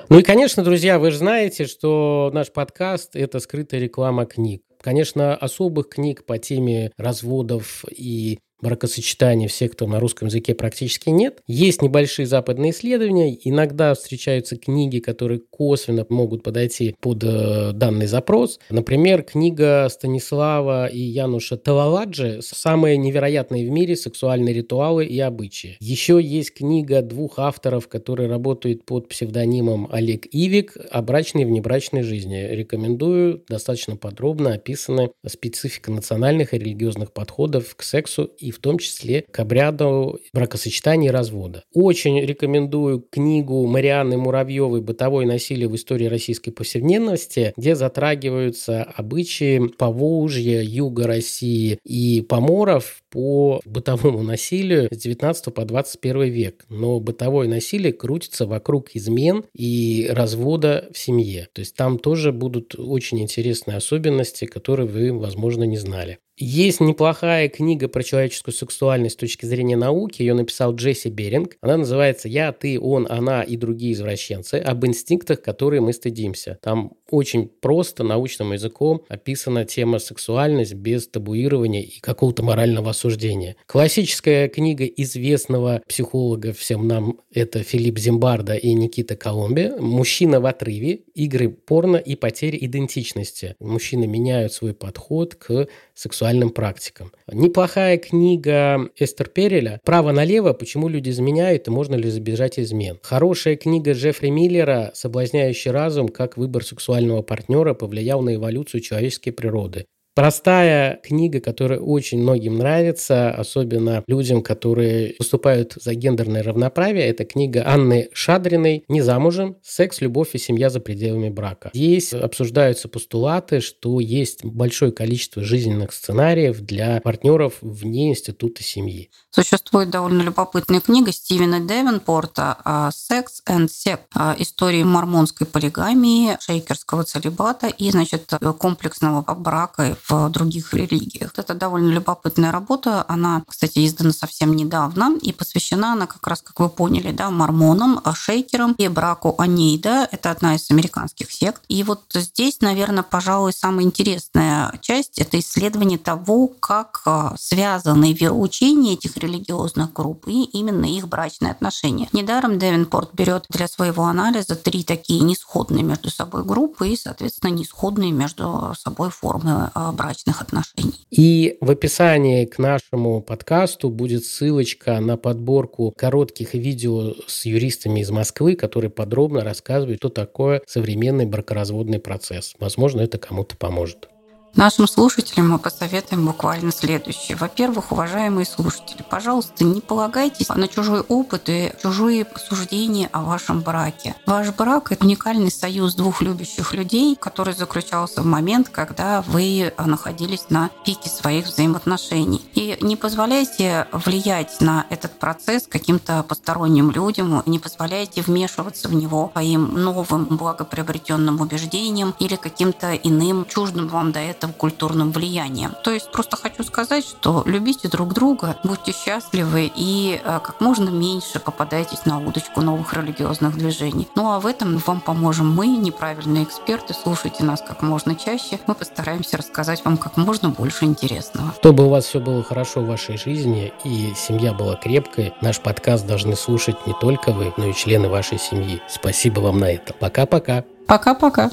Ну 0.07 0.19
и, 0.19 0.23
конечно, 0.23 0.63
друзья, 0.63 0.99
вы 0.99 1.09
же 1.09 1.17
знаете, 1.17 1.65
что 1.65 2.29
наш 2.31 2.51
подкаст– 2.51 3.11
это 3.15 3.39
скрытая 3.39 3.79
реклама 3.79 4.25
книг. 4.25 4.61
Конечно, 4.81 5.35
особых 5.35 5.89
книг 5.89 6.25
по 6.25 6.37
теме 6.37 6.91
разводов 6.95 7.83
и 7.89 8.37
бракосочетаний 8.65 9.47
в 9.47 9.71
кто 9.71 9.87
на 9.87 9.99
русском 9.99 10.27
языке 10.27 10.55
практически 10.55 11.09
нет. 11.09 11.41
Есть 11.47 11.81
небольшие 11.81 12.25
западные 12.25 12.71
исследования, 12.71 13.37
иногда 13.43 13.93
встречаются 13.93 14.57
книги, 14.57 14.99
которые 14.99 15.39
косвенно 15.39 16.05
могут 16.09 16.43
подойти 16.43 16.95
под 16.99 17.23
э, 17.23 17.71
данный 17.73 18.07
запрос. 18.07 18.59
Например, 18.69 19.21
книга 19.23 19.87
Станислава 19.89 20.87
и 20.87 20.99
Януша 20.99 21.57
Талаладжи 21.57 22.39
«Самые 22.41 22.97
невероятные 22.97 23.67
в 23.67 23.71
мире 23.71 23.95
сексуальные 23.95 24.53
ритуалы 24.53 25.05
и 25.05 25.19
обычаи». 25.19 25.77
Еще 25.79 26.19
есть 26.21 26.53
книга 26.53 27.01
двух 27.01 27.37
авторов, 27.37 27.87
которые 27.87 28.29
работают 28.29 28.85
под 28.85 29.09
псевдонимом 29.09 29.87
Олег 29.91 30.25
Ивик 30.31 30.75
о 30.89 31.01
брачной 31.01 31.43
и 31.43 31.45
внебрачной 31.45 32.01
жизни. 32.01 32.47
Рекомендую, 32.51 33.43
достаточно 33.47 33.95
подробно 33.95 34.53
описана 34.53 35.09
специфика 35.27 35.91
национальных 35.91 36.53
и 36.53 36.57
религиозных 36.57 37.11
подходов 37.11 37.75
к 37.75 37.83
сексу 37.83 38.23
и 38.23 38.51
в 38.55 38.59
том 38.59 38.79
числе 38.79 39.25
к 39.29 39.39
обряду 39.39 40.19
бракосочетания 40.33 41.09
и 41.09 41.13
развода. 41.13 41.63
Очень 41.73 42.21
рекомендую 42.21 43.01
книгу 43.01 43.65
Марианны 43.67 44.17
Муравьевой 44.17 44.81
«Бытовое 44.81 45.25
насилие 45.25 45.67
в 45.67 45.75
истории 45.75 46.05
российской 46.05 46.51
повседневности», 46.51 47.53
где 47.57 47.75
затрагиваются 47.75 48.83
обычаи 48.83 49.67
Поволжья, 49.77 50.61
Юга 50.61 51.07
России 51.07 51.79
и 51.83 52.21
поморов 52.21 53.03
по 53.15 53.61
бытовому 53.63 54.23
насилию 54.23 54.89
с 54.91 54.97
19 54.97 55.53
по 55.53 55.63
21 55.63 56.23
век. 56.23 56.65
Но 56.67 56.99
бытовое 56.99 57.47
насилие 57.47 57.93
крутится 57.93 58.45
вокруг 58.45 58.89
измен 58.93 59.45
и 59.53 60.09
развода 60.11 60.89
в 60.91 60.97
семье. 60.97 61.47
То 61.53 61.61
есть 61.61 61.77
там 61.77 61.97
тоже 61.97 62.33
будут 62.33 62.75
очень 62.77 63.21
интересные 63.21 63.77
особенности, 63.77 64.43
которые 64.43 64.85
вы, 64.85 65.17
возможно, 65.17 65.63
не 65.63 65.77
знали. 65.77 66.19
Есть 66.37 66.81
неплохая 66.81 67.47
книга 67.47 67.87
про 67.87 68.03
человеческую 68.03 68.53
сексуальность 68.53 69.15
с 69.15 69.17
точки 69.17 69.45
зрения 69.45 69.77
науки. 69.77 70.21
Ее 70.21 70.33
написал 70.33 70.75
Джесси 70.75 71.09
Беринг. 71.09 71.55
Она 71.61 71.77
называется 71.77 72.27
«Я, 72.27 72.51
ты, 72.51 72.77
он, 72.77 73.07
она 73.09 73.41
и 73.41 73.55
другие 73.55 73.93
извращенцы. 73.93 74.55
Об 74.55 74.85
инстинктах, 74.85 75.41
которые 75.41 75.79
мы 75.79 75.93
стыдимся». 75.93 76.59
Там 76.61 76.91
очень 77.09 77.47
просто 77.47 78.03
научным 78.03 78.53
языком 78.53 79.03
описана 79.09 79.65
тема 79.65 79.99
сексуальность 79.99 80.73
без 80.73 81.07
табуирования 81.07 81.81
и 81.81 81.99
какого-то 81.99 82.43
морального 82.43 82.91
осуждения. 82.91 83.55
Классическая 83.65 84.47
книга 84.49 84.85
известного 84.85 85.81
психолога 85.87 86.53
всем 86.53 86.87
нам 86.87 87.19
это 87.33 87.63
Филипп 87.63 87.99
Зимбарда 87.99 88.55
и 88.55 88.73
Никита 88.73 89.15
Коломби 89.15 89.71
«Мужчина 89.79 90.39
в 90.39 90.45
отрыве. 90.45 91.01
Игры 91.13 91.49
порно 91.49 91.97
и 91.97 92.15
потеря 92.15 92.57
идентичности». 92.59 93.55
Мужчины 93.59 94.07
меняют 94.07 94.53
свой 94.53 94.73
подход 94.73 95.35
к 95.35 95.67
сексуальным 95.93 96.49
практикам. 96.49 97.11
Неплохая 97.31 97.97
книга 97.97 98.89
Эстер 98.97 99.29
Переля 99.29 99.79
«Право 99.83 100.11
налево. 100.11 100.53
Почему 100.53 100.87
люди 100.87 101.09
изменяют 101.09 101.67
и 101.67 101.71
можно 101.71 101.95
ли 101.95 102.09
забежать 102.09 102.59
измен». 102.59 102.99
Хорошая 103.01 103.55
книга 103.55 103.93
Джеффри 103.93 104.29
Миллера 104.29 104.91
«Соблазняющий 104.93 105.71
разум. 105.71 106.09
Как 106.09 106.37
выбор 106.37 106.63
сексуального 106.95 107.21
партнера 107.21 107.73
повлиял 107.73 108.21
на 108.21 108.35
эволюцию 108.35 108.81
человеческой 108.81 109.31
природы». 109.31 109.85
Простая 110.15 111.01
книга, 111.03 111.41
которая 111.41 111.77
очень 111.77 112.21
многим 112.21 112.57
нравится, 112.57 113.31
особенно 113.31 114.01
людям, 114.07 114.41
которые 114.41 115.15
выступают 115.19 115.73
за 115.75 115.93
гендерное 115.93 116.41
равноправие. 116.41 117.05
Это 117.05 117.25
книга 117.25 117.63
Анны 117.67 118.07
Шадриной 118.13 118.85
«Не 118.87 119.01
замужем. 119.01 119.57
Секс, 119.61 119.99
любовь 119.99 120.29
и 120.31 120.37
семья 120.37 120.69
за 120.69 120.79
пределами 120.79 121.27
брака». 121.27 121.69
Здесь 121.73 122.13
обсуждаются 122.13 122.87
постулаты, 122.87 123.59
что 123.59 123.99
есть 123.99 124.45
большое 124.45 124.93
количество 124.93 125.43
жизненных 125.43 125.91
сценариев 125.91 126.61
для 126.61 127.01
партнеров 127.01 127.55
вне 127.59 128.11
института 128.11 128.63
семьи. 128.63 129.09
Существует 129.31 129.89
довольно 129.89 130.21
любопытная 130.21 130.79
книга 130.79 131.11
Стивена 131.11 131.59
Девенпорта 131.59 132.89
«Секс 132.95 133.41
and 133.49 133.67
Sect. 133.67 134.41
Истории 134.41 134.83
мормонской 134.83 135.45
полигамии, 135.45 136.37
шейкерского 136.39 137.03
целебата 137.03 137.67
и, 137.67 137.91
значит, 137.91 138.31
комплексного 138.59 139.21
брака 139.35 139.97
в 140.07 140.29
других 140.29 140.73
религиях. 140.73 141.31
Это 141.37 141.53
довольно 141.53 141.91
любопытная 141.91 142.51
работа. 142.51 143.05
Она, 143.07 143.43
кстати, 143.47 143.85
издана 143.85 144.11
совсем 144.11 144.55
недавно 144.55 145.17
и 145.21 145.31
посвящена 145.31 145.93
она 145.93 146.07
как 146.07 146.25
раз, 146.27 146.41
как 146.41 146.59
вы 146.59 146.69
поняли, 146.69 147.11
да, 147.11 147.29
мормонам, 147.31 148.01
шейкерам 148.13 148.73
и 148.73 148.87
браку 148.87 149.35
Анейда. 149.37 150.07
Это 150.11 150.31
одна 150.31 150.55
из 150.55 150.69
американских 150.69 151.31
сект. 151.31 151.63
И 151.67 151.83
вот 151.83 152.03
здесь, 152.13 152.61
наверное, 152.61 153.03
пожалуй, 153.03 153.53
самая 153.53 153.85
интересная 153.85 154.77
часть– 154.81 155.13
это 155.17 155.39
исследование 155.39 155.97
того, 155.97 156.47
как 156.47 157.01
а, 157.05 157.35
связаны 157.37 158.13
вероучения 158.13 158.93
этих 158.93 159.17
религиозных 159.17 159.93
групп 159.93 160.27
и 160.27 160.43
именно 160.43 160.85
их 160.85 161.07
брачные 161.07 161.51
отношения. 161.51 162.09
Недаром 162.13 162.59
Девинпорт 162.59 163.13
берет 163.13 163.45
для 163.49 163.67
своего 163.67 164.05
анализа 164.05 164.55
три 164.55 164.83
такие 164.83 165.21
несходные 165.21 165.83
между 165.83 166.09
собой 166.09 166.43
группы 166.43 166.89
и, 166.89 166.97
соответственно, 166.97 167.51
несходные 167.51 168.11
между 168.11 168.73
собой 168.77 169.09
формы 169.09 169.71
а, 169.73 169.91
брачных 169.95 170.41
отношений. 170.41 171.05
И 171.09 171.57
в 171.61 171.71
описании 171.71 172.45
к 172.45 172.59
нашему 172.59 173.21
подкасту 173.21 173.89
будет 173.89 174.25
ссылочка 174.25 174.99
на 174.99 175.17
подборку 175.17 175.93
коротких 175.95 176.53
видео 176.53 177.13
с 177.27 177.45
юристами 177.45 178.01
из 178.01 178.11
Москвы, 178.11 178.55
которые 178.55 178.91
подробно 178.91 179.41
рассказывают, 179.41 179.99
что 179.99 180.09
такое 180.09 180.61
современный 180.67 181.25
бракоразводный 181.25 181.99
процесс. 181.99 182.53
Возможно, 182.59 183.01
это 183.01 183.17
кому-то 183.17 183.55
поможет. 183.55 184.09
Нашим 184.55 184.87
слушателям 184.87 185.49
мы 185.49 185.59
посоветуем 185.59 186.25
буквально 186.25 186.71
следующее. 186.71 187.35
Во-первых, 187.35 187.91
уважаемые 187.91 188.45
слушатели, 188.45 189.03
пожалуйста, 189.03 189.65
не 189.65 189.81
полагайтесь 189.81 190.47
на 190.47 190.69
чужой 190.69 191.01
опыт 191.01 191.49
и 191.49 191.73
чужие 191.81 192.25
суждения 192.37 193.09
о 193.11 193.23
вашем 193.23 193.59
браке. 193.59 194.15
Ваш 194.25 194.51
брак– 194.51 194.91
это 194.93 195.03
уникальный 195.03 195.51
союз 195.51 195.95
двух 195.95 196.21
любящих 196.21 196.73
людей, 196.73 197.17
который 197.17 197.53
заключался 197.53 198.21
в 198.21 198.25
момент, 198.25 198.69
когда 198.69 199.23
вы 199.27 199.73
находились 199.77 200.45
на 200.49 200.69
пике 200.85 201.09
своих 201.09 201.47
взаимоотношений. 201.47 202.41
И 202.53 202.77
не 202.79 202.95
позволяйте 202.95 203.87
влиять 203.91 204.61
на 204.61 204.85
этот 204.89 205.19
процесс 205.19 205.67
каким-то 205.67 206.23
посторонним 206.23 206.91
людям, 206.91 207.43
не 207.45 207.59
позволяйте 207.59 208.21
вмешиваться 208.21 208.87
в 208.87 208.93
него 208.93 209.31
своим 209.33 209.73
новым 209.73 210.27
благоприобретенным 210.27 211.41
убеждением 211.41 212.15
или 212.19 212.37
каким-то 212.37 212.95
иным 212.95 213.45
чуждым 213.45 213.89
вам 213.89 214.13
до 214.13 214.19
этого 214.19 214.44
этом 214.45 214.53
культурным 214.53 215.11
влиянием. 215.11 215.73
То 215.83 215.91
есть 215.91 216.11
просто 216.11 216.37
хочу 216.37 216.63
сказать, 216.63 217.05
что 217.05 217.43
любите 217.45 217.87
друг 217.87 218.13
друга, 218.13 218.57
будьте 218.63 218.93
счастливы 218.93 219.71
и 219.75 220.21
э, 220.23 220.39
как 220.43 220.61
можно 220.61 220.89
меньше 220.89 221.39
попадайтесь 221.39 222.05
на 222.05 222.19
удочку 222.19 222.61
новых 222.61 222.93
религиозных 222.93 223.57
движений. 223.57 224.07
Ну 224.15 224.31
а 224.31 224.39
в 224.39 224.45
этом 224.45 224.77
вам 224.77 225.01
поможем 225.01 225.53
мы, 225.53 225.67
неправильные 225.67 226.43
эксперты. 226.43 226.93
Слушайте 226.93 227.43
нас 227.43 227.61
как 227.61 227.81
можно 227.81 228.15
чаще. 228.15 228.59
Мы 228.67 228.75
постараемся 228.75 229.37
рассказать 229.37 229.83
вам 229.83 229.97
как 229.97 230.17
можно 230.17 230.49
больше 230.49 230.85
интересного. 230.85 231.53
Чтобы 231.59 231.85
у 231.85 231.89
вас 231.89 232.05
все 232.05 232.19
было 232.19 232.43
хорошо 232.43 232.81
в 232.81 232.87
вашей 232.87 233.17
жизни 233.17 233.73
и 233.83 234.13
семья 234.15 234.53
была 234.53 234.75
крепкой, 234.75 235.33
наш 235.41 235.59
подкаст 235.59 236.05
должны 236.05 236.35
слушать 236.35 236.85
не 236.85 236.93
только 236.93 237.31
вы, 237.31 237.53
но 237.57 237.65
и 237.65 237.73
члены 237.73 238.09
вашей 238.09 238.39
семьи. 238.39 238.81
Спасибо 238.89 239.39
вам 239.39 239.59
на 239.59 239.71
это. 239.71 239.93
Пока-пока. 239.93 240.63
Пока-пока. 240.87 241.51